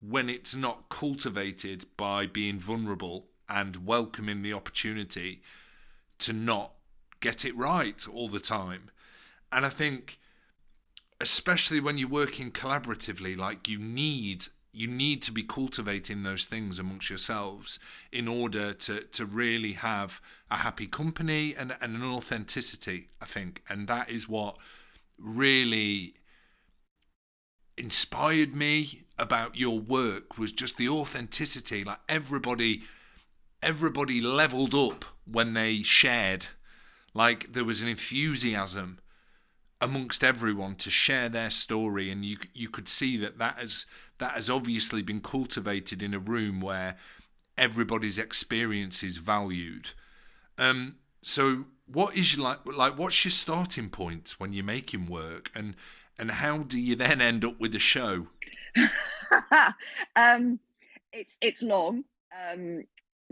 when 0.00 0.30
it's 0.30 0.54
not 0.54 0.88
cultivated 0.88 1.84
by 1.96 2.26
being 2.26 2.58
vulnerable 2.58 3.28
and 3.48 3.86
welcoming 3.86 4.42
the 4.42 4.54
opportunity 4.54 5.42
to 6.18 6.32
not 6.32 6.72
get 7.20 7.44
it 7.44 7.56
right 7.56 8.06
all 8.08 8.28
the 8.28 8.40
time. 8.40 8.90
And 9.52 9.66
I 9.66 9.68
think, 9.68 10.18
especially 11.20 11.80
when 11.80 11.98
you're 11.98 12.08
working 12.08 12.50
collaboratively, 12.50 13.36
like 13.36 13.68
you 13.68 13.78
need 13.78 14.46
you 14.72 14.86
need 14.86 15.22
to 15.22 15.32
be 15.32 15.42
cultivating 15.42 16.22
those 16.22 16.46
things 16.46 16.78
amongst 16.78 17.10
yourselves 17.10 17.78
in 18.12 18.28
order 18.28 18.72
to 18.72 19.00
to 19.02 19.24
really 19.24 19.72
have 19.72 20.20
a 20.50 20.58
happy 20.58 20.86
company 20.86 21.54
and, 21.56 21.76
and 21.80 21.94
an 21.96 22.04
authenticity 22.04 23.08
i 23.20 23.24
think. 23.24 23.62
And 23.68 23.88
that 23.88 24.08
is 24.08 24.28
what 24.28 24.56
really 25.18 26.14
inspired 27.76 28.54
me 28.54 29.02
about 29.18 29.56
your 29.56 29.78
work 29.78 30.38
was 30.38 30.52
just 30.52 30.76
the 30.76 30.88
authenticity. 30.88 31.84
Like 31.84 32.00
everybody 32.08 32.82
everybody 33.62 34.20
leveled 34.20 34.74
up 34.74 35.04
when 35.24 35.54
they 35.54 35.82
shared. 35.82 36.46
Like 37.12 37.52
there 37.52 37.64
was 37.64 37.80
an 37.80 37.88
enthusiasm 37.88 38.98
amongst 39.80 40.22
everyone 40.22 40.74
to 40.76 40.90
share 40.90 41.28
their 41.28 41.50
story 41.50 42.10
and 42.10 42.24
you 42.24 42.36
you 42.52 42.68
could 42.68 42.88
see 42.88 43.16
that 43.16 43.38
that 43.38 43.58
has 43.58 43.86
that 44.18 44.32
has 44.32 44.50
obviously 44.50 45.02
been 45.02 45.20
cultivated 45.20 46.02
in 46.02 46.12
a 46.12 46.18
room 46.18 46.60
where 46.60 46.96
everybody's 47.56 48.18
experience 48.18 49.02
is 49.02 49.18
valued. 49.18 49.90
Um, 50.58 50.96
so 51.22 51.64
what 51.86 52.16
is 52.16 52.38
like 52.38 52.58
like 52.66 52.96
what's 52.98 53.24
your 53.24 53.32
starting 53.32 53.88
point 53.88 54.34
when 54.38 54.52
you're 54.52 54.64
making 54.64 55.06
work 55.06 55.50
and 55.54 55.74
and 56.18 56.30
how 56.30 56.58
do 56.58 56.78
you 56.78 56.94
then 56.94 57.20
end 57.20 57.44
up 57.44 57.58
with 57.58 57.74
a 57.74 57.78
show 57.78 58.26
um 60.16 60.58
it's 61.12 61.36
it's 61.40 61.62
long 61.62 62.04
um 62.48 62.84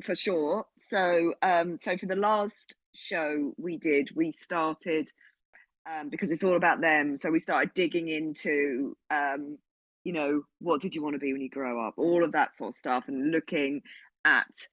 for 0.03 0.15
sure 0.15 0.67
so 0.77 1.35
um 1.43 1.79
so 1.81 1.97
for 1.97 2.07
the 2.07 2.17
last 2.17 2.77
show 2.93 3.53
we 3.59 3.77
did 3.77 4.11
we 4.17 4.31
started 4.31 5.11
um 5.89 6.09
because 6.09 6.31
it's 6.31 6.45
all 6.45 6.57
about 6.57 6.81
them. 6.81 7.17
So 7.17 7.31
we 7.31 7.39
started 7.39 7.75
digging 7.75 8.09
into 8.09 8.97
um 9.11 9.59
you 10.05 10.13
know 10.13 10.43
what 10.61 10.81
did 10.81 10.95
you 10.95 11.03
want 11.03 11.15
to 11.15 11.21
be 11.21 11.33
when 11.33 11.43
you 11.43 11.51
grow 11.51 11.87
up? 11.87 11.95
All 11.97 12.25
of 12.25 12.33
that 12.33 12.53
sort 12.53 12.69
of 12.69 12.75
stuff 12.75 13.05
and 13.09 13.31
looking 13.31 13.83
at 14.25 14.69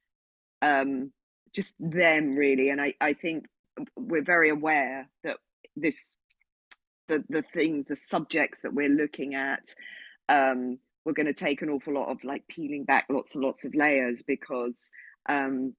um 0.61 1.11
just 1.53 1.73
them 1.79 2.35
really. 2.35 2.69
And 2.69 2.81
i 2.81 2.93
i 3.01 3.13
think 3.13 3.45
we're 3.95 4.23
very 4.23 4.49
aware 4.49 5.09
that 5.23 5.37
this 5.75 6.11
the 7.07 7.23
the 7.29 7.43
things 7.53 7.85
the 7.87 7.95
subjects 7.95 8.61
that 8.61 8.73
we're 8.73 8.89
looking 8.89 9.35
at 9.35 9.63
um 10.29 10.79
we're 11.03 11.13
going 11.13 11.27
to 11.27 11.33
take 11.33 11.61
an 11.61 11.69
awful 11.69 11.93
lot 11.93 12.09
of 12.09 12.23
like 12.23 12.47
peeling 12.47 12.83
back 12.83 13.05
lots 13.11 13.35
and 13.35 13.43
lots 13.43 13.63
of 13.63 13.75
layers 13.75 14.23
because 14.23 14.91
um 15.29 15.75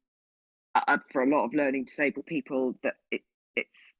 for 1.10 1.22
a 1.22 1.28
lot 1.28 1.44
of 1.44 1.54
learning 1.54 1.84
disabled 1.84 2.26
people 2.26 2.74
that 2.82 2.94
it, 3.10 3.22
it's 3.56 3.96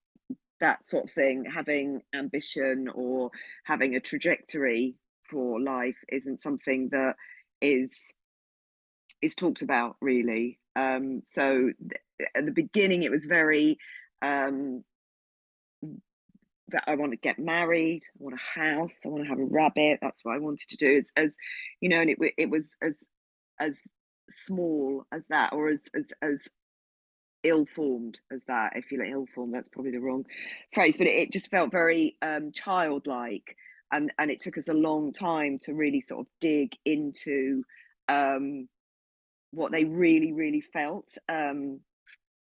that 0.61 0.87
sort 0.87 1.05
of 1.05 1.11
thing 1.11 1.45
having 1.45 2.03
ambition 2.15 2.89
or 2.95 3.31
having 3.65 3.95
a 3.95 4.01
trajectory 4.01 4.95
for 5.23 5.61
life 5.61 5.97
isn't 6.11 6.41
something 6.41 6.89
that 6.91 7.17
is 7.61 8.13
is 9.23 9.35
talked 9.35 9.63
about 9.63 9.97
really 10.01 10.59
um 10.77 11.23
so 11.25 11.71
th- 11.79 12.31
at 12.35 12.45
the 12.45 12.53
beginning 12.53 13.03
it 13.03 13.11
was 13.11 13.27
very 13.27 13.79
um 14.23 14.83
that 16.69 16.85
I 16.87 16.97
want 16.97 17.13
to 17.13 17.17
get 17.17 17.39
married, 17.39 18.03
I 18.05 18.25
want 18.25 18.35
a 18.35 18.61
house, 18.61 19.03
I 19.05 19.09
want 19.09 19.23
to 19.25 19.29
have 19.29 19.39
a 19.39 19.45
rabbit. 19.45 19.99
That's 20.03 20.25
what 20.25 20.35
I 20.35 20.39
wanted 20.39 20.69
to 20.69 20.77
do. 20.77 20.99
As, 20.99 21.13
as 21.17 21.37
you 21.81 21.89
know, 21.89 22.01
and 22.01 22.11
it 22.11 22.19
it 22.37 22.51
was 22.51 22.77
as 22.83 23.05
as 23.61 23.81
small 24.29 25.05
as 25.13 25.27
that, 25.29 25.53
or 25.53 25.69
as 25.69 25.89
as 25.95 26.13
as 26.23 26.49
ill 27.43 27.67
formed 27.67 28.21
as 28.33 28.43
that. 28.45 28.73
If 28.77 28.91
you 28.91 28.99
like 28.99 29.11
ill 29.11 29.27
formed, 29.35 29.55
that's 29.55 29.69
probably 29.69 29.93
the 29.93 30.01
wrong 30.01 30.25
phrase, 30.73 30.99
but 30.99 31.07
it, 31.07 31.21
it 31.21 31.33
just 31.33 31.51
felt 31.51 31.71
very 31.71 32.17
um, 32.23 32.53
childlike, 32.53 33.57
and 33.93 34.13
and 34.19 34.31
it 34.31 34.41
took 34.41 34.59
us 34.59 34.69
a 34.69 34.75
long 34.75 35.13
time 35.13 35.59
to 35.63 35.75
really 35.75 36.01
sort 36.01 36.21
of 36.21 36.27
dig 36.41 36.77
into 36.85 37.65
um, 38.09 38.69
what 39.53 39.73
they 39.73 39.85
really 39.85 40.33
really 40.33 40.63
felt. 40.73 41.17
Um, 41.29 41.81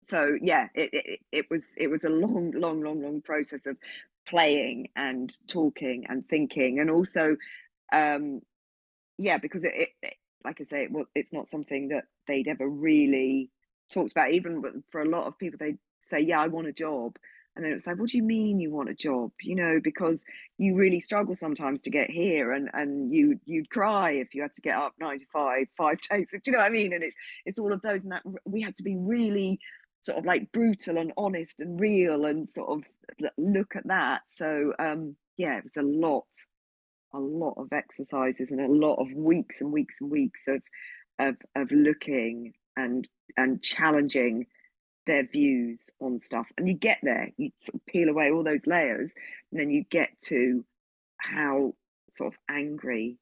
so 0.06 0.36
yeah 0.40 0.68
it, 0.74 0.90
it, 0.92 1.20
it 1.32 1.46
was 1.50 1.66
it 1.76 1.90
was 1.90 2.04
a 2.04 2.08
long 2.08 2.52
long 2.54 2.80
long 2.80 3.02
long 3.02 3.20
process 3.20 3.66
of 3.66 3.76
playing 4.28 4.88
and 4.96 5.32
talking 5.48 6.04
and 6.08 6.28
thinking 6.28 6.78
and 6.80 6.90
also 6.90 7.36
um 7.92 8.40
yeah 9.18 9.38
because 9.38 9.64
it, 9.64 9.72
it, 9.74 9.88
it 10.02 10.14
like 10.44 10.60
i 10.60 10.64
say 10.64 10.84
it, 10.84 10.92
well, 10.92 11.06
it's 11.14 11.32
not 11.32 11.48
something 11.48 11.88
that 11.88 12.04
they'd 12.28 12.48
ever 12.48 12.68
really 12.68 13.50
talked 13.92 14.12
about 14.12 14.32
even 14.32 14.62
for 14.90 15.00
a 15.00 15.08
lot 15.08 15.26
of 15.26 15.38
people 15.38 15.58
they 15.58 15.76
say 16.02 16.20
yeah 16.20 16.40
i 16.40 16.48
want 16.48 16.66
a 16.66 16.72
job. 16.72 17.16
And 17.54 17.64
then 17.64 17.72
it's 17.72 17.86
like 17.86 17.98
what 17.98 18.10
do 18.10 18.18
you 18.18 18.22
mean 18.22 18.60
you 18.60 18.70
want 18.70 18.90
a 18.90 18.94
job? 18.94 19.30
You 19.40 19.54
know 19.56 19.80
because 19.82 20.24
you 20.58 20.74
really 20.74 21.00
struggle 21.00 21.34
sometimes 21.34 21.80
to 21.82 21.90
get 21.90 22.10
here 22.10 22.52
and 22.52 22.68
and 22.74 23.14
you 23.14 23.40
you'd 23.46 23.70
cry 23.70 24.10
if 24.10 24.34
you 24.34 24.42
had 24.42 24.52
to 24.54 24.60
get 24.60 24.76
up 24.76 24.92
95 25.00 25.66
five 25.76 25.98
days 26.10 26.30
do 26.30 26.40
you 26.44 26.52
know 26.52 26.58
what 26.58 26.66
i 26.66 26.70
mean? 26.70 26.92
And 26.92 27.02
it's 27.02 27.16
it's 27.46 27.58
all 27.58 27.72
of 27.72 27.80
those 27.80 28.04
and 28.04 28.12
that 28.12 28.22
we 28.44 28.60
had 28.60 28.76
to 28.76 28.82
be 28.82 28.96
really 28.96 29.58
sort 30.00 30.18
of 30.18 30.26
like 30.26 30.52
brutal 30.52 30.98
and 30.98 31.12
honest 31.16 31.60
and 31.60 31.80
real 31.80 32.26
and 32.26 32.46
sort 32.48 32.68
of 32.68 32.84
look 33.38 33.74
at 33.74 33.86
that. 33.86 34.20
So 34.26 34.74
um 34.78 35.16
yeah 35.38 35.56
it 35.56 35.62
was 35.62 35.78
a 35.78 35.82
lot 35.82 36.26
a 37.14 37.18
lot 37.18 37.54
of 37.56 37.72
exercises 37.72 38.50
and 38.50 38.60
a 38.60 38.86
lot 38.86 38.96
of 38.96 39.10
weeks 39.14 39.62
and 39.62 39.72
weeks 39.72 40.02
and 40.02 40.10
weeks 40.10 40.46
of 40.46 40.62
of 41.18 41.36
of 41.54 41.70
looking 41.70 42.52
and 42.76 43.08
and 43.36 43.62
challenging 43.62 44.46
their 45.06 45.26
views 45.26 45.88
on 46.00 46.20
stuff. 46.20 46.46
And 46.58 46.68
you 46.68 46.74
get 46.74 46.98
there 47.02 47.30
you 47.36 47.50
sort 47.56 47.76
of 47.76 47.86
peel 47.86 48.08
away 48.08 48.30
all 48.30 48.44
those 48.44 48.66
layers 48.66 49.14
and 49.50 49.60
then 49.60 49.70
you 49.70 49.84
get 49.90 50.10
to 50.26 50.64
how 51.18 51.74
sort 52.10 52.32
of 52.32 52.38
angry 52.50 53.18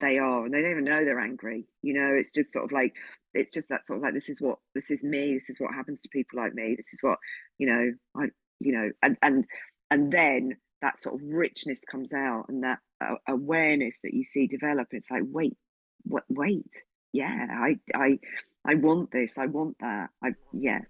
they 0.00 0.18
are 0.18 0.44
and 0.44 0.54
they 0.54 0.62
don't 0.62 0.70
even 0.70 0.84
know 0.84 1.04
they're 1.04 1.20
angry 1.20 1.66
you 1.82 1.94
know? 1.94 2.14
It's 2.14 2.32
just 2.32 2.52
sort 2.52 2.64
of 2.64 2.72
like 2.72 2.94
it's 3.34 3.52
just 3.52 3.68
that 3.68 3.86
sort 3.86 3.98
of 3.98 4.02
like 4.02 4.14
this 4.14 4.28
is 4.28 4.40
what 4.40 4.58
this 4.74 4.90
is 4.90 5.04
me 5.04 5.34
this 5.34 5.50
is 5.50 5.60
what 5.60 5.74
happens 5.74 6.00
to 6.02 6.08
people 6.08 6.38
like 6.40 6.54
me 6.54 6.74
this 6.76 6.92
is 6.92 7.02
what 7.02 7.18
you 7.58 7.66
know 7.66 7.92
i 8.16 8.28
you 8.58 8.72
know 8.72 8.90
and 9.02 9.16
and 9.22 9.44
and 9.90 10.12
then 10.12 10.56
that 10.82 10.98
sort 10.98 11.14
of 11.14 11.20
richness 11.28 11.84
comes 11.84 12.12
out 12.12 12.46
and 12.48 12.64
that 12.64 12.78
uh, 13.00 13.14
awareness 13.28 14.00
that 14.02 14.14
you 14.14 14.24
see 14.24 14.46
develop 14.46 14.88
it's 14.92 15.10
like 15.10 15.22
wait 15.26 15.56
what 16.04 16.24
wait 16.28 16.82
yeah 17.12 17.46
i 17.50 17.78
i 17.94 18.18
i 18.64 18.74
want 18.74 19.10
this 19.10 19.38
i 19.38 19.46
want 19.46 19.76
that 19.80 20.10
i 20.22 20.30
yeah. 20.52 20.80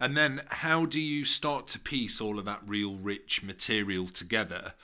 And 0.00 0.16
then 0.16 0.42
how 0.48 0.86
do 0.86 1.00
you 1.00 1.24
start 1.24 1.68
to 1.68 1.78
piece 1.78 2.20
all 2.20 2.38
of 2.38 2.44
that 2.44 2.60
real 2.66 2.96
rich 2.96 3.42
material 3.42 4.08
together 4.08 4.74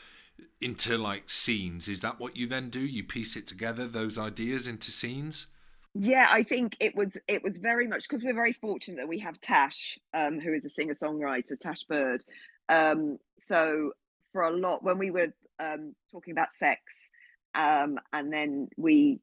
into 0.61 0.97
like 0.97 1.29
scenes? 1.29 1.89
Is 1.89 2.01
that 2.01 2.21
what 2.21 2.37
you 2.37 2.47
then 2.47 2.71
do? 2.71 2.81
You 2.81 3.03
piece 3.03 3.37
it 3.37 3.47
together 3.47 3.87
those 3.87 4.19
ideas 4.19 4.67
into 4.67 4.91
scenes? 4.91 5.47
Yeah 5.93 6.29
i 6.31 6.45
think 6.45 6.77
it 6.79 6.95
was 6.95 7.17
it 7.27 7.43
was 7.43 7.59
very 7.59 7.89
much 7.89 8.09
because 8.09 8.23
we're 8.23 8.33
very 8.33 8.53
fortunate 8.53 8.99
that 8.99 9.09
we 9.09 9.19
have 9.19 9.41
tash 9.41 9.99
um, 10.15 10.39
who 10.39 10.53
is 10.53 10.65
a 10.65 10.69
singer 10.69 10.95
songwriter 10.95 11.59
tash 11.59 11.83
bird. 11.83 12.25
Um, 12.69 13.19
so 13.37 13.91
for 14.33 14.43
a 14.43 14.57
lot 14.57 14.85
when 14.85 14.99
we 14.99 15.11
were 15.11 15.33
um, 15.59 15.97
talking 16.13 16.31
about 16.31 16.53
sex 16.53 17.11
um, 17.57 17.99
and 18.13 18.33
then 18.33 18.69
we 18.77 19.19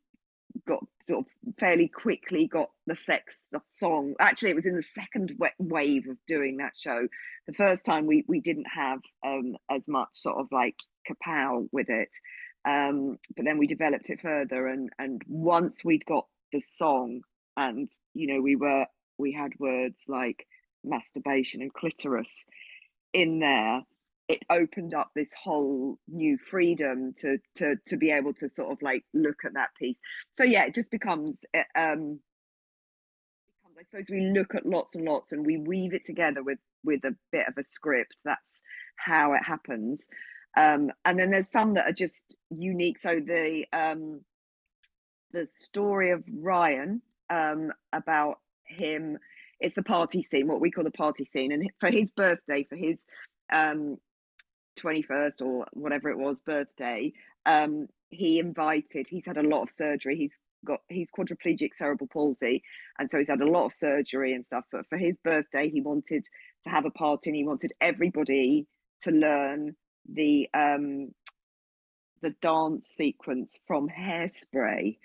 got 0.67 0.83
sort 1.05 1.25
of 1.25 1.55
fairly 1.59 1.87
quickly 1.87 2.47
got 2.47 2.69
the 2.85 2.95
sex 2.95 3.53
song. 3.65 4.15
Actually 4.19 4.51
it 4.51 4.55
was 4.55 4.65
in 4.65 4.75
the 4.75 4.83
second 4.83 5.33
wave 5.59 6.07
of 6.07 6.17
doing 6.27 6.57
that 6.57 6.77
show. 6.77 7.07
The 7.47 7.53
first 7.53 7.85
time 7.85 8.05
we 8.07 8.23
we 8.27 8.39
didn't 8.39 8.67
have 8.73 8.99
um, 9.25 9.55
as 9.69 9.87
much 9.87 10.09
sort 10.13 10.37
of 10.37 10.47
like 10.51 10.79
kapow 11.09 11.67
with 11.71 11.89
it. 11.89 12.09
Um, 12.67 13.17
but 13.35 13.45
then 13.45 13.57
we 13.57 13.67
developed 13.67 14.09
it 14.09 14.19
further 14.21 14.67
and 14.67 14.89
and 14.99 15.21
once 15.27 15.83
we'd 15.85 16.05
got 16.05 16.25
the 16.51 16.59
song 16.59 17.21
and 17.55 17.89
you 18.13 18.27
know 18.27 18.41
we 18.41 18.55
were 18.55 18.85
we 19.17 19.33
had 19.33 19.51
words 19.59 20.05
like 20.07 20.45
masturbation 20.83 21.61
and 21.61 21.73
clitoris 21.73 22.47
in 23.13 23.39
there 23.39 23.81
it 24.27 24.43
opened 24.49 24.93
up 24.93 25.11
this 25.15 25.33
whole 25.41 25.99
new 26.07 26.37
freedom 26.37 27.13
to 27.17 27.37
to 27.55 27.75
to 27.85 27.97
be 27.97 28.11
able 28.11 28.33
to 28.33 28.49
sort 28.49 28.71
of 28.71 28.81
like 28.81 29.03
look 29.13 29.45
at 29.45 29.53
that 29.53 29.69
piece. 29.79 30.01
So 30.33 30.43
yeah 30.43 30.65
it 30.65 30.75
just 30.75 30.91
becomes 30.91 31.45
eh, 31.53 31.63
um 31.75 32.19
i 33.79 33.83
suppose 33.83 34.09
we 34.09 34.31
look 34.33 34.55
at 34.55 34.65
lots 34.65 34.95
and 34.95 35.05
lots 35.05 35.31
and 35.31 35.45
we 35.45 35.57
weave 35.57 35.93
it 35.93 36.03
together 36.03 36.41
with 36.41 36.57
with 36.83 37.03
a 37.05 37.15
bit 37.31 37.47
of 37.47 37.57
a 37.57 37.63
script. 37.63 38.21
That's 38.25 38.63
how 38.97 39.33
it 39.33 39.43
happens. 39.43 40.07
Um 40.55 40.91
and 41.05 41.19
then 41.19 41.31
there's 41.31 41.51
some 41.51 41.75
that 41.75 41.87
are 41.87 41.93
just 41.93 42.35
unique. 42.49 42.99
So 42.99 43.19
the 43.19 43.65
um 43.73 44.21
the 45.31 45.45
story 45.45 46.11
of 46.11 46.23
Ryan 46.33 47.01
um, 47.29 47.71
about 47.93 48.39
him. 48.65 49.17
It's 49.59 49.75
the 49.75 49.83
party 49.83 50.21
scene, 50.21 50.47
what 50.47 50.61
we 50.61 50.71
call 50.71 50.83
the 50.83 50.91
party 50.91 51.25
scene, 51.25 51.51
and 51.51 51.69
for 51.79 51.89
his 51.89 52.11
birthday, 52.11 52.65
for 52.69 52.75
his 52.75 53.05
um, 53.51 53.97
21st 54.77 55.41
or 55.41 55.65
whatever 55.73 56.09
it 56.09 56.17
was 56.17 56.41
birthday, 56.41 57.11
um, 57.45 57.87
he 58.09 58.39
invited. 58.39 59.07
He's 59.07 59.25
had 59.25 59.37
a 59.37 59.47
lot 59.47 59.63
of 59.63 59.71
surgery. 59.71 60.17
He's 60.17 60.39
got 60.65 60.79
he's 60.89 61.11
quadriplegic 61.11 61.73
cerebral 61.73 62.07
palsy, 62.07 62.63
and 62.99 63.09
so 63.09 63.17
he's 63.17 63.29
had 63.29 63.41
a 63.41 63.49
lot 63.49 63.65
of 63.65 63.73
surgery 63.73 64.33
and 64.33 64.45
stuff. 64.45 64.65
But 64.71 64.87
for 64.87 64.97
his 64.97 65.17
birthday, 65.23 65.69
he 65.69 65.81
wanted 65.81 66.25
to 66.63 66.69
have 66.69 66.85
a 66.85 66.91
party, 66.91 67.29
and 67.29 67.37
he 67.37 67.43
wanted 67.43 67.73
everybody 67.81 68.67
to 69.01 69.11
learn 69.11 69.75
the 70.07 70.49
um, 70.53 71.13
the 72.21 72.31
dance 72.41 72.87
sequence 72.87 73.59
from 73.67 73.89
Hairspray. 73.89 74.97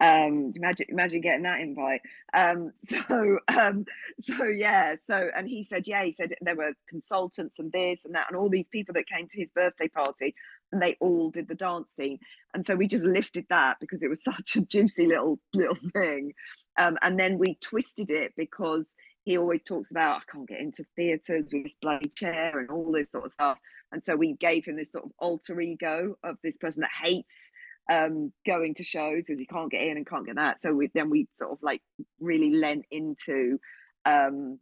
Um, 0.00 0.52
imagine 0.56 0.86
imagine 0.88 1.20
getting 1.20 1.42
that 1.42 1.60
invite. 1.60 2.00
Um, 2.32 2.72
so 2.78 3.38
um, 3.48 3.84
so 4.20 4.44
yeah, 4.44 4.96
so 5.04 5.28
and 5.36 5.48
he 5.48 5.62
said, 5.62 5.86
yeah, 5.86 6.02
he 6.02 6.12
said 6.12 6.34
there 6.40 6.56
were 6.56 6.72
consultants 6.88 7.58
and 7.58 7.70
this 7.72 8.04
and 8.04 8.14
that 8.14 8.26
and 8.28 8.36
all 8.36 8.48
these 8.48 8.68
people 8.68 8.94
that 8.94 9.06
came 9.06 9.28
to 9.28 9.38
his 9.38 9.50
birthday 9.50 9.88
party 9.88 10.34
and 10.72 10.80
they 10.80 10.96
all 11.00 11.30
did 11.30 11.48
the 11.48 11.54
dance 11.54 11.92
scene. 11.92 12.18
And 12.54 12.64
so 12.64 12.74
we 12.74 12.86
just 12.86 13.04
lifted 13.04 13.46
that 13.50 13.78
because 13.80 14.02
it 14.02 14.08
was 14.08 14.22
such 14.24 14.56
a 14.56 14.60
juicy 14.60 15.06
little 15.06 15.38
little 15.54 15.78
thing. 15.94 16.32
Um, 16.78 16.96
and 17.02 17.18
then 17.18 17.38
we 17.38 17.56
twisted 17.56 18.10
it 18.10 18.32
because 18.36 18.94
he 19.24 19.36
always 19.36 19.62
talks 19.62 19.90
about 19.90 20.22
I 20.22 20.32
can't 20.32 20.48
get 20.48 20.60
into 20.60 20.84
theatres 20.96 21.52
with 21.52 21.64
this 21.64 21.76
bloody 21.80 22.08
chair 22.08 22.58
and 22.58 22.70
all 22.70 22.90
this 22.90 23.12
sort 23.12 23.26
of 23.26 23.32
stuff. 23.32 23.58
And 23.92 24.02
so 24.02 24.16
we 24.16 24.34
gave 24.34 24.64
him 24.64 24.76
this 24.76 24.92
sort 24.92 25.04
of 25.04 25.12
alter 25.18 25.60
ego 25.60 26.16
of 26.24 26.36
this 26.42 26.56
person 26.56 26.80
that 26.82 26.90
hates 27.06 27.52
um, 27.90 28.32
going 28.46 28.74
to 28.74 28.84
shows 28.84 29.26
because 29.26 29.38
he 29.38 29.46
can't 29.46 29.70
get 29.70 29.82
in 29.82 29.96
and 29.96 30.06
can't 30.06 30.26
get 30.26 30.36
that. 30.36 30.62
So 30.62 30.72
we, 30.72 30.90
then 30.94 31.10
we 31.10 31.28
sort 31.34 31.52
of 31.52 31.58
like 31.62 31.82
really 32.20 32.52
lent 32.52 32.86
into 32.90 33.58
um, 34.04 34.58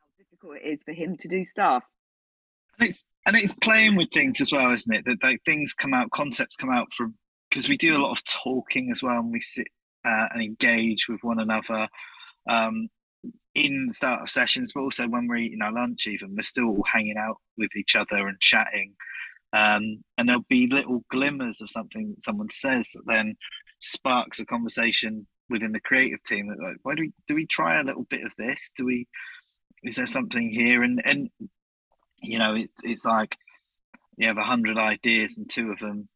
how 0.00 0.06
difficult 0.18 0.56
it 0.62 0.66
is 0.66 0.82
for 0.82 0.92
him 0.92 1.16
to 1.18 1.28
do 1.28 1.44
stuff. 1.44 1.82
And 2.78 2.88
it's 2.88 3.04
and 3.26 3.36
it's 3.36 3.54
playing 3.54 3.96
with 3.96 4.10
things 4.10 4.40
as 4.40 4.52
well, 4.52 4.70
isn't 4.72 4.94
it? 4.94 5.04
That 5.06 5.22
like, 5.22 5.42
things 5.44 5.74
come 5.74 5.94
out, 5.94 6.10
concepts 6.10 6.56
come 6.56 6.70
out 6.70 6.92
from 6.92 7.14
because 7.48 7.68
we 7.68 7.76
do 7.76 7.96
a 7.96 8.02
lot 8.02 8.10
of 8.10 8.24
talking 8.24 8.90
as 8.90 9.02
well, 9.02 9.20
and 9.20 9.32
we 9.32 9.40
sit 9.40 9.68
uh, 10.04 10.26
and 10.32 10.42
engage 10.42 11.08
with 11.08 11.20
one 11.22 11.38
another 11.38 11.88
um, 12.50 12.88
in 13.54 13.88
start 13.90 14.22
of 14.22 14.28
sessions, 14.28 14.72
but 14.74 14.80
also 14.80 15.08
when 15.08 15.28
we're 15.28 15.36
eating 15.36 15.62
our 15.62 15.72
lunch, 15.72 16.06
even 16.06 16.34
we're 16.34 16.42
still 16.42 16.66
all 16.66 16.84
hanging 16.92 17.16
out 17.16 17.36
with 17.56 17.74
each 17.76 17.94
other 17.96 18.26
and 18.26 18.40
chatting. 18.40 18.94
Um, 19.54 20.02
and 20.18 20.28
there'll 20.28 20.44
be 20.48 20.66
little 20.66 21.04
glimmers 21.10 21.60
of 21.60 21.70
something 21.70 22.10
that 22.10 22.22
someone 22.22 22.50
says 22.50 22.90
that 22.94 23.04
then 23.06 23.36
sparks 23.78 24.40
a 24.40 24.44
conversation 24.44 25.28
within 25.48 25.70
the 25.70 25.80
creative 25.80 26.22
team. 26.24 26.48
That 26.48 26.60
like, 26.60 26.76
why 26.82 26.96
do 26.96 27.02
we 27.02 27.12
do 27.28 27.36
we 27.36 27.46
try 27.46 27.80
a 27.80 27.84
little 27.84 28.04
bit 28.04 28.24
of 28.24 28.32
this? 28.36 28.72
Do 28.76 28.84
we? 28.86 29.06
Is 29.84 29.96
there 29.96 30.06
something 30.06 30.50
here? 30.50 30.82
And 30.82 31.00
and 31.06 31.30
you 32.20 32.38
know, 32.38 32.56
it's 32.56 32.72
it's 32.82 33.04
like 33.04 33.36
you 34.16 34.26
have 34.26 34.38
a 34.38 34.42
hundred 34.42 34.76
ideas 34.76 35.38
and 35.38 35.48
two 35.48 35.70
of 35.70 35.78
them 35.78 36.08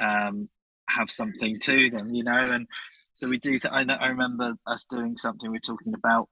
um, 0.00 0.48
have 0.88 1.10
something 1.10 1.60
to 1.60 1.90
them, 1.90 2.12
you 2.12 2.24
know, 2.24 2.50
and 2.50 2.66
so 3.12 3.28
we 3.28 3.38
do. 3.38 3.58
Th- 3.58 3.72
I, 3.72 3.82
I 3.82 4.08
remember 4.08 4.56
us 4.66 4.86
doing 4.86 5.16
something. 5.16 5.50
We 5.50 5.58
are 5.58 5.60
talking 5.60 5.94
about 5.94 6.28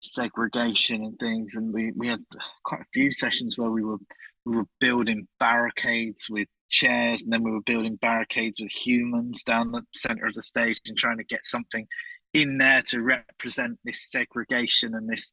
segregation 0.00 1.02
and 1.02 1.18
things, 1.18 1.56
and 1.56 1.72
we 1.74 1.92
we 1.96 2.08
had 2.08 2.22
quite 2.64 2.82
a 2.82 2.92
few 2.92 3.10
sessions 3.10 3.58
where 3.58 3.70
we 3.70 3.82
were 3.82 3.98
we 4.44 4.56
were 4.56 4.66
building 4.80 5.26
barricades 5.40 6.28
with 6.28 6.48
chairs, 6.68 7.22
and 7.22 7.32
then 7.32 7.42
we 7.42 7.50
were 7.50 7.62
building 7.62 7.96
barricades 7.96 8.60
with 8.60 8.70
humans 8.70 9.42
down 9.42 9.72
the 9.72 9.82
center 9.94 10.26
of 10.26 10.34
the 10.34 10.42
stage, 10.42 10.78
and 10.86 10.96
trying 10.96 11.18
to 11.18 11.24
get 11.24 11.44
something 11.44 11.86
in 12.32 12.58
there 12.58 12.82
to 12.82 13.00
represent 13.00 13.78
this 13.84 14.10
segregation 14.10 14.94
and 14.94 15.08
this 15.08 15.32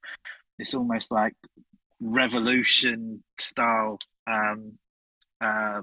this 0.59 0.75
almost 0.75 1.11
like 1.11 1.33
revolution 1.99 3.23
style 3.39 3.97
um 4.27 4.73
uh 5.41 5.81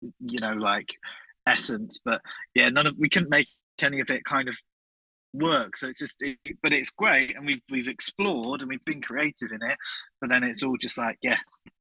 you 0.00 0.38
know 0.40 0.52
like 0.52 0.94
essence. 1.46 2.00
But 2.04 2.22
yeah 2.54 2.68
none 2.68 2.86
of 2.86 2.94
we 2.96 3.08
couldn't 3.08 3.30
make 3.30 3.48
any 3.80 4.00
of 4.00 4.10
it 4.10 4.24
kind 4.24 4.48
of 4.48 4.56
work. 5.32 5.76
So 5.76 5.88
it's 5.88 5.98
just 5.98 6.16
it, 6.20 6.38
but 6.62 6.72
it's 6.72 6.90
great 6.90 7.36
and 7.36 7.44
we've 7.44 7.62
we've 7.70 7.88
explored 7.88 8.60
and 8.62 8.70
we've 8.70 8.84
been 8.84 9.02
creative 9.02 9.50
in 9.52 9.68
it 9.68 9.76
but 10.20 10.30
then 10.30 10.42
it's 10.42 10.62
all 10.62 10.76
just 10.76 10.96
like 10.96 11.18
yeah 11.22 11.38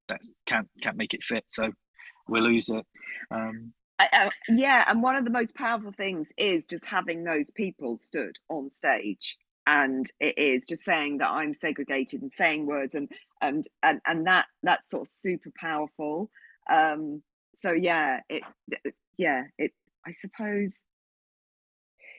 that 0.08 0.22
can't 0.46 0.70
can't 0.82 0.98
make 0.98 1.14
it 1.14 1.24
fit 1.24 1.44
so 1.48 1.72
we'll 2.28 2.44
lose 2.44 2.70
it. 2.70 2.86
Um 3.32 3.74
uh, 4.00 4.30
yeah 4.50 4.86
and 4.88 5.02
one 5.02 5.16
of 5.16 5.24
the 5.24 5.32
most 5.32 5.56
powerful 5.56 5.92
things 5.92 6.32
is 6.38 6.66
just 6.66 6.86
having 6.86 7.24
those 7.24 7.50
people 7.52 7.98
stood 8.00 8.36
on 8.48 8.70
stage 8.70 9.38
and 9.66 10.06
it 10.20 10.38
is 10.38 10.66
just 10.68 10.84
saying 10.84 11.18
that 11.18 11.30
i'm 11.32 11.56
segregated 11.56 12.22
and 12.22 12.32
saying 12.32 12.68
words 12.68 12.94
and 12.94 13.10
and 13.42 13.66
and, 13.82 14.00
and 14.06 14.28
that 14.28 14.46
that's 14.62 14.90
sort 14.90 15.02
of 15.02 15.08
super 15.08 15.52
powerful. 15.60 16.30
Um 16.72 17.24
so 17.56 17.72
yeah 17.72 18.20
it 18.30 18.44
yeah 19.18 19.44
it 19.58 19.72
i 20.06 20.12
suppose 20.20 20.82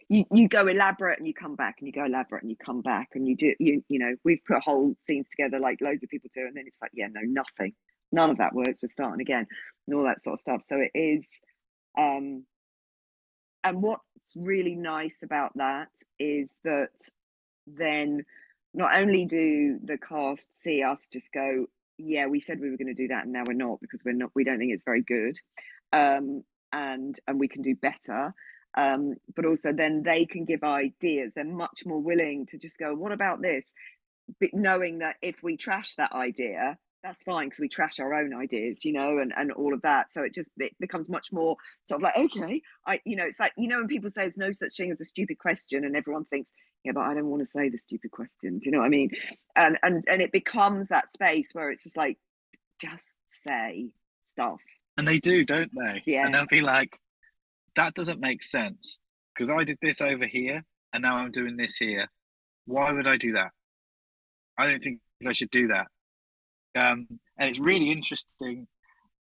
you 0.09 0.25
you 0.33 0.49
go 0.49 0.67
elaborate 0.67 1.19
and 1.19 1.27
you 1.27 1.35
come 1.35 1.55
back 1.57 1.77
and 1.79 1.87
you 1.87 1.93
go 1.93 2.05
elaborate 2.05 2.43
and 2.43 2.51
you 2.51 2.57
come 2.57 2.81
back 2.83 3.11
and 3.15 3.27
you 3.29 3.37
do 3.37 3.55
you 3.59 3.83
you 3.89 3.99
know 3.99 4.15
we've 4.25 4.45
put 4.47 4.63
whole 4.63 4.95
scenes 4.99 5.29
together 5.29 5.59
like 5.59 5.81
loads 5.81 6.03
of 6.03 6.11
people 6.11 6.31
do 6.35 6.43
and 6.47 6.57
then 6.57 6.65
it's 6.67 6.81
like 6.81 6.91
yeah 6.95 7.09
no 7.13 7.21
nothing. 7.23 7.75
None 8.11 8.31
of 8.31 8.39
that 8.39 8.55
works. 8.55 8.79
We're 8.83 8.89
starting 8.89 9.21
again 9.21 9.47
and 9.87 9.97
all 9.97 10.05
that 10.05 10.23
sort 10.23 10.35
of 10.35 10.41
stuff. 10.41 10.63
So 10.63 10.79
it 10.79 10.93
is 10.95 11.41
um 11.99 12.45
and 13.65 13.83
what's 13.83 14.37
really 14.37 14.75
nice 14.75 15.23
about 15.23 15.53
that 15.57 15.89
is 16.19 16.57
that 16.65 16.89
then 17.67 18.25
not 18.75 18.97
only 18.97 19.27
do 19.27 19.79
the 19.85 19.99
cast 19.99 20.55
see 20.55 20.83
us 20.83 21.09
just 21.13 21.33
go 21.33 21.67
yeah 21.99 22.27
we 22.27 22.41
said 22.41 22.61
we 22.61 22.71
were 22.71 22.77
going 22.77 22.95
to 22.95 22.95
do 22.95 23.09
that 23.09 23.25
and 23.25 23.33
now 23.33 23.43
we're 23.47 23.53
not 23.53 23.81
because 23.81 24.03
we're 24.05 24.13
not 24.13 24.31
we 24.35 24.45
don't 24.45 24.59
think 24.59 24.73
it's 24.73 24.85
very 24.85 25.03
good 25.03 25.37
um 25.93 26.43
and 26.73 27.19
and 27.27 27.41
we 27.41 27.49
can 27.49 27.63
do 27.63 27.75
better 27.75 28.33
um, 28.79 29.17
but 29.35 29.45
also 29.45 29.73
then 29.73 30.05
they 30.05 30.25
can 30.25 30.45
give 30.45 30.63
ideas. 30.63 31.33
They're 31.35 31.45
much 31.45 31.83
more 31.85 32.01
willing 32.01 32.47
to 32.47 32.59
just 32.59 32.79
go, 32.79 32.95
what 32.95 33.11
about 33.11 33.43
this? 33.43 33.75
But 34.41 34.51
knowing 34.53 34.99
that 34.99 35.17
if 35.21 35.43
we 35.43 35.57
trash 35.57 35.97
that 35.97 36.13
idea, 36.13 36.79
that's 37.03 37.23
fine 37.25 37.49
because 37.49 37.59
we 37.59 37.69
trash 37.69 37.99
our 37.99 38.15
own 38.15 38.33
ideas, 38.33 38.85
you 38.85 38.93
know, 38.93 39.19
and, 39.19 39.33
and 39.37 39.51
all 39.51 39.75
of 39.75 39.83
that. 39.83 40.13
So 40.13 40.23
it 40.23 40.33
just 40.33 40.51
it 40.59 40.77
becomes 40.79 41.09
much 41.09 41.33
more 41.33 41.57
sort 41.83 42.01
of 42.01 42.05
like, 42.05 42.17
okay, 42.17 42.63
I, 42.87 43.01
you 43.05 43.17
know, 43.17 43.25
it's 43.25 43.41
like, 43.41 43.53
you 43.57 43.67
know, 43.67 43.79
when 43.79 43.89
people 43.89 44.11
say 44.11 44.23
there's 44.23 44.39
no 44.39 44.53
such 44.53 44.77
thing 44.77 44.93
as 44.93 45.01
a 45.01 45.05
stupid 45.05 45.39
question 45.39 45.85
and 45.85 45.97
everyone 45.97 46.25
thinks, 46.27 46.53
yeah, 46.85 46.93
but 46.93 47.01
I 47.01 47.15
don't 47.15 47.27
want 47.27 47.43
to 47.43 47.47
say 47.47 47.69
the 47.69 47.79
stupid 47.79 48.13
question. 48.13 48.59
Do 48.59 48.61
you 48.63 48.71
know 48.71 48.79
what 48.79 48.87
I 48.87 48.91
mean? 48.91 49.11
And 49.57 49.77
and 49.83 50.05
and 50.09 50.23
it 50.23 50.31
becomes 50.31 50.89
that 50.89 51.11
space 51.11 51.51
where 51.53 51.71
it's 51.71 51.83
just 51.83 51.97
like, 51.97 52.19
just 52.81 53.17
say 53.27 53.89
stuff. 54.23 54.61
And 54.97 55.09
they 55.09 55.19
do, 55.19 55.45
don't 55.45 55.71
they? 55.75 56.03
Yeah. 56.07 56.27
And 56.27 56.35
they'll 56.35 56.47
be 56.47 56.61
like, 56.61 56.99
that 57.77 57.95
doesn't 57.95 58.21
make 58.21 58.43
sense 58.43 59.01
because 59.35 59.51
I 59.51 59.65
did 59.65 59.79
this 59.81 60.01
over 60.01 60.27
here 60.27 60.65
and 60.93 61.03
now 61.03 61.17
I'm 61.17 61.31
doing 61.31 61.57
this 61.57 61.77
here. 61.77 62.09
Why 62.67 62.93
would 62.93 63.07
I 63.07 63.17
do 63.17 63.33
that? 63.33 63.51
I 64.59 64.67
don't 64.67 64.83
think 64.83 65.01
I 65.27 65.33
should 65.33 65.51
do 65.51 65.69
that. 65.69 65.89
Um, 66.77 67.07
and 67.39 67.51
it's 67.51 67.59
really 67.59 67.91
interesting 67.91 68.67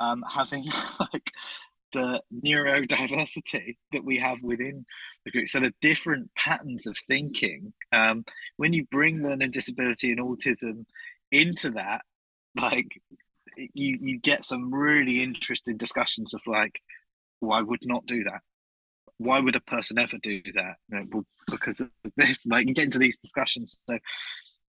um, 0.01 0.22
having 0.30 0.64
like 1.01 1.32
the 1.93 2.22
neurodiversity 2.45 3.76
that 3.93 4.05
we 4.05 4.16
have 4.18 4.38
within 4.43 4.84
the 5.24 5.30
group. 5.30 5.49
So 5.49 5.61
the 5.61 5.74
different 5.80 6.30
patterns 6.36 6.86
of 6.86 6.97
thinking. 6.97 7.72
Um, 7.93 8.24
when 8.57 8.72
you 8.72 8.86
bring 8.90 9.22
learning 9.22 9.51
disability 9.51 10.12
and 10.12 10.20
autism 10.20 10.86
into 11.30 11.70
that, 11.72 12.03
like 12.61 13.01
you 13.57 13.99
you 14.01 14.18
get 14.18 14.45
some 14.45 14.72
really 14.72 15.22
interesting 15.22 15.76
discussions 15.76 16.34
of 16.34 16.40
like 16.47 16.80
why 17.43 17.61
would 17.61 17.80
not 17.82 18.07
do 18.07 18.22
that? 18.24 18.40
Why 19.18 19.40
would 19.40 19.57
a 19.57 19.61
person 19.61 19.99
ever 19.99 20.16
do 20.22 20.40
that? 20.55 20.76
Well, 20.88 21.24
because 21.51 21.80
of 21.80 21.90
this, 22.16 22.47
like 22.51 22.68
you 22.68 22.74
get 22.74 22.84
into 22.84 22.99
these 22.99 23.18
discussions. 23.18 23.82
So, 23.88 23.99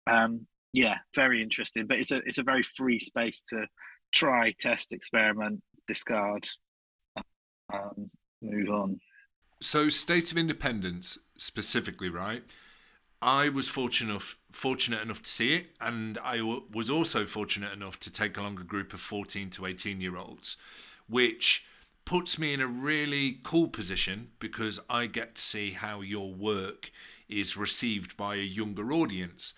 um, 0.07 0.47
yeah, 0.73 0.99
very 1.15 1.43
interesting. 1.43 1.87
But 1.87 1.99
it's 1.99 2.13
a 2.13 2.19
it's 2.19 2.39
a 2.39 2.45
very 2.45 2.63
free 2.63 3.01
space 3.01 3.43
to 3.51 3.67
try, 4.13 4.55
test, 4.59 4.93
experiment, 4.93 5.63
discard, 5.89 6.49
um, 7.73 8.11
move 8.41 8.71
on. 8.71 9.01
So, 9.61 9.89
state 9.89 10.31
of 10.31 10.39
independence 10.39 11.19
specifically, 11.37 12.09
right? 12.09 12.45
I 13.21 13.51
was 13.51 13.69
fortunate 13.69 14.11
enough, 14.11 14.39
fortunate 14.51 15.03
enough 15.03 15.23
to 15.23 15.29
see 15.29 15.55
it, 15.55 15.71
and 15.81 16.19
I 16.25 16.39
w- 16.39 16.63
was 16.73 16.89
also 16.89 17.27
fortunate 17.27 17.73
enough 17.73 18.01
to 18.01 18.13
take 18.13 18.39
along 18.39 18.59
a 18.61 18.65
group 18.65 18.95
of 18.95 19.01
14 19.01 19.51
to 19.51 19.67
18 19.67 20.01
year 20.01 20.17
olds, 20.17 20.57
which 21.07 21.65
puts 22.11 22.41
me 22.41 22.53
in 22.53 22.61
a 22.61 22.67
really 22.67 23.39
cool 23.45 23.69
position 23.69 24.31
because 24.41 24.81
I 24.91 25.07
get 25.07 25.37
to 25.37 25.41
see 25.41 25.71
how 25.71 26.01
your 26.01 26.35
work 26.35 26.91
is 27.29 27.57
received 27.57 28.17
by 28.17 28.35
a 28.35 28.39
younger 28.39 28.93
audience. 28.93 29.55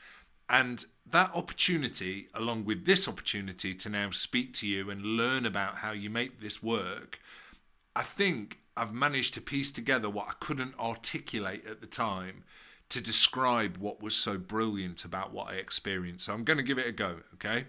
And 0.50 0.84
that 1.06 1.34
opportunity, 1.34 2.28
along 2.34 2.66
with 2.66 2.84
this 2.84 3.08
opportunity 3.08 3.74
to 3.76 3.88
now 3.88 4.10
speak 4.10 4.52
to 4.56 4.68
you 4.68 4.90
and 4.90 5.02
learn 5.02 5.46
about 5.46 5.76
how 5.76 5.92
you 5.92 6.10
make 6.10 6.42
this 6.42 6.62
work, 6.62 7.20
I 7.96 8.02
think 8.02 8.58
I've 8.76 8.92
managed 8.92 9.32
to 9.32 9.40
piece 9.40 9.72
together 9.72 10.10
what 10.10 10.28
I 10.28 10.34
couldn't 10.38 10.78
articulate 10.78 11.66
at 11.66 11.80
the 11.80 11.86
time 11.86 12.44
to 12.90 13.02
describe 13.02 13.78
what 13.78 14.02
was 14.02 14.14
so 14.14 14.36
brilliant 14.36 15.06
about 15.06 15.32
what 15.32 15.48
I 15.48 15.54
experienced. 15.54 16.26
So 16.26 16.34
I'm 16.34 16.44
going 16.44 16.58
to 16.58 16.62
give 16.62 16.76
it 16.76 16.86
a 16.86 16.92
go, 16.92 17.20
okay? 17.32 17.64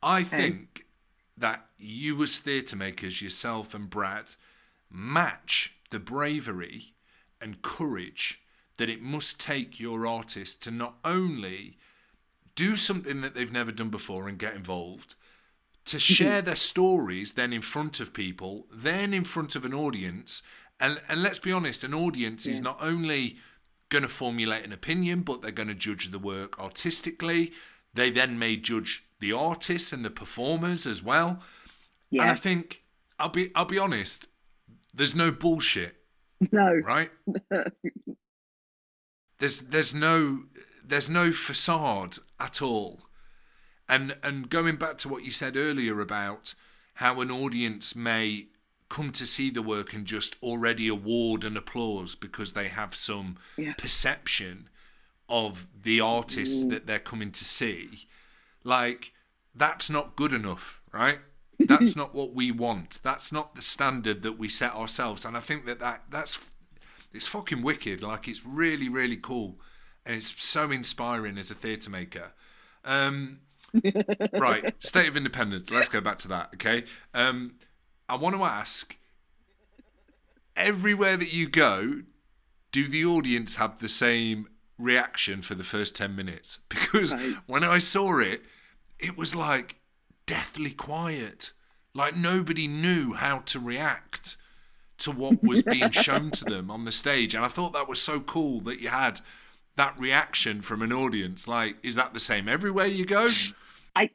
I 0.00 0.22
think 0.22 0.84
that 1.38 1.66
you 1.78 2.22
as 2.22 2.38
theatre 2.38 2.76
makers, 2.76 3.22
yourself 3.22 3.74
and 3.74 3.88
Brad, 3.88 4.34
match 4.90 5.74
the 5.90 6.00
bravery 6.00 6.94
and 7.40 7.62
courage 7.62 8.40
that 8.78 8.88
it 8.88 9.02
must 9.02 9.40
take 9.40 9.80
your 9.80 10.06
artist 10.06 10.62
to 10.62 10.70
not 10.70 10.96
only 11.04 11.76
do 12.54 12.76
something 12.76 13.20
that 13.20 13.34
they've 13.34 13.52
never 13.52 13.72
done 13.72 13.90
before 13.90 14.28
and 14.28 14.38
get 14.38 14.54
involved, 14.54 15.14
to 15.84 15.96
mm-hmm. 15.96 16.14
share 16.14 16.42
their 16.42 16.56
stories 16.56 17.32
then 17.32 17.52
in 17.52 17.62
front 17.62 18.00
of 18.00 18.12
people, 18.12 18.66
then 18.72 19.14
in 19.14 19.24
front 19.24 19.54
of 19.54 19.64
an 19.64 19.74
audience. 19.74 20.42
And, 20.80 21.00
and 21.08 21.22
let's 21.22 21.38
be 21.38 21.52
honest, 21.52 21.84
an 21.84 21.94
audience 21.94 22.46
yeah. 22.46 22.52
is 22.54 22.60
not 22.60 22.78
only 22.80 23.36
going 23.88 24.02
to 24.02 24.08
formulate 24.08 24.64
an 24.64 24.72
opinion, 24.72 25.22
but 25.22 25.40
they're 25.40 25.50
going 25.50 25.68
to 25.68 25.74
judge 25.74 26.10
the 26.10 26.18
work 26.18 26.58
artistically. 26.58 27.52
They 27.94 28.10
then 28.10 28.38
may 28.38 28.56
judge 28.56 29.04
the 29.20 29.32
artists 29.32 29.92
and 29.92 30.04
the 30.04 30.10
performers 30.10 30.86
as 30.86 31.02
well. 31.02 31.42
Yeah. 32.10 32.22
And 32.22 32.30
I 32.30 32.34
think 32.34 32.84
I'll 33.18 33.28
be 33.28 33.50
I'll 33.54 33.64
be 33.64 33.78
honest, 33.78 34.28
there's 34.94 35.14
no 35.14 35.30
bullshit. 35.30 35.96
No. 36.52 36.80
Right? 36.84 37.10
there's 39.38 39.62
there's 39.62 39.94
no 39.94 40.44
there's 40.84 41.10
no 41.10 41.32
facade 41.32 42.18
at 42.38 42.62
all. 42.62 43.00
And 43.88 44.16
and 44.22 44.48
going 44.48 44.76
back 44.76 44.98
to 44.98 45.08
what 45.08 45.24
you 45.24 45.30
said 45.30 45.56
earlier 45.56 46.00
about 46.00 46.54
how 46.94 47.20
an 47.20 47.30
audience 47.30 47.94
may 47.94 48.46
come 48.88 49.12
to 49.12 49.26
see 49.26 49.50
the 49.50 49.62
work 49.62 49.92
and 49.92 50.06
just 50.06 50.36
already 50.42 50.88
award 50.88 51.44
and 51.44 51.56
applause 51.56 52.14
because 52.14 52.52
they 52.52 52.68
have 52.68 52.94
some 52.94 53.36
yeah. 53.56 53.74
perception 53.74 54.68
of 55.28 55.68
the 55.82 56.00
artists 56.00 56.64
mm. 56.64 56.70
that 56.70 56.86
they're 56.86 56.98
coming 56.98 57.30
to 57.30 57.44
see, 57.44 58.06
like 58.64 59.12
that's 59.54 59.90
not 59.90 60.16
good 60.16 60.32
enough, 60.32 60.80
right? 60.92 61.18
That's 61.58 61.96
not 61.96 62.14
what 62.14 62.34
we 62.34 62.52
want. 62.52 63.00
That's 63.02 63.32
not 63.32 63.56
the 63.56 63.62
standard 63.62 64.22
that 64.22 64.38
we 64.38 64.48
set 64.48 64.74
ourselves. 64.74 65.24
And 65.24 65.36
I 65.36 65.40
think 65.40 65.66
that, 65.66 65.80
that 65.80 66.04
that's 66.08 66.38
it's 67.12 67.26
fucking 67.26 67.62
wicked. 67.62 68.02
Like 68.02 68.28
it's 68.28 68.46
really 68.46 68.88
really 68.88 69.16
cool, 69.16 69.60
and 70.06 70.16
it's 70.16 70.42
so 70.42 70.70
inspiring 70.70 71.36
as 71.36 71.50
a 71.50 71.54
theatre 71.54 71.90
maker. 71.90 72.32
Um, 72.84 73.40
right, 74.32 74.74
State 74.82 75.08
of 75.08 75.16
Independence. 75.16 75.70
Let's 75.70 75.88
go 75.88 76.00
back 76.00 76.18
to 76.18 76.28
that. 76.28 76.50
Okay. 76.54 76.84
Um, 77.12 77.56
I 78.08 78.16
want 78.16 78.36
to 78.36 78.42
ask. 78.42 78.96
Everywhere 80.56 81.16
that 81.16 81.32
you 81.32 81.48
go, 81.48 82.02
do 82.72 82.88
the 82.88 83.04
audience 83.04 83.56
have 83.56 83.78
the 83.78 83.88
same 83.88 84.48
reaction 84.78 85.42
for 85.42 85.54
the 85.54 85.64
first 85.64 85.96
10 85.96 86.14
minutes? 86.16 86.58
Because 86.68 87.14
Right. 87.14 87.38
when 87.46 87.64
I 87.64 87.78
saw 87.78 88.18
it, 88.20 88.42
it 88.98 89.16
was 89.16 89.34
like 89.34 89.76
deathly 90.26 90.70
quiet. 90.70 91.52
Like 91.94 92.16
nobody 92.16 92.66
knew 92.68 93.14
how 93.14 93.40
to 93.40 93.58
react 93.60 94.36
to 94.98 95.10
what 95.12 95.44
was 95.44 95.62
being 95.62 95.90
shown 95.92 96.30
to 96.32 96.44
them 96.44 96.70
on 96.70 96.84
the 96.84 96.92
stage. 96.92 97.34
And 97.34 97.44
I 97.44 97.48
thought 97.48 97.72
that 97.72 97.88
was 97.88 98.00
so 98.00 98.20
cool 98.20 98.60
that 98.62 98.80
you 98.80 98.88
had 98.88 99.20
that 99.76 99.98
reaction 99.98 100.60
from 100.62 100.82
an 100.82 100.92
audience. 100.92 101.46
Like, 101.48 101.76
is 101.84 101.94
that 101.94 102.14
the 102.14 102.20
same 102.20 102.48
everywhere 102.48 102.86
you 102.86 103.06
go? 103.06 103.40
I 103.94 104.10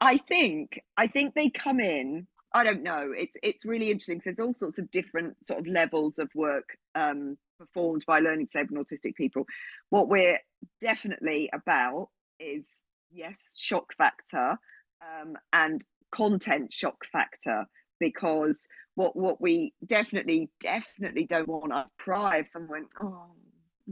I 0.00 0.18
think 0.18 0.80
I 0.96 1.06
think 1.06 1.34
they 1.34 1.50
come 1.50 1.80
in. 1.80 2.26
I 2.52 2.64
don't 2.64 2.82
know. 2.82 3.12
It's 3.16 3.36
it's 3.42 3.64
really 3.64 3.90
interesting 3.90 4.18
because 4.18 4.36
there's 4.36 4.46
all 4.46 4.52
sorts 4.52 4.78
of 4.78 4.90
different 4.90 5.36
sort 5.44 5.60
of 5.60 5.66
levels 5.66 6.18
of 6.18 6.30
work 6.34 6.76
um, 6.94 7.36
performed 7.58 8.04
by 8.06 8.18
learning 8.18 8.46
disabled 8.46 8.78
and 8.78 8.86
autistic 8.86 9.14
people. 9.14 9.44
What 9.90 10.08
we're 10.08 10.38
definitely 10.80 11.50
about 11.52 12.08
is 12.40 12.84
yes, 13.12 13.54
shock 13.56 13.92
factor 13.96 14.58
um, 15.02 15.36
and 15.52 15.84
content 16.10 16.72
shock 16.72 17.04
factor 17.12 17.66
because 18.00 18.66
what 18.96 19.14
what 19.14 19.40
we 19.40 19.72
definitely 19.86 20.50
definitely 20.60 21.26
don't 21.26 21.48
want 21.48 21.70
to 21.72 21.86
cry 21.98 22.38
if 22.38 22.48
someone 22.48 22.86
oh 23.00 23.26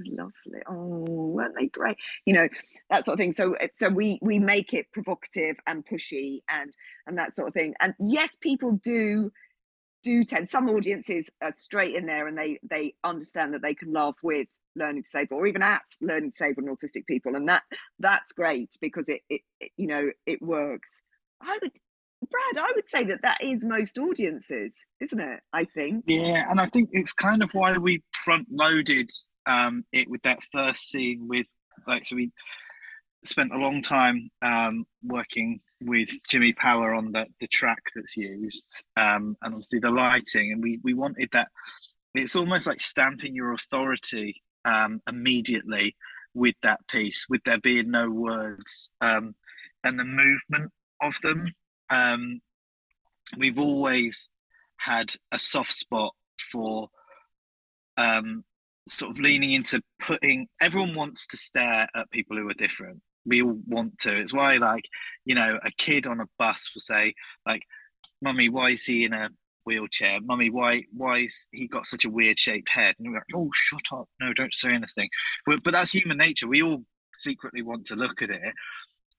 lovely. 0.07 0.61
Oh 0.69 1.31
weren't 1.35 1.55
they 1.57 1.67
great? 1.67 1.97
You 2.25 2.35
know 2.35 2.49
that 2.91 3.05
sort 3.05 3.15
of 3.15 3.19
thing. 3.19 3.33
So 3.33 3.57
uh, 3.57 3.69
so 3.77 3.89
we 3.89 4.19
we 4.23 4.39
make 4.39 4.75
it 4.75 4.87
provocative 4.93 5.57
and 5.67 5.85
pushy 5.87 6.41
and 6.51 6.73
and 7.07 7.19
that 7.19 7.35
sort 7.37 7.49
of 7.49 7.55
thing. 7.55 7.75
And 7.81 7.95
yes 7.99 8.37
people 8.41 8.81
do 8.83 9.31
do 10.03 10.25
tend 10.25 10.49
some 10.49 10.69
audiences 10.69 11.31
are 11.43 11.53
straight 11.55 11.95
in 11.95 12.07
there 12.07 12.29
and 12.29 12.39
they 12.39 12.59
they 12.69 12.95
understand 13.05 13.55
that 13.55 13.63
they 13.63 13.75
can 13.75 13.93
laugh 13.93 14.17
with 14.23 14.47
learning 14.77 15.03
disabled 15.03 15.41
or 15.41 15.47
even 15.47 15.63
at 15.63 15.83
learning 16.01 16.31
disabled 16.31 16.67
and 16.67 16.77
autistic 16.77 17.07
people. 17.07 17.35
And 17.35 17.49
that 17.49 17.63
that's 17.99 18.33
great 18.33 18.71
because 18.81 19.09
it, 19.09 19.23
it, 19.29 19.41
it 19.61 19.73
you 19.77 19.87
know 19.87 20.11
it 20.27 20.41
works. 20.41 21.03
I 21.41 21.59
would 21.63 21.73
brad 22.31 22.65
i 22.67 22.73
would 22.75 22.89
say 22.89 23.05
that 23.05 23.23
that 23.23 23.39
is 23.41 23.65
most 23.65 23.97
audiences 23.97 24.85
isn't 25.01 25.21
it? 25.21 25.41
I 25.53 25.65
think. 25.65 26.05
Yeah, 26.07 26.45
and 26.51 26.61
I 26.61 26.67
think 26.67 26.91
it's 26.93 27.13
kind 27.13 27.43
of 27.43 27.51
why 27.53 27.77
we 27.79 28.03
front 28.13 28.49
loaded 28.51 29.11
um, 29.49 29.85
it 29.93 30.09
with 30.09 30.23
that 30.23 30.39
first 30.53 30.89
scene 30.89 31.27
with 31.29 31.47
like 31.87 32.05
so 32.05 32.17
we 32.17 32.31
spent 33.25 33.53
a 33.53 33.59
long 33.59 33.83
time 33.83 34.31
um, 34.43 34.85
working 35.03 35.61
with 35.81 36.11
Jimmy 36.29 36.53
Power 36.53 36.95
on 36.95 37.13
the 37.13 37.27
the 37.41 37.49
track 37.49 37.83
that's 37.95 38.17
used 38.17 38.85
um, 38.97 39.37
and 39.43 39.55
obviously 39.55 39.81
the 39.81 39.91
lighting 39.91 40.53
and 40.53 40.63
we 40.63 40.79
we 40.85 40.95
wanted 40.95 41.29
that 41.33 41.49
it's 42.15 42.37
almost 42.37 42.67
like 42.67 42.81
stamping 42.81 43.35
your 43.35 43.53
authority 43.53 44.43
um, 44.65 45.01
immediately 45.09 45.97
with 46.35 46.55
that 46.63 46.81
piece 46.89 47.27
with 47.29 47.43
there 47.45 47.59
being 47.59 47.91
no 47.91 48.09
words 48.09 48.91
um, 49.01 49.35
and 49.85 49.99
the 49.99 50.05
movement 50.05 50.73
of 51.01 51.19
them. 51.23 51.53
Um, 51.91 52.41
we've 53.37 53.59
always 53.59 54.29
had 54.77 55.13
a 55.33 55.39
soft 55.39 55.73
spot 55.73 56.15
for 56.53 56.89
um, 57.97 58.45
sort 58.89 59.13
of 59.13 59.21
leaning 59.21 59.53
into 59.53 59.83
putting 60.01 60.49
everyone 60.61 60.95
wants 60.95 61.27
to 61.29 61.37
stare 61.37 61.89
at 61.95 62.11
people 62.11 62.37
who 62.37 62.49
are 62.49 62.55
different. 62.55 63.01
We 63.27 63.43
all 63.43 63.59
want 63.67 63.99
to. 64.01 64.17
It's 64.17 64.33
why 64.33 64.57
like 64.57 64.85
you 65.25 65.35
know 65.35 65.59
a 65.63 65.71
kid 65.73 66.07
on 66.07 66.21
a 66.21 66.29
bus 66.39 66.71
will 66.75 66.81
say 66.81 67.15
like 67.47 67.63
mummy 68.23 68.49
why 68.49 68.71
is 68.71 68.85
he 68.85 69.05
in 69.05 69.13
a 69.13 69.31
wheelchair? 69.65 70.21
Mummy 70.21 70.51
why 70.51 70.85
why 70.93 71.19
is 71.19 71.47
he 71.53 71.69
got 71.69 71.87
such 71.87 72.05
a 72.05 72.11
weird 72.11 72.39
shaped 72.39 72.71
head? 72.71 72.95
And 72.99 73.09
we're 73.09 73.15
like 73.15 73.25
oh 73.35 73.51
shut 73.53 73.83
up. 73.93 74.07
No 74.21 74.33
don't 74.33 74.55
say 74.55 74.71
anything. 74.71 75.09
But, 75.47 75.63
but 75.63 75.73
that's 75.73 75.93
human 75.93 76.19
nature. 76.19 76.49
We 76.49 76.63
all 76.63 76.85
secretly 77.15 77.63
want 77.63 77.87
to 77.87 77.97
look 77.97 78.23
at 78.23 78.31
it. 78.31 78.55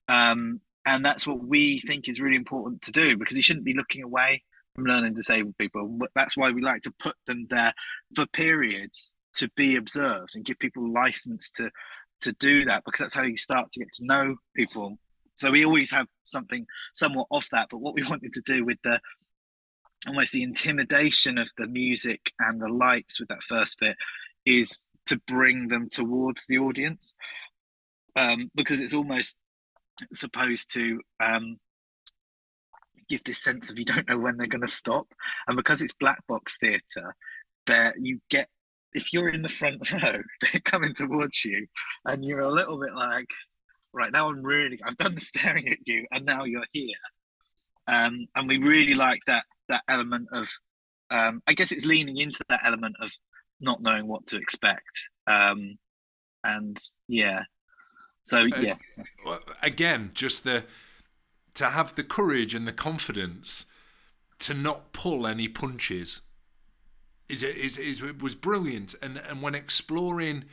Um, 0.08 0.60
and 0.86 1.04
that's 1.04 1.26
what 1.26 1.44
we 1.44 1.80
think 1.80 2.08
is 2.08 2.20
really 2.20 2.36
important 2.36 2.82
to 2.82 2.92
do 2.92 3.16
because 3.16 3.36
you 3.36 3.42
shouldn't 3.42 3.66
be 3.66 3.74
looking 3.74 4.02
away 4.02 4.42
from 4.74 4.84
learning 4.84 5.14
disabled 5.14 5.56
people. 5.58 5.98
That's 6.14 6.36
why 6.36 6.50
we 6.50 6.62
like 6.62 6.82
to 6.82 6.94
put 6.98 7.16
them 7.26 7.46
there 7.50 7.74
for 8.14 8.26
periods 8.26 9.14
to 9.34 9.48
be 9.56 9.76
observed 9.76 10.34
and 10.34 10.44
give 10.44 10.58
people 10.58 10.92
license 10.92 11.50
to 11.52 11.70
to 12.20 12.32
do 12.34 12.66
that 12.66 12.84
because 12.84 13.00
that's 13.00 13.14
how 13.14 13.22
you 13.22 13.36
start 13.36 13.72
to 13.72 13.80
get 13.80 13.92
to 13.92 14.04
know 14.04 14.36
people. 14.54 14.98
So 15.36 15.50
we 15.50 15.64
always 15.64 15.90
have 15.90 16.06
something 16.22 16.66
somewhat 16.92 17.28
of 17.30 17.46
that 17.52 17.68
but 17.70 17.78
what 17.78 17.94
we 17.94 18.02
wanted 18.08 18.32
to 18.34 18.42
do 18.42 18.64
with 18.64 18.78
the 18.84 19.00
almost 20.06 20.32
the 20.32 20.42
intimidation 20.42 21.38
of 21.38 21.50
the 21.58 21.66
music 21.66 22.32
and 22.38 22.60
the 22.60 22.72
lights 22.72 23.20
with 23.20 23.28
that 23.28 23.42
first 23.42 23.78
bit 23.80 23.96
is 24.46 24.88
to 25.06 25.20
bring 25.26 25.68
them 25.68 25.88
towards 25.90 26.46
the 26.46 26.58
audience. 26.58 27.14
Um, 28.16 28.50
because 28.54 28.82
it's 28.82 28.94
almost 28.94 29.38
supposed 30.14 30.72
to 30.74 31.00
um, 31.20 31.58
give 33.08 33.22
this 33.24 33.38
sense 33.38 33.70
of 33.70 33.78
you 33.78 33.84
don't 33.84 34.08
know 34.08 34.18
when 34.18 34.36
they're 34.36 34.46
going 34.46 34.62
to 34.62 34.68
stop. 34.68 35.06
And 35.46 35.56
because 35.56 35.82
it's 35.82 35.92
black 35.92 36.26
box 36.26 36.58
theatre 36.58 37.14
there 37.66 37.92
you 37.98 38.20
get 38.30 38.48
if 38.94 39.12
you're 39.12 39.28
in 39.28 39.42
the 39.42 39.48
front 39.48 39.90
row 40.02 40.20
they're 40.40 40.60
coming 40.64 40.92
towards 40.94 41.44
you 41.44 41.66
and 42.06 42.24
you're 42.24 42.40
a 42.40 42.50
little 42.50 42.78
bit 42.78 42.94
like 42.94 43.30
right 43.92 44.12
now 44.12 44.28
i'm 44.28 44.42
really 44.42 44.78
i've 44.84 44.96
done 44.96 45.14
the 45.14 45.20
staring 45.20 45.68
at 45.68 45.78
you 45.86 46.06
and 46.12 46.24
now 46.24 46.44
you're 46.44 46.64
here. 46.72 46.96
Um, 47.88 48.28
and 48.36 48.46
we 48.46 48.58
really 48.58 48.94
like 48.94 49.20
that 49.26 49.44
that 49.68 49.82
element 49.88 50.28
of 50.32 50.48
um, 51.10 51.42
i 51.48 51.54
guess 51.54 51.72
it's 51.72 51.86
leaning 51.86 52.18
into 52.18 52.38
that 52.48 52.60
element 52.64 52.94
of 53.00 53.10
not 53.60 53.82
knowing 53.82 54.06
what 54.06 54.26
to 54.26 54.36
expect. 54.38 55.08
Um, 55.26 55.78
and 56.42 56.78
yeah. 57.08 57.44
So 58.22 58.44
Uh, 58.44 58.60
yeah. 58.60 58.76
Well, 59.24 59.40
again, 59.62 60.10
just 60.14 60.44
the 60.44 60.64
to 61.54 61.70
have 61.70 61.94
the 61.94 62.04
courage 62.04 62.54
and 62.54 62.66
the 62.66 62.72
confidence 62.72 63.66
to 64.38 64.54
not 64.54 64.92
pull 64.92 65.26
any 65.26 65.48
punches 65.48 66.22
is 67.30 67.42
is 67.42 67.78
is 67.78 68.02
was 68.02 68.34
brilliant. 68.34 68.94
And 69.00 69.18
and 69.18 69.42
when 69.42 69.54
exploring 69.54 70.44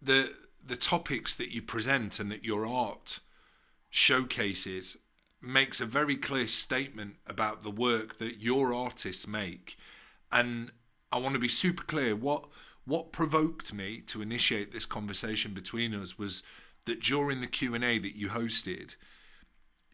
the 0.00 0.34
the 0.64 0.76
topics 0.76 1.34
that 1.34 1.50
you 1.50 1.62
present 1.62 2.20
and 2.20 2.30
that 2.30 2.44
your 2.44 2.66
art 2.66 3.20
showcases 3.90 4.96
makes 5.40 5.80
a 5.80 5.86
very 5.86 6.16
clear 6.16 6.46
statement 6.46 7.16
about 7.26 7.62
the 7.62 7.70
work 7.70 8.18
that 8.18 8.40
your 8.40 8.74
artists 8.74 9.26
make 9.26 9.78
and 10.30 10.70
I 11.10 11.18
want 11.18 11.34
to 11.34 11.38
be 11.38 11.48
super 11.48 11.84
clear 11.84 12.14
what 12.14 12.44
what 12.84 13.12
provoked 13.12 13.72
me 13.72 14.02
to 14.06 14.20
initiate 14.20 14.72
this 14.72 14.86
conversation 14.86 15.52
between 15.52 15.94
us 15.94 16.18
was 16.18 16.42
that 16.86 17.02
during 17.02 17.40
the 17.40 17.46
Q&A 17.46 17.98
that 17.98 18.16
you 18.16 18.28
hosted 18.28 18.96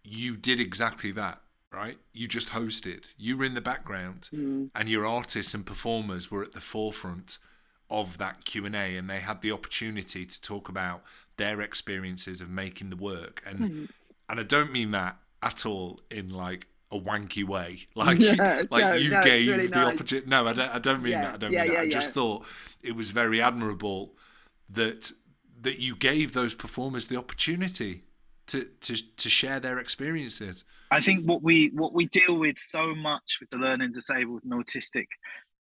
you 0.02 0.36
did 0.36 0.58
exactly 0.58 1.12
that 1.12 1.40
right? 1.74 1.98
You 2.12 2.28
just 2.28 2.50
hosted. 2.50 3.08
You 3.16 3.36
were 3.36 3.44
in 3.44 3.54
the 3.54 3.60
background 3.60 4.28
mm. 4.32 4.70
and 4.74 4.88
your 4.88 5.06
artists 5.06 5.54
and 5.54 5.66
performers 5.66 6.30
were 6.30 6.42
at 6.42 6.52
the 6.52 6.60
forefront 6.60 7.38
of 7.90 8.18
that 8.18 8.44
Q&A 8.44 8.96
and 8.96 9.08
they 9.10 9.20
had 9.20 9.42
the 9.42 9.52
opportunity 9.52 10.24
to 10.24 10.40
talk 10.40 10.68
about 10.68 11.02
their 11.36 11.60
experiences 11.60 12.40
of 12.40 12.48
making 12.48 12.90
the 12.90 12.96
work. 12.96 13.42
And 13.46 13.58
hmm. 13.58 13.84
and 14.28 14.40
I 14.40 14.42
don't 14.42 14.72
mean 14.72 14.92
that 14.92 15.18
at 15.42 15.66
all 15.66 16.00
in 16.10 16.30
like 16.30 16.66
a 16.90 16.98
wanky 16.98 17.44
way. 17.44 17.86
Like 17.94 18.18
Yeah, 18.18 18.62
like 18.70 18.84
no, 18.84 18.94
you 18.94 19.10
no, 19.10 19.22
gave 19.22 19.48
really 19.48 19.66
the 19.66 19.76
nice. 19.76 19.94
opportunity 19.94 20.28
no 20.28 20.46
I 20.46 20.52
don't, 20.52 20.74
I 20.74 20.78
don't 20.78 21.02
mean 21.02 21.12
Yeah, 21.12 21.22
that 21.22 21.34
I 21.34 21.36
don't 21.36 21.52
yeah, 21.52 21.64
mean 21.64 21.74
that. 21.74 21.80
I 21.80 21.88
just 21.88 22.12
thought 22.12 22.46
it 22.82 22.96
was 22.96 23.10
very 23.10 23.42
admirable 23.42 24.14
that 24.70 25.12
that 25.60 25.78
you 25.78 25.94
gave 25.96 26.32
those 26.32 26.54
performers 26.54 27.06
the 27.06 27.16
opportunity 27.16 28.04
to 28.46 28.68
to 28.80 28.96
to 28.96 29.28
share 29.28 29.60
their 29.60 29.78
experiences 29.78 30.64
I 30.90 31.00
think 31.00 31.24
what 31.24 31.42
we 31.42 31.70
what 31.74 31.92
we 31.92 32.06
deal 32.06 32.38
with 32.38 32.58
so 32.58 32.94
much 32.94 33.38
with 33.40 33.50
the 33.50 33.56
learning 33.56 33.92
disabled 33.92 34.42
and 34.44 34.52
autistic 34.52 35.06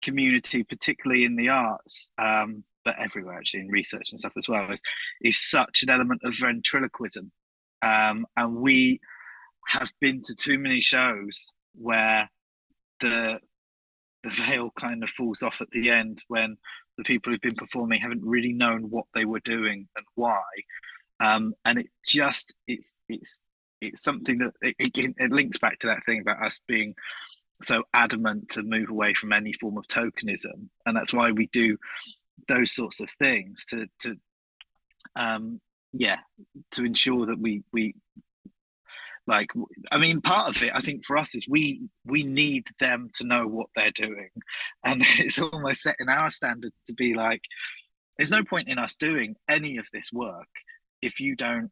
community, 0.02 0.64
particularly 0.64 1.26
in 1.26 1.36
the 1.36 1.50
arts, 1.50 2.10
um, 2.18 2.64
but 2.86 2.98
everywhere 3.00 3.38
actually 3.38 3.62
in 3.62 3.70
research 3.70 4.12
and 4.12 4.20
stuff 4.20 4.34
as 4.38 4.48
well, 4.48 4.72
is 4.72 4.82
is 5.22 5.40
such 5.40 5.84
an 5.84 5.90
element 5.90 6.22
of 6.24 6.36
ventriloquism, 6.36 7.32
um, 7.82 8.26
and 8.38 8.56
we 8.56 9.00
have 9.68 9.92
been 10.02 10.22
to 10.24 10.36
too 10.36 10.58
many 10.58 10.82
shows 10.82 11.54
where 11.76 12.30
the 13.02 13.40
the 14.24 14.30
veil 14.30 14.72
kind 14.78 15.04
of 15.04 15.10
falls 15.12 15.44
off 15.44 15.62
at 15.62 15.70
the 15.72 15.90
end 15.90 16.22
when 16.28 16.58
the 16.98 17.04
people 17.04 17.32
who've 17.32 17.42
been 17.42 17.56
performing 17.56 18.02
haven't 18.02 18.24
really 18.24 18.52
known 18.52 18.90
what 18.90 19.06
they 19.14 19.26
were 19.26 19.40
doing 19.42 19.88
and 19.96 20.06
why. 20.16 20.44
Um, 21.22 21.54
and 21.66 21.80
it 21.80 21.88
just 22.06 22.56
it's 22.68 22.98
it's 23.08 23.44
it's 23.82 24.04
something 24.04 24.40
that 24.40 24.54
it, 24.62 25.16
it, 25.18 25.32
links 25.32 25.58
back 25.58 25.78
to 25.80 25.88
that 25.88 26.04
thing 26.06 26.22
about 26.22 26.44
us 26.44 26.60
being 26.68 26.96
so 27.62 27.84
adamant 27.94 28.50
to 28.50 28.64
move 28.64 28.90
away 28.90 29.14
from 29.14 29.34
any 29.34 29.54
form 29.54 29.78
of 29.78 29.88
tokenism, 29.88 30.70
and 30.86 30.96
that's 30.96 31.14
why 31.14 31.32
we 31.32 31.48
do 31.48 31.78
those 32.48 32.72
sorts 32.72 33.00
of 33.00 33.10
things 33.12 33.66
to 33.66 33.88
to 34.00 34.16
um, 35.16 35.60
yeah 35.94 36.18
to 36.72 36.84
ensure 36.84 37.26
that 37.26 37.40
we 37.40 37.64
we 37.74 37.96
like 39.28 39.50
i 39.92 39.98
mean 39.98 40.22
part 40.22 40.56
of 40.56 40.64
it 40.64 40.74
i 40.74 40.80
think 40.80 41.06
for 41.06 41.18
us 41.18 41.36
is 41.36 41.48
we 41.48 41.82
we 42.06 42.24
need 42.24 42.68
them 42.80 43.10
to 43.14 43.26
know 43.26 43.46
what 43.48 43.68
they're 43.76 43.92
doing. 43.92 44.30
And 44.84 45.02
it's 45.20 45.40
almost 45.40 45.82
setting 45.82 46.10
our 46.10 46.30
standard 46.30 46.74
to 46.88 46.94
be 46.94 47.14
like 47.14 47.42
there's 48.18 48.32
no 48.32 48.44
point 48.44 48.68
in 48.68 48.78
us 48.78 48.96
doing 48.96 49.36
any 49.48 49.78
of 49.78 49.88
this 49.94 50.12
work 50.12 50.48
if 51.02 51.20
you 51.20 51.36
don't 51.36 51.72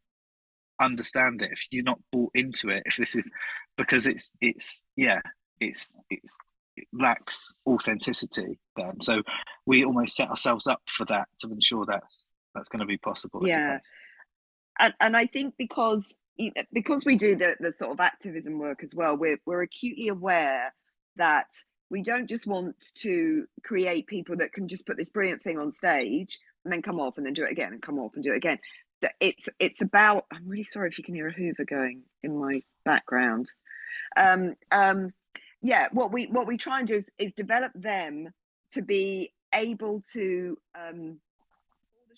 understand 0.80 1.42
it 1.42 1.52
if 1.52 1.66
you're 1.72 1.84
not 1.84 2.00
bought 2.12 2.32
into 2.36 2.70
it 2.70 2.84
if 2.86 2.98
this 2.98 3.16
is 3.16 3.32
because 3.78 4.08
it's 4.08 4.34
it's 4.42 4.84
yeah 4.96 5.22
it's 5.60 5.94
it's 6.10 6.38
it 6.78 6.88
lacks 6.94 7.54
authenticity 7.66 8.60
then. 8.76 9.02
So 9.02 9.24
we 9.66 9.84
almost 9.84 10.16
set 10.16 10.30
ourselves 10.30 10.68
up 10.68 10.82
for 10.88 11.06
that 11.06 11.28
to 11.40 11.50
ensure 11.50 11.86
that's 11.86 12.28
that's 12.54 12.70
going 12.70 12.80
to 12.80 12.86
be 12.86 12.98
possible 12.98 13.42
yeah. 13.48 13.80
And, 14.80 14.94
and 15.00 15.18
i 15.18 15.26
think 15.26 15.54
because 15.58 16.18
because 16.72 17.06
we 17.06 17.16
do 17.16 17.36
the, 17.36 17.56
the 17.60 17.72
sort 17.72 17.92
of 17.92 18.00
activism 18.00 18.60
work 18.60 18.84
as 18.84 18.94
well 18.96 19.16
we're, 19.16 19.40
we're 19.46 19.62
acutely 19.62 20.08
aware 20.08 20.74
that 21.16 21.48
we 21.90 22.02
don't 22.02 22.28
just 22.28 22.48
want 22.48 22.76
to 22.96 23.46
create 23.64 24.08
people 24.08 24.36
that 24.38 24.54
can 24.54 24.68
just 24.68 24.86
put 24.86 24.98
this 24.98 25.10
brilliant 25.10 25.44
thing 25.44 25.58
on 25.58 25.72
stage 25.72 26.40
and 26.64 26.74
then 26.74 26.82
come 26.82 27.00
off 27.00 27.18
and 27.18 27.26
then 27.26 27.34
do 27.34 27.44
it 27.44 27.52
again 27.52 27.74
and 27.74 27.82
come 27.82 28.00
off 28.00 28.12
and 28.16 28.24
do 28.24 28.34
it 28.34 28.38
again 28.38 28.60
it's 29.20 29.50
it's 29.60 29.82
about 29.82 30.26
i'm 30.32 30.48
really 30.48 30.64
sorry 30.64 30.90
if 30.90 30.98
you 30.98 31.04
can 31.04 31.16
hear 31.16 31.28
a 31.28 31.34
hoover 31.34 31.66
going 31.66 32.04
in 32.24 32.38
my 32.38 32.62
background. 32.86 33.52
Um 34.16 34.56
um 34.72 35.14
yeah 35.62 35.88
what 35.92 36.12
we 36.12 36.26
what 36.28 36.48
we 36.48 36.58
try 36.58 36.80
and 36.80 36.88
do 36.88 36.96
is, 36.96 37.12
is 37.18 37.34
develop 37.34 37.72
them 37.76 38.30
to 38.72 38.82
be 38.82 39.34
able 39.54 40.02
to 40.14 40.58
um 40.76 41.20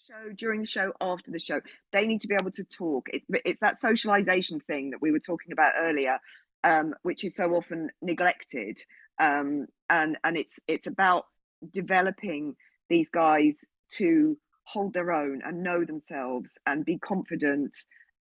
show 0.07 0.31
during 0.33 0.61
the 0.61 0.67
show 0.67 0.93
after 1.01 1.29
the 1.29 1.39
show. 1.39 1.59
They 1.91 2.07
need 2.07 2.21
to 2.21 2.27
be 2.27 2.35
able 2.35 2.51
to 2.51 2.63
talk. 2.63 3.09
It, 3.11 3.23
it's 3.45 3.59
that 3.59 3.77
socialization 3.77 4.59
thing 4.61 4.91
that 4.91 5.01
we 5.01 5.11
were 5.11 5.19
talking 5.19 5.51
about 5.51 5.73
earlier 5.77 6.19
um, 6.63 6.93
which 7.03 7.23
is 7.23 7.35
so 7.35 7.55
often 7.55 7.89
neglected. 8.01 8.79
Um, 9.19 9.67
and 9.89 10.17
and 10.23 10.37
it's 10.37 10.59
it's 10.67 10.87
about 10.87 11.25
developing 11.71 12.55
these 12.89 13.09
guys 13.09 13.65
to 13.97 14.37
hold 14.71 14.93
their 14.93 15.11
own 15.11 15.41
and 15.43 15.63
know 15.63 15.83
themselves 15.83 16.59
and 16.67 16.85
be 16.85 16.97
confident 16.99 17.75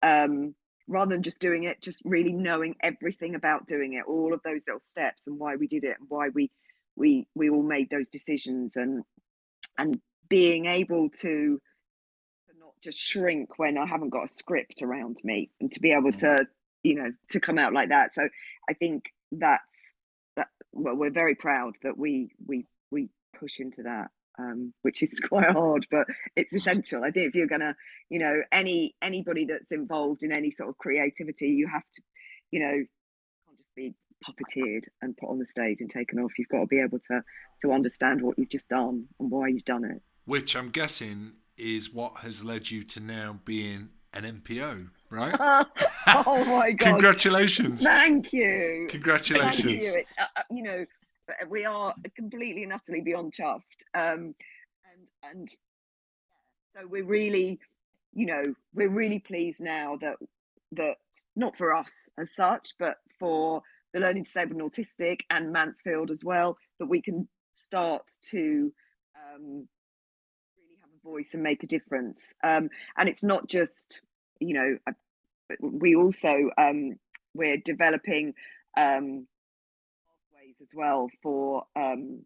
um, 0.03 0.55
rather 0.86 1.11
than 1.11 1.22
just 1.22 1.40
doing 1.40 1.64
it 1.64 1.82
just 1.82 2.01
really 2.05 2.32
knowing 2.32 2.76
everything 2.82 3.34
about 3.34 3.66
doing 3.66 3.94
it 3.94 4.05
all 4.07 4.32
of 4.32 4.40
those 4.44 4.62
little 4.66 4.80
steps 4.80 5.26
and 5.26 5.38
why 5.38 5.57
we 5.57 5.66
did 5.66 5.82
it 5.82 5.97
and 5.99 6.09
why 6.09 6.28
we 6.28 6.51
we 6.94 7.26
we 7.34 7.51
all 7.51 7.62
made 7.62 7.90
those 7.90 8.09
decisions 8.09 8.76
and 8.76 9.03
and 9.76 10.01
being 10.28 10.66
able 10.66 11.09
to 11.11 11.61
not 12.61 12.72
just 12.82 12.99
shrink 12.99 13.59
when 13.59 13.76
I 13.76 13.86
haven't 13.86 14.11
got 14.11 14.24
a 14.24 14.28
script 14.28 14.82
around 14.82 15.18
me 15.24 15.51
and 15.61 15.70
to 15.72 15.80
be 15.80 15.90
able 15.90 16.12
mm-hmm. 16.12 16.36
to 16.36 16.47
you 16.84 16.94
know 16.94 17.12
to 17.30 17.40
come 17.40 17.59
out 17.59 17.72
like 17.72 17.88
that 17.88 18.14
so 18.14 18.28
I 18.70 18.72
think 18.74 19.12
that's 19.32 19.94
that 20.36 20.47
well 20.72 20.94
we're 20.94 21.11
very 21.11 21.34
proud 21.34 21.74
that 21.82 21.99
we 21.99 22.30
we 22.47 22.66
we 22.92 23.09
push 23.36 23.59
into 23.59 23.82
that 23.82 24.11
um, 24.39 24.72
which 24.82 25.03
is 25.03 25.20
quite 25.28 25.51
hard, 25.51 25.87
but 25.91 26.07
it's 26.34 26.55
essential. 26.55 27.05
I 27.05 27.11
think 27.11 27.28
if 27.28 27.34
you're 27.34 27.47
gonna, 27.47 27.76
you 28.09 28.18
know, 28.18 28.43
any 28.53 28.95
anybody 29.03 29.45
that's 29.45 29.72
involved 29.72 30.22
in 30.22 30.32
any 30.32 30.51
sort 30.51 30.68
of 30.68 30.78
creativity, 30.78 31.49
you 31.49 31.68
have 31.68 31.84
to, 31.95 32.03
you 32.51 32.61
know, 32.61 32.72
can't 33.47 33.59
just 33.59 33.74
be 33.74 33.95
puppeteered 34.24 34.84
and 35.03 35.16
put 35.16 35.28
on 35.28 35.39
the 35.39 35.47
stage 35.47 35.80
and 35.80 35.91
taken 35.91 36.18
off. 36.18 36.32
You've 36.39 36.49
got 36.49 36.61
to 36.61 36.66
be 36.66 36.80
able 36.80 36.99
to 37.11 37.22
to 37.62 37.72
understand 37.72 38.22
what 38.22 38.39
you've 38.39 38.51
just 38.51 38.68
done 38.68 39.07
and 39.18 39.30
why 39.30 39.49
you've 39.49 39.64
done 39.64 39.84
it. 39.84 40.03
Which 40.24 40.57
I'm 40.57 40.70
guessing 40.70 41.32
is 41.57 41.93
what 41.93 42.18
has 42.18 42.45
led 42.45 42.70
you 42.70 42.82
to 42.82 43.01
now 43.01 43.41
being 43.45 43.91
an 44.12 44.43
NPO, 44.43 44.89
right? 45.11 45.37
oh 46.09 46.45
my 46.45 46.72
god! 46.78 46.93
Congratulations! 46.93 47.82
Thank 47.82 48.32
you. 48.32 48.87
Congratulations! 48.91 49.62
Thank 49.62 49.82
you. 49.82 49.95
It's, 50.01 50.12
uh, 50.18 50.24
uh 50.37 50.43
you 50.51 50.62
know, 50.62 50.87
we 51.49 51.64
are 51.64 51.95
completely 52.14 52.62
and 52.62 52.72
utterly 52.72 53.01
beyond 53.01 53.33
chuffed. 53.33 53.61
Um, 53.95 54.35
and 54.93 55.31
and 55.31 55.49
so 56.74 56.87
we're 56.87 57.05
really, 57.05 57.59
you 58.12 58.27
know, 58.27 58.55
we're 58.74 58.91
really 58.91 59.20
pleased 59.20 59.61
now 59.61 59.97
that 60.01 60.16
that 60.72 60.97
not 61.35 61.57
for 61.57 61.74
us 61.74 62.09
as 62.18 62.35
such, 62.35 62.74
but 62.79 62.97
for 63.18 63.62
the 63.93 64.01
learning 64.01 64.24
disabled 64.24 64.61
and 64.61 64.70
autistic 64.70 65.20
and 65.31 65.53
Mansfield 65.53 66.11
as 66.11 66.24
well, 66.24 66.59
that 66.79 66.87
we 66.87 67.01
can 67.01 67.29
start 67.53 68.03
to 68.31 68.72
um, 69.16 69.68
really 70.57 70.77
have 70.81 70.91
a 70.91 71.09
voice 71.09 71.35
and 71.35 71.43
make 71.43 71.62
a 71.62 71.66
difference. 71.66 72.35
Um, 72.45 72.68
and 72.99 73.09
it's 73.09 73.24
not 73.24 73.49
just, 73.49 74.03
you 74.41 74.55
know, 74.55 74.79
we 75.61 75.95
also 75.95 76.51
um, 76.59 76.99
we're 77.35 77.59
developing 77.59 78.35
um, 78.77 79.27
as 80.61 80.70
well 80.74 81.09
for 81.22 81.64
um, 81.76 82.22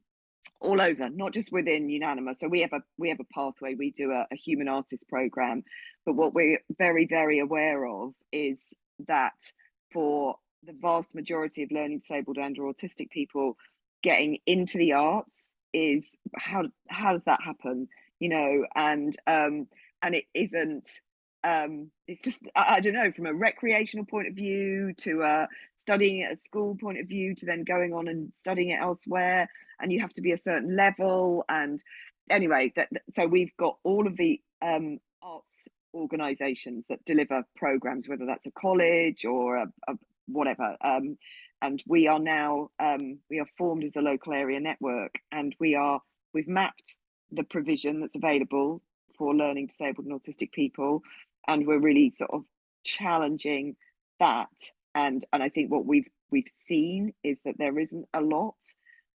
all 0.60 0.80
over, 0.80 1.08
not 1.08 1.32
just 1.32 1.52
within 1.52 1.88
Unanima. 1.88 2.36
So 2.36 2.48
we 2.48 2.60
have 2.60 2.72
a 2.72 2.82
we 2.98 3.08
have 3.08 3.20
a 3.20 3.34
pathway. 3.34 3.74
We 3.74 3.90
do 3.90 4.10
a, 4.10 4.26
a 4.30 4.36
human 4.36 4.68
artist 4.68 5.08
program, 5.08 5.64
but 6.04 6.14
what 6.14 6.34
we're 6.34 6.60
very 6.78 7.06
very 7.06 7.38
aware 7.38 7.86
of 7.86 8.12
is 8.32 8.72
that 9.06 9.52
for 9.92 10.36
the 10.62 10.74
vast 10.80 11.14
majority 11.14 11.62
of 11.62 11.70
learning 11.70 12.00
disabled 12.00 12.36
and 12.36 12.58
or 12.58 12.72
autistic 12.72 13.10
people, 13.10 13.56
getting 14.02 14.38
into 14.46 14.78
the 14.78 14.92
arts 14.92 15.54
is 15.72 16.16
how 16.36 16.64
how 16.88 17.12
does 17.12 17.24
that 17.24 17.40
happen? 17.42 17.88
You 18.18 18.28
know, 18.28 18.66
and 18.74 19.16
um, 19.26 19.66
and 20.02 20.14
it 20.14 20.24
isn't 20.34 21.00
um, 21.42 21.90
it's 22.06 22.22
just 22.22 22.42
I, 22.54 22.76
I, 22.76 22.80
don't 22.80 22.94
know 22.94 23.10
from 23.12 23.26
a 23.26 23.34
recreational 23.34 24.04
point 24.04 24.28
of 24.28 24.34
view 24.34 24.92
to 24.98 25.22
uh, 25.22 25.46
studying 25.76 26.22
at 26.22 26.32
a 26.32 26.36
school 26.36 26.76
point 26.80 26.98
of 26.98 27.06
view 27.06 27.34
to 27.36 27.46
then 27.46 27.64
going 27.64 27.94
on 27.94 28.08
and 28.08 28.30
studying 28.34 28.70
it 28.70 28.80
elsewhere 28.80 29.48
and 29.80 29.90
you 29.90 30.00
have 30.00 30.12
to 30.14 30.20
be 30.20 30.32
a 30.32 30.36
certain 30.36 30.76
level 30.76 31.44
and 31.48 31.82
anyway 32.30 32.72
that 32.76 32.88
so 33.10 33.26
we've 33.26 33.56
got 33.56 33.78
all 33.84 34.06
of 34.06 34.16
the 34.16 34.40
um, 34.62 34.98
arts 35.22 35.66
organizations 35.94 36.86
that 36.88 37.04
deliver 37.04 37.42
programs 37.56 38.08
whether 38.08 38.26
that's 38.26 38.46
a 38.46 38.50
college 38.52 39.24
or 39.24 39.56
a, 39.56 39.66
a 39.88 39.94
whatever 40.26 40.76
um, 40.84 41.16
and 41.62 41.82
we 41.86 42.06
are 42.06 42.20
now 42.20 42.68
um, 42.78 43.18
we 43.30 43.40
are 43.40 43.48
formed 43.56 43.84
as 43.84 43.96
a 43.96 44.02
local 44.02 44.32
area 44.32 44.60
network 44.60 45.14
and 45.32 45.56
we 45.58 45.74
are 45.74 46.00
we've 46.34 46.48
mapped 46.48 46.96
the 47.32 47.42
provision 47.44 48.00
that's 48.00 48.16
available 48.16 48.82
for 49.16 49.34
learning 49.34 49.66
disabled 49.66 50.06
and 50.06 50.20
autistic 50.20 50.52
people 50.52 51.02
and 51.46 51.66
we're 51.66 51.80
really 51.80 52.12
sort 52.14 52.30
of 52.32 52.42
challenging 52.84 53.76
that 54.18 54.48
and 54.94 55.24
and 55.32 55.42
i 55.42 55.48
think 55.48 55.70
what 55.70 55.84
we've 55.84 56.08
we've 56.30 56.48
seen 56.52 57.12
is 57.22 57.40
that 57.44 57.56
there 57.58 57.78
isn't 57.78 58.06
a 58.14 58.20
lot 58.20 58.56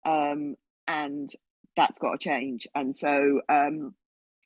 um 0.04 0.56
and 0.86 1.30
that's 1.76 1.98
got 1.98 2.12
to 2.12 2.18
change 2.18 2.66
and 2.74 2.96
so 2.96 3.40
um 3.48 3.94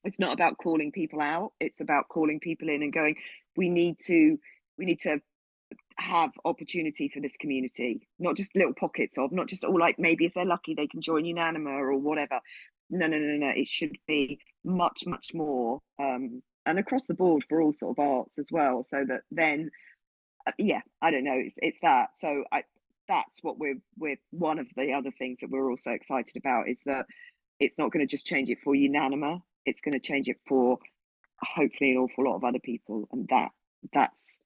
it's 0.05 0.19
not 0.19 0.33
about 0.33 0.59
calling 0.59 0.93
people 0.93 1.21
out 1.21 1.53
it's 1.61 1.81
about 1.81 2.09
calling 2.09 2.41
people 2.41 2.69
in 2.69 2.83
and 2.83 2.93
going 2.93 3.17
we 3.57 3.69
need 3.71 3.97
to 3.99 4.39
we 4.79 4.85
need 4.85 5.01
to 5.01 5.19
have 5.97 6.31
opportunity 6.45 7.09
for 7.09 7.21
this 7.21 7.37
community 7.37 8.09
not 8.19 8.37
just 8.37 8.55
little 8.57 8.75
pockets 8.75 9.17
of 9.17 9.31
not 9.33 9.47
just 9.47 9.65
all 9.65 9.79
like 9.79 9.99
maybe 9.99 10.25
if 10.25 10.35
they're 10.35 10.45
lucky 10.45 10.75
they 10.75 10.89
can 10.89 11.01
join 11.01 11.25
unanima 11.25 11.71
or 11.71 11.97
whatever. 11.97 12.41
No 12.91 13.07
no 13.07 13.17
no 13.17 13.37
no 13.47 13.49
it 13.49 13.69
should 13.69 13.97
be 14.07 14.41
much 14.65 15.05
much 15.07 15.29
more 15.35 15.81
um 16.01 16.43
and 16.67 16.79
across 16.79 17.07
the 17.07 17.15
board 17.15 17.45
for 17.49 17.61
all 17.61 17.73
sort 17.73 17.99
of 17.99 18.03
arts 18.03 18.39
as 18.39 18.47
well 18.51 18.83
so 18.85 19.05
that 19.07 19.23
then 19.31 19.71
uh, 20.47 20.53
yeah 20.59 20.81
i 21.03 21.11
don't 21.11 21.25
know 21.25 21.37
it's, 21.37 21.55
it's 21.59 21.79
that. 21.83 22.11
So 22.17 22.45
i 22.53 22.63
that's 23.09 23.43
what 23.43 23.59
we're 23.59 23.79
we're 23.99 24.17
one 24.31 24.59
of 24.59 24.67
the 24.77 24.93
other 24.93 25.11
things 25.11 25.41
that 25.41 25.51
we're 25.51 25.71
also 25.71 25.91
excited 25.91 26.37
about 26.37 26.69
is 26.69 26.81
that 26.87 27.07
it's 27.61 27.79
not 27.79 27.93
going 27.93 28.07
to 28.07 28.11
just 28.11 28.27
change 28.27 28.49
it 28.49 28.59
for 28.65 28.75
unanima 28.75 29.41
it's 29.67 29.81
going 29.81 29.93
to 29.93 30.01
change 30.01 30.29
it 30.29 30.37
for 30.47 30.79
hopefully 31.41 31.93
an 31.93 31.99
awful 31.99 32.25
lot 32.25 32.37
of 32.37 32.45
other 32.45 32.59
people 32.59 33.09
and 33.13 33.29
that 33.29 33.51
that's 33.93 34.41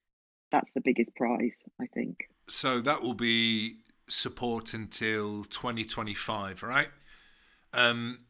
that's 0.50 0.72
the 0.72 0.80
biggest 0.80 1.14
prize 1.14 1.60
i 1.80 1.86
think. 1.86 2.28
So 2.48 2.80
that 2.80 3.02
will 3.02 3.14
be 3.14 3.76
support 4.08 4.72
until 4.72 5.44
2025 5.44 6.62
right? 6.62 6.88
Um 7.72 8.20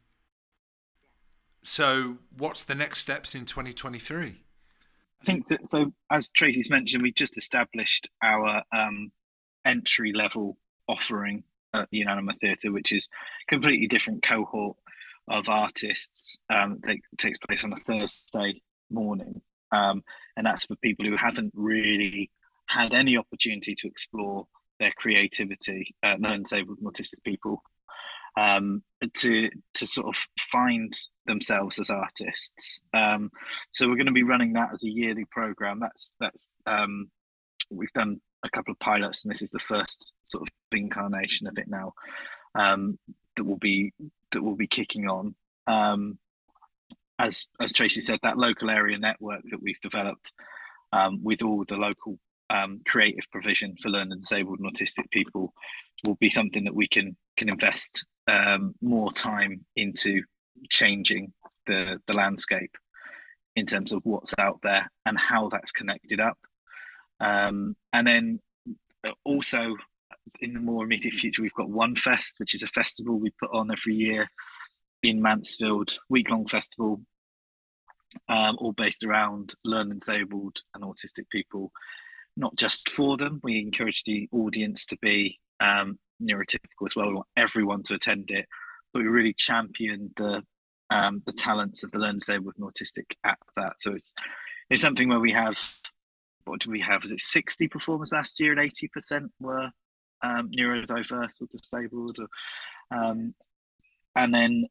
so, 1.63 2.19
what's 2.37 2.63
the 2.63 2.75
next 2.75 3.01
steps 3.01 3.35
in 3.35 3.45
2023? 3.45 4.37
I 5.21 5.25
think 5.25 5.49
that 5.49 5.67
so. 5.67 5.93
As 6.11 6.31
Tracy's 6.31 6.71
mentioned, 6.71 7.03
we've 7.03 7.15
just 7.15 7.37
established 7.37 8.09
our 8.23 8.63
um, 8.73 9.11
entry 9.65 10.13
level 10.13 10.57
offering 10.87 11.45
at 11.75 11.89
the 11.91 12.05
Unanima 12.05 12.39
Theatre, 12.41 12.73
which 12.73 12.93
is 12.93 13.09
completely 13.49 13.87
different 13.87 14.23
cohort 14.23 14.77
of 15.29 15.49
artists 15.49 16.39
um, 16.49 16.81
take, 16.83 17.03
takes 17.19 17.39
place 17.39 17.65
on 17.65 17.73
a 17.73 17.77
Thursday 17.77 18.63
morning, 18.91 19.43
um, 19.73 20.03
and 20.37 20.47
that's 20.47 20.65
for 20.65 20.77
people 20.77 21.05
who 21.05 21.17
haven't 21.17 21.53
really 21.55 22.31
had 22.67 22.93
any 22.95 23.17
opportunity 23.17 23.75
to 23.75 23.89
explore 23.89 24.47
their 24.79 24.93
creativity, 24.97 25.95
uh, 26.03 26.17
non-disabled 26.19 26.79
and 26.79 26.87
autistic 26.87 27.23
people, 27.25 27.63
um, 28.39 28.82
to 29.14 29.51
to 29.74 29.86
sort 29.86 30.07
of 30.07 30.16
find 30.39 30.97
themselves 31.26 31.78
as 31.78 31.91
artists. 31.91 32.80
Um, 32.95 33.30
so 33.72 33.89
we're 33.89 33.97
going 33.97 34.07
to 34.07 34.12
be 34.12 34.22
running 34.22 34.53
that 34.53 34.72
as 34.72 34.84
a 34.84 34.91
yearly 34.91 35.24
program. 35.24 35.80
That's 35.80 36.12
that's 36.20 36.57
um, 36.66 37.11
we've 37.70 37.93
done 37.93 38.20
a 38.45 38.51
couple 38.51 38.72
of 38.72 38.78
pilots, 38.78 39.24
and 39.24 39.30
this 39.30 39.43
is 39.43 39.51
the 39.51 39.59
first 39.59 40.12
sort 40.24 40.43
of 40.43 40.49
incarnation 40.72 41.49
of 41.49 41.59
it 41.59 41.68
now 41.68 41.95
um, 42.55 42.99
that 43.36 43.45
will 43.45 43.59
be 43.59 43.93
that 44.30 44.43
will 44.43 44.57
be 44.57 44.68
kicking 44.68 45.09
on. 45.09 45.34
Um, 45.66 46.18
as 47.18 47.49
as 47.61 47.72
Tracy 47.72 48.01
said, 48.01 48.20
that 48.22 48.39
local 48.39 48.70
area 48.70 48.99
network 48.99 49.43
that 49.51 49.61
we've 49.61 49.80
developed 49.80 50.32
um, 50.93 51.24
with 51.24 51.43
all 51.43 51.64
the 51.64 51.76
local 51.76 52.18
um, 52.51 52.78
creative 52.86 53.28
provision 53.32 53.76
for 53.82 53.89
learning 53.89 54.20
disabled 54.20 54.61
and 54.61 54.72
autistic 54.72 55.11
people 55.11 55.53
will 56.05 56.14
be 56.14 56.30
something 56.30 56.64
that 56.64 56.74
we 56.74 56.86
can 56.86 57.16
can 57.36 57.49
invest 57.49 58.07
um, 58.29 58.74
more 58.81 59.11
time 59.12 59.64
into 59.74 60.22
changing 60.70 61.33
the 61.66 62.01
the 62.07 62.14
landscape 62.14 62.76
in 63.57 63.66
terms 63.66 63.93
of 63.93 64.03
what's 64.05 64.35
out 64.39 64.61
there 64.62 64.89
and 65.07 65.18
how 65.18 65.49
that's 65.49 65.72
connected 65.72 66.20
up. 66.20 66.39
Um, 67.20 67.74
and 67.93 68.07
then 68.07 68.41
also 69.24 69.74
in 70.41 70.55
the 70.55 70.61
more 70.61 70.85
immediate 70.85 71.14
future, 71.14 71.43
we've 71.43 71.55
got 71.55 71.70
One 71.70 71.97
Fest, 71.97 72.35
which 72.39 72.55
is 72.55 72.62
a 72.62 72.68
festival 72.68 73.18
we 73.18 73.31
put 73.31 73.51
on 73.53 73.70
every 73.70 73.95
year 73.95 74.29
in 75.03 75.20
Mansfield, 75.20 75.99
week 76.09 76.31
long 76.31 76.47
festival, 76.47 77.01
um, 78.29 78.57
all 78.59 78.72
based 78.72 79.05
around 79.05 79.55
learning 79.64 79.99
disabled 79.99 80.59
and 80.74 80.85
autistic 80.85 81.29
people, 81.31 81.72
not 82.37 82.55
just 82.57 82.89
for 82.89 83.16
them. 83.16 83.41
We 83.43 83.59
encourage 83.59 84.05
the 84.05 84.29
audience 84.33 84.87
to 84.87 84.99
be 85.01 85.39
um, 85.61 85.99
neurotypical 86.23 86.87
as 86.87 86.97
well. 86.97 87.09
We 87.09 87.14
want 87.14 87.27
everyone 87.37 87.83
to 87.85 87.95
attend 87.95 88.31
it, 88.31 88.47
but 88.93 89.03
we 89.03 89.09
really 89.09 89.35
champion 89.35 90.11
the 90.16 90.43
um, 90.91 91.23
the 91.27 91.33
talents 91.33 91.85
of 91.85 91.91
the 91.91 91.99
learning 91.99 92.19
disabled 92.19 92.55
and 92.57 92.66
autistic 92.66 93.05
at 93.25 93.39
that. 93.57 93.75
So 93.79 93.93
it's 93.93 94.14
it's 94.71 94.83
something 94.83 95.09
where 95.09 95.21
we 95.21 95.33
have 95.33 95.59
what 96.49 96.61
do 96.61 96.71
we 96.71 96.81
have? 96.81 97.03
Was 97.03 97.12
it 97.12 97.21
60 97.21 97.69
performers 97.69 98.12
last 98.12 98.41
year 98.41 98.53
and 98.53 98.61
80% 98.61 99.29
were 99.41 99.71
um, 100.23 100.51
neurodiverse 100.51 101.43
or 101.43 101.47
disabled? 101.51 102.19
Or, 102.19 102.99
um, 102.99 103.35
and 104.16 104.35
then 104.35 104.64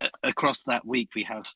uh, 0.00 0.08
across 0.22 0.64
that 0.64 0.86
week 0.86 1.10
we 1.14 1.22
have 1.24 1.46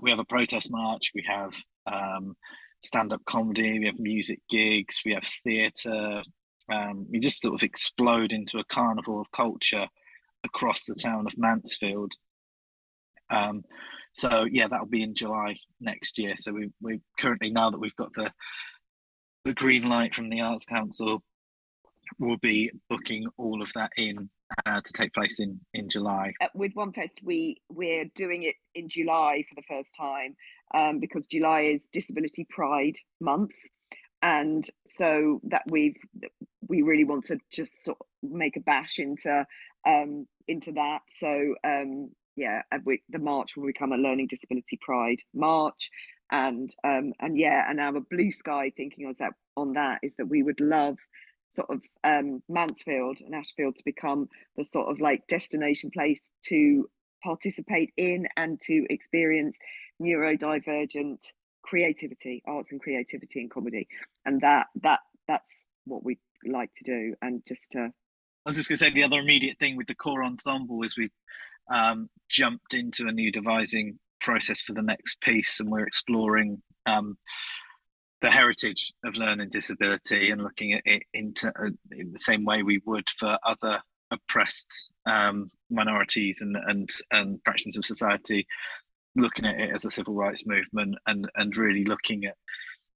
we 0.00 0.10
have 0.10 0.18
a 0.18 0.24
protest 0.24 0.70
march, 0.70 1.12
we 1.14 1.24
have 1.26 1.54
um, 1.90 2.36
stand-up 2.82 3.24
comedy, 3.24 3.78
we 3.78 3.86
have 3.86 3.98
music 3.98 4.38
gigs, 4.50 5.00
we 5.04 5.14
have 5.14 5.24
theatre. 5.24 6.22
Um, 6.70 7.06
we 7.10 7.18
just 7.18 7.42
sort 7.42 7.54
of 7.54 7.62
explode 7.62 8.32
into 8.32 8.58
a 8.58 8.64
carnival 8.64 9.20
of 9.20 9.30
culture 9.30 9.88
across 10.44 10.84
the 10.84 10.94
town 10.94 11.26
of 11.26 11.38
Mansfield. 11.38 12.14
Um, 13.30 13.64
so 14.12 14.46
yeah, 14.50 14.68
that'll 14.68 14.86
be 14.86 15.02
in 15.02 15.14
July 15.14 15.56
next 15.80 16.18
year. 16.18 16.34
So 16.38 16.52
we 16.52 16.70
we 16.80 17.00
currently 17.18 17.50
now 17.50 17.70
that 17.70 17.78
we've 17.78 17.96
got 17.96 18.12
the 18.14 18.32
the 19.44 19.54
green 19.54 19.88
light 19.88 20.14
from 20.14 20.28
the 20.28 20.40
Arts 20.40 20.64
Council, 20.64 21.22
we'll 22.18 22.36
be 22.38 22.70
booking 22.88 23.26
all 23.36 23.62
of 23.62 23.72
that 23.74 23.92
in 23.96 24.28
uh, 24.66 24.80
to 24.80 24.92
take 24.92 25.12
place 25.14 25.40
in 25.40 25.60
in 25.74 25.88
July. 25.88 26.32
Uh, 26.40 26.48
with 26.54 26.72
One 26.74 26.92
Fest, 26.92 27.20
we 27.22 27.60
we're 27.68 28.06
doing 28.14 28.42
it 28.42 28.56
in 28.74 28.88
July 28.88 29.44
for 29.48 29.54
the 29.54 29.66
first 29.68 29.94
time 29.94 30.36
um, 30.74 31.00
because 31.00 31.26
July 31.26 31.60
is 31.60 31.88
Disability 31.92 32.46
Pride 32.48 32.96
Month, 33.20 33.54
and 34.22 34.66
so 34.86 35.40
that 35.44 35.62
we've 35.66 35.96
we 36.68 36.82
really 36.82 37.04
want 37.04 37.24
to 37.26 37.38
just 37.50 37.84
sort 37.84 37.98
of 38.00 38.06
make 38.30 38.56
a 38.56 38.60
bash 38.60 38.98
into 38.98 39.46
um, 39.86 40.26
into 40.46 40.72
that. 40.72 41.00
So 41.08 41.54
um, 41.64 42.10
yeah, 42.36 42.62
we, 42.84 43.02
the 43.08 43.18
march 43.18 43.56
will 43.56 43.66
become 43.66 43.92
a 43.92 43.96
Learning 43.96 44.26
Disability 44.26 44.78
Pride 44.80 45.20
March, 45.34 45.90
and 46.30 46.72
um, 46.84 47.12
and 47.20 47.38
yeah, 47.38 47.64
and 47.68 47.80
our 47.80 48.00
blue 48.00 48.30
sky 48.32 48.72
thinking 48.76 49.06
on 49.06 49.14
that 49.18 49.32
on 49.56 49.72
that 49.74 50.00
is 50.02 50.16
that 50.16 50.28
we 50.28 50.42
would 50.42 50.60
love 50.60 50.96
sort 51.50 51.70
of 51.70 51.80
um, 52.04 52.42
Mansfield 52.48 53.20
and 53.20 53.34
Ashfield 53.34 53.76
to 53.76 53.82
become 53.84 54.28
the 54.56 54.64
sort 54.64 54.90
of 54.90 55.00
like 55.00 55.26
destination 55.28 55.90
place 55.90 56.30
to 56.46 56.88
participate 57.22 57.92
in 57.96 58.28
and 58.36 58.60
to 58.60 58.86
experience 58.90 59.58
neurodivergent 60.00 61.24
creativity, 61.68 62.42
arts 62.46 62.72
and 62.72 62.80
creativity 62.80 63.40
and 63.40 63.50
comedy, 63.50 63.86
and 64.24 64.40
that 64.40 64.68
that 64.82 65.00
that's 65.26 65.66
what 65.84 66.02
we 66.02 66.18
like 66.46 66.70
to 66.74 66.84
do. 66.84 67.14
And 67.20 67.42
just 67.46 67.72
to, 67.72 67.78
I 67.78 67.90
was 68.46 68.56
just 68.56 68.68
going 68.68 68.78
to 68.78 68.84
say 68.84 68.90
the 68.90 69.04
other 69.04 69.20
immediate 69.20 69.58
thing 69.58 69.76
with 69.76 69.86
the 69.86 69.94
core 69.94 70.24
ensemble 70.24 70.82
is 70.82 70.96
we 70.96 71.10
um, 71.70 72.08
jumped 72.30 72.74
into 72.74 73.06
a 73.06 73.12
new 73.12 73.30
devising 73.30 73.98
process 74.20 74.60
for 74.60 74.72
the 74.72 74.82
next 74.82 75.20
piece, 75.20 75.60
and 75.60 75.70
we're 75.70 75.86
exploring 75.86 76.62
um, 76.86 77.18
the 78.22 78.30
heritage 78.30 78.92
of 79.04 79.16
learning 79.16 79.50
disability 79.50 80.30
and 80.30 80.42
looking 80.42 80.72
at 80.72 80.82
it 80.86 81.02
into 81.12 81.48
uh, 81.48 81.70
in 81.92 82.12
the 82.12 82.18
same 82.18 82.44
way 82.44 82.62
we 82.62 82.80
would 82.86 83.08
for 83.10 83.38
other 83.44 83.80
oppressed 84.10 84.90
um, 85.04 85.50
minorities 85.70 86.40
and, 86.40 86.56
and 86.66 86.88
and 87.10 87.40
fractions 87.44 87.76
of 87.76 87.84
society 87.84 88.46
looking 89.20 89.46
at 89.46 89.60
it 89.60 89.70
as 89.70 89.84
a 89.84 89.90
civil 89.90 90.14
rights 90.14 90.46
movement 90.46 90.96
and 91.06 91.28
and 91.36 91.56
really 91.56 91.84
looking 91.84 92.24
at 92.24 92.36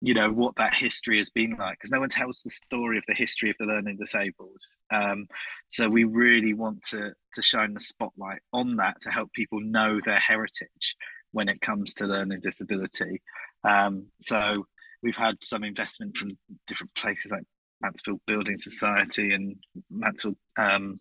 you 0.01 0.15
know 0.15 0.31
what 0.31 0.57
that 0.57 0.75
history 0.75 1.19
has 1.19 1.31
been 1.31 1.57
like 1.59 1.79
because 1.79 1.93
no 1.93 2.01
one 2.01 2.09
tells 2.09 2.43
the 2.43 2.51
story 2.51 2.99
of 2.99 3.05
the 3.07 3.15
history 3.15 3.51
of 3.51 3.57
the 3.59 3.65
learning 3.65 3.97
disabled. 3.97 4.61
Um, 4.93 5.29
so 5.69 5.89
we 5.89 6.05
really 6.05 6.55
want 6.55 6.83
to 6.91 7.13
to 7.35 7.43
shine 7.43 7.73
the 7.73 7.81
spotlight 7.81 8.41
on 8.53 8.77
that 8.77 9.01
to 9.03 9.11
help 9.11 9.33
people 9.33 9.61
know 9.61 10.01
their 10.05 10.19
heritage 10.19 10.97
when 11.31 11.49
it 11.49 11.61
comes 11.61 11.95
to 11.95 12.07
learning 12.07 12.41
disability. 12.41 13.23
Um, 13.65 14.09
so 14.21 14.67
we've 15.05 15.17
had 15.17 15.37
some 15.41 15.63
investment 15.63 16.17
from 16.17 16.37
different 16.67 16.95
places 16.95 17.31
like 17.31 17.45
Mansfield 17.81 18.21
Building 18.27 18.59
Society 18.59 19.33
and 19.33 19.57
Mansfield 19.89 20.37
um, 20.59 20.99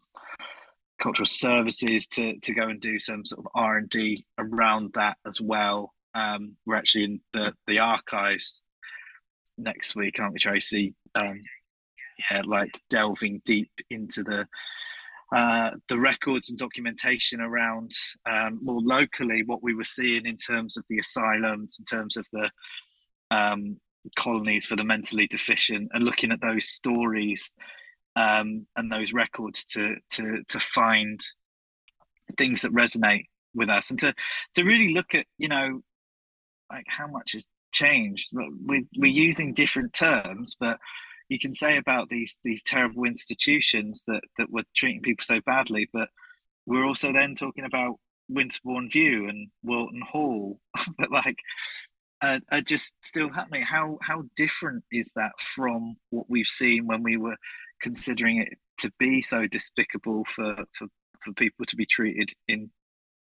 Cultural 1.02 1.26
Services 1.26 2.08
to 2.10 2.40
to 2.40 2.54
go 2.54 2.70
and 2.70 2.80
do 2.80 3.00
some 3.00 3.26
sort 3.26 3.40
of 3.40 3.52
R 3.56 3.78
and 3.78 3.90
D 3.90 4.26
around 4.38 4.94
that 4.94 5.18
as 5.26 5.42
well. 5.42 5.94
Um, 6.14 6.56
we're 6.66 6.76
actually 6.76 7.06
in 7.06 7.22
the 7.34 7.54
the 7.68 7.80
archives 7.80 8.62
next 9.58 9.96
week, 9.96 10.20
aren't 10.20 10.34
we, 10.34 10.40
Tracy? 10.40 10.94
Um, 11.16 11.42
yeah, 12.30 12.44
like 12.46 12.80
delving 12.90 13.42
deep 13.46 13.72
into 13.90 14.24
the 14.24 14.48
uh, 15.34 15.72
the 15.88 16.00
records 16.00 16.50
and 16.50 16.60
documentation 16.60 17.42
around 17.42 17.92
um, 18.30 18.60
more 18.62 18.82
locally 18.82 19.44
what 19.44 19.64
we 19.64 19.74
were 19.74 19.84
seeing 19.84 20.26
in 20.26 20.36
terms 20.36 20.78
of 20.78 20.84
the 20.90 21.00
asylums, 21.00 21.78
in 21.80 21.86
terms 21.86 22.18
of 22.18 22.28
the 22.34 22.52
um, 23.32 23.78
colonies 24.18 24.66
for 24.66 24.76
the 24.76 24.84
mentally 24.84 25.28
deficient 25.28 25.90
and 25.94 26.04
looking 26.04 26.32
at 26.32 26.42
those 26.42 26.68
stories 26.68 27.54
um, 28.16 28.66
and 28.76 28.92
those 28.92 29.14
records 29.14 29.66
to 29.66 29.96
to 30.12 30.44
to 30.48 30.60
find 30.60 31.20
things 32.38 32.62
that 32.62 32.74
resonate 32.74 33.26
with 33.54 33.70
us 33.70 33.90
and 33.90 34.00
to 34.00 34.14
to 34.54 34.64
really 34.64 34.94
look 34.94 35.14
at 35.14 35.26
you 35.38 35.48
know 35.48 35.82
like 36.72 36.86
how 36.88 37.08
much 37.08 37.34
has 37.34 37.46
changed 37.74 38.32
we're, 38.34 38.82
we're 38.98 39.12
using 39.12 39.54
different 39.54 39.94
terms 39.94 40.56
but 40.60 40.78
you 41.30 41.40
can 41.40 41.54
say 41.54 41.78
about 41.78 42.10
these 42.10 42.38
these 42.44 42.64
terrible 42.64 43.06
institutions 43.06 44.04
that 44.08 44.22
that 44.38 44.52
were 44.52 44.64
treating 44.76 45.02
people 45.02 45.24
so 45.24 45.40
badly 45.46 45.90
but 45.94 46.10
we're 46.66 46.86
also 46.86 47.12
then 47.12 47.34
talking 47.36 47.66
about 47.66 47.96
winterbourne 48.30 48.90
view 48.90 49.28
and 49.28 49.50
whorlton 49.64 50.02
hall 50.02 50.58
but 50.98 51.12
like 51.12 51.38
uh, 52.22 52.40
are 52.52 52.62
just 52.62 52.96
still 53.04 53.30
happening. 53.30 53.64
How 53.64 53.98
how 54.02 54.24
different 54.36 54.84
is 54.92 55.12
that 55.16 55.32
from 55.40 55.96
what 56.12 56.30
we've 56.30 56.46
seen 56.46 56.86
when 56.86 57.04
we 57.04 57.18
were 57.18 57.36
considering 57.82 58.42
it 58.42 58.58
to 58.80 58.92
be 59.00 59.22
so 59.22 59.48
despicable 59.48 60.26
for 60.26 60.56
for, 60.74 60.88
for 61.20 61.34
people 61.34 61.66
to 61.66 61.76
be 61.76 61.86
treated 61.86 62.32
in 62.48 62.70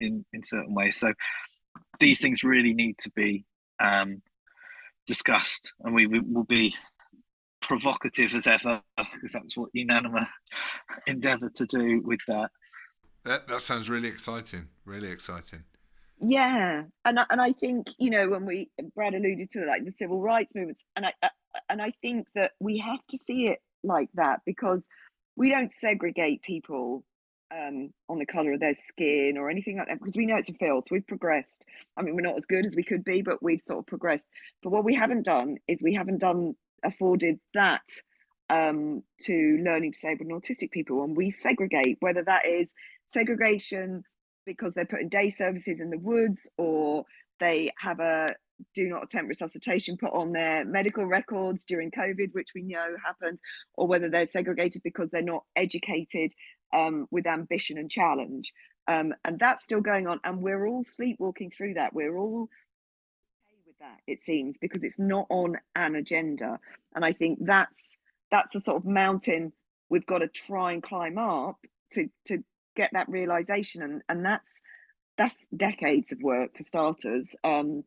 in 0.01 0.25
in 0.33 0.43
certain 0.43 0.75
ways? 0.75 0.97
So 0.97 1.13
these 2.01 2.21
things 2.21 2.45
really 2.45 2.75
need 2.75 2.99
to 2.99 3.11
be 3.11 3.45
um, 3.81 4.23
discussed, 5.07 5.73
and 5.81 5.95
we, 5.95 6.07
we 6.07 6.21
will 6.21 6.45
be 6.45 6.75
provocative 7.61 8.35
as 8.35 8.47
ever 8.47 8.83
because 8.97 9.33
that's 9.33 9.57
what 9.57 9.71
Unanima 9.77 10.27
endeavour 11.07 11.49
to 11.55 11.67
do 11.67 12.03
with 12.05 12.21
that. 12.29 12.51
That 13.25 13.49
that 13.49 13.63
sounds 13.63 13.89
really 13.89 14.09
exciting. 14.09 14.69
Really 14.85 15.09
exciting 15.09 15.65
yeah 16.25 16.85
and 17.05 17.19
I, 17.19 17.27
and 17.31 17.41
I 17.41 17.53
think 17.53 17.89
you 17.99 18.11
know 18.11 18.29
when 18.29 18.47
we 18.47 18.71
Brad 18.95 19.15
alluded 19.15 19.51
to 19.51 19.65
like 19.65 19.85
the 19.85 19.91
civil 19.91 20.21
rights 20.21 20.55
movements 20.55 20.85
and 20.95 21.07
I, 21.07 21.13
and 21.69 21.83
I 21.83 21.91
think 22.01 22.29
that 22.35 22.53
we 22.61 22.79
have 22.79 23.05
to 23.09 23.19
see 23.19 23.49
it 23.49 23.59
like 23.83 24.09
that 24.15 24.41
because 24.45 24.89
we 25.37 25.51
don't 25.51 25.71
segregate 25.71 26.43
people 26.43 27.05
um, 27.53 27.93
on 28.09 28.19
the 28.19 28.27
color 28.27 28.55
of 28.55 28.61
their 28.61 28.75
skin 28.75 29.37
or 29.37 29.51
anything 29.51 29.79
like 29.79 29.89
that 29.89 29.99
because 29.99 30.17
we 30.17 30.27
know 30.27 30.37
it's 30.37 30.49
a 30.49 30.55
filth. 30.55 30.85
We've 30.91 31.07
progressed. 31.07 31.65
I 31.97 32.03
mean, 32.03 32.15
we're 32.15 32.23
not 32.23 32.37
as 32.37 32.47
good 32.47 32.65
as 32.65 32.77
we 32.77 32.83
could 32.83 33.05
be, 33.05 33.23
but 33.23 33.43
we've 33.43 33.61
sort 33.61 33.81
of 33.81 33.87
progressed. 33.87 34.29
But 34.63 34.71
what 34.71 34.85
we 34.85 34.95
haven't 34.95 35.25
done 35.25 35.59
is 35.69 35.83
we 35.83 35.95
haven't 35.95 36.21
done 36.21 36.55
afforded 36.85 37.39
that 37.55 37.89
um, 38.51 39.03
to 39.21 39.63
learning 39.65 39.93
disabled 39.93 40.29
and 40.29 40.43
autistic 40.43 40.71
people, 40.71 41.03
and 41.03 41.17
we 41.17 41.31
segregate 41.31 41.99
whether 42.01 42.23
that 42.23 42.47
is 42.47 42.75
segregation 43.07 44.05
because 44.45 44.75
they're 44.75 44.85
putting 44.85 45.09
day 45.09 45.31
services 45.31 45.81
in 45.81 45.91
the 45.91 45.99
woods 45.99 46.51
or 46.59 47.05
they 47.41 47.71
have 47.79 48.01
a 48.01 48.35
do 48.75 48.89
not 48.89 49.05
attempt 49.05 49.29
resuscitation 49.29 49.97
put 49.97 50.13
on 50.13 50.33
their 50.33 50.65
medical 50.65 51.05
records 51.05 51.65
during 51.65 51.91
COVID, 51.91 52.33
which 52.33 52.51
we 52.55 52.63
know 52.63 52.97
happened, 53.05 53.41
or 53.75 53.87
whether 53.87 54.09
they're 54.09 54.27
segregated 54.27 54.83
because 54.83 55.11
they're 55.11 55.23
not 55.23 55.45
educated 55.57 56.33
um, 56.73 57.07
with 57.11 57.27
ambition 57.27 57.79
and 57.79 57.91
challenge. 57.91 58.53
Um, 58.89 59.15
and 59.25 59.39
that's 59.39 59.65
still 59.65 59.81
going 59.81 60.07
on. 60.07 60.21
And 60.25 60.43
we're 60.43 60.67
all 60.67 60.85
sleepwalking 60.85 61.51
through 61.51 61.75
that. 61.75 61.95
We're 61.95 62.17
all 62.17 62.49
okay 63.47 63.61
with 63.67 63.79
that, 63.79 64.01
it 64.07 64.21
seems, 64.21 64.59
because 64.59 64.85
it's 64.85 64.99
not 64.99 65.27
on 65.31 65.59
an 65.77 65.95
agenda. 65.95 66.59
And 66.95 67.05
I 67.05 67.13
think 67.13 67.39
that's 67.43 67.97
that's 68.31 68.53
the 68.53 68.61
sort 68.61 68.79
of 68.79 68.85
mountain 68.87 69.53
we've 69.89 70.07
got 70.07 70.19
to 70.19 70.29
try 70.29 70.73
and 70.73 70.83
climb 70.83 71.19
up 71.19 71.59
to 71.93 72.09
to 72.27 72.43
get 72.75 72.91
that 72.93 73.09
realization. 73.09 73.83
And 73.83 74.03
and 74.09 74.25
that's 74.25 74.63
that's 75.17 75.47
decades 75.55 76.13
of 76.13 76.23
work 76.23 76.57
for 76.57 76.63
starters. 76.63 77.37
Um, 77.45 77.85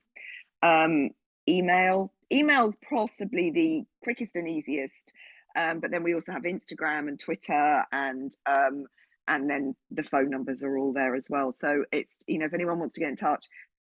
Um, 0.62 1.12
email 1.48 2.12
email's 2.32 2.78
possibly 2.88 3.50
the 3.52 3.84
quickest 4.04 4.36
and 4.36 4.48
easiest. 4.48 5.14
Um, 5.56 5.80
but 5.80 5.90
then 5.92 6.04
we 6.04 6.14
also 6.14 6.32
have 6.32 6.44
Instagram 6.44 7.08
and 7.08 7.20
Twitter 7.20 7.84
and 7.92 8.36
um, 8.46 8.86
and 9.30 9.50
then 9.50 9.76
the 9.92 10.04
phone 10.04 10.30
numbers 10.30 10.64
are 10.64 10.78
all 10.78 10.92
there 10.92 11.16
as 11.16 11.30
well. 11.30 11.54
So 11.54 11.86
it's 11.94 12.20
you 12.28 12.40
know 12.40 12.46
if 12.46 12.54
anyone 12.54 12.80
wants 12.80 12.96
to 12.96 13.00
get 13.00 13.10
in 13.10 13.16
touch, 13.16 13.46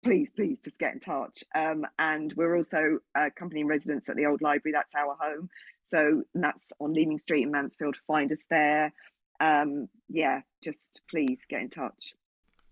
please 0.04 0.30
please 0.36 0.58
just 0.64 0.80
get 0.80 0.94
in 0.94 1.00
touch. 1.00 1.44
Um, 1.56 1.86
and 1.98 2.34
we're 2.36 2.58
also 2.58 3.00
a 3.16 3.32
company 3.32 3.62
in 3.62 3.68
residence 3.68 4.10
at 4.10 4.18
the 4.18 4.26
old 4.26 4.42
library. 4.42 4.74
That's 4.74 4.96
our 4.96 5.16
home. 5.18 5.50
So 5.82 6.24
that's 6.34 6.74
on 6.82 6.94
Leeming 6.94 7.20
Street 7.20 7.44
in 7.44 7.52
Mansfield. 7.52 7.96
Find 8.08 8.32
us 8.32 8.46
there. 8.50 8.92
Um, 9.40 9.88
yeah, 10.10 10.42
just 10.62 11.02
please 11.10 11.46
get 11.48 11.62
in 11.62 11.70
touch. 11.70 12.14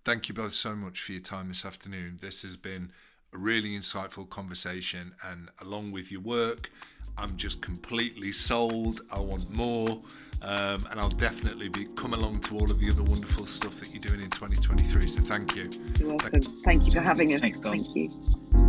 Thank 0.04 0.28
you 0.28 0.36
both 0.36 0.54
so 0.54 0.76
much 0.76 1.02
for 1.02 1.14
your 1.14 1.22
time 1.22 1.50
this 1.50 1.66
afternoon. 1.66 2.20
This 2.22 2.42
has 2.42 2.58
been 2.58 2.92
a 3.34 3.38
really 3.38 3.78
insightful 3.78 4.30
conversation, 4.30 5.14
and 5.26 5.50
along 5.62 5.92
with 5.92 6.12
your 6.12 6.22
work, 6.22 6.70
I'm 7.18 7.36
just 7.36 7.62
completely 7.62 8.32
sold. 8.32 9.02
I 9.12 9.20
want 9.20 9.50
more. 9.52 10.00
Um, 10.44 10.86
and 10.92 11.00
I'll 11.00 11.10
definitely 11.10 11.68
be 11.70 11.86
come 11.96 12.14
along 12.14 12.42
to 12.42 12.56
all 12.56 12.70
of 12.70 12.80
the 12.80 12.92
other 12.92 13.02
wonderful 13.02 13.46
stuff 13.46 13.80
that 13.80 13.92
you're 13.92 14.02
doing 14.02 14.22
in 14.22 14.30
2023. 14.30 15.02
So 15.08 15.22
thank 15.22 15.56
you. 15.56 15.70
You're 16.00 16.10
welcome. 16.10 16.42
Thank, 16.42 16.46
thank 16.64 16.86
you 16.86 16.92
for 16.92 17.02
having 17.02 17.34
us. 17.34 17.42
Thanks, 17.42 17.60
Tom. 17.60 17.72
Thank 17.72 17.96
you. 17.96 18.67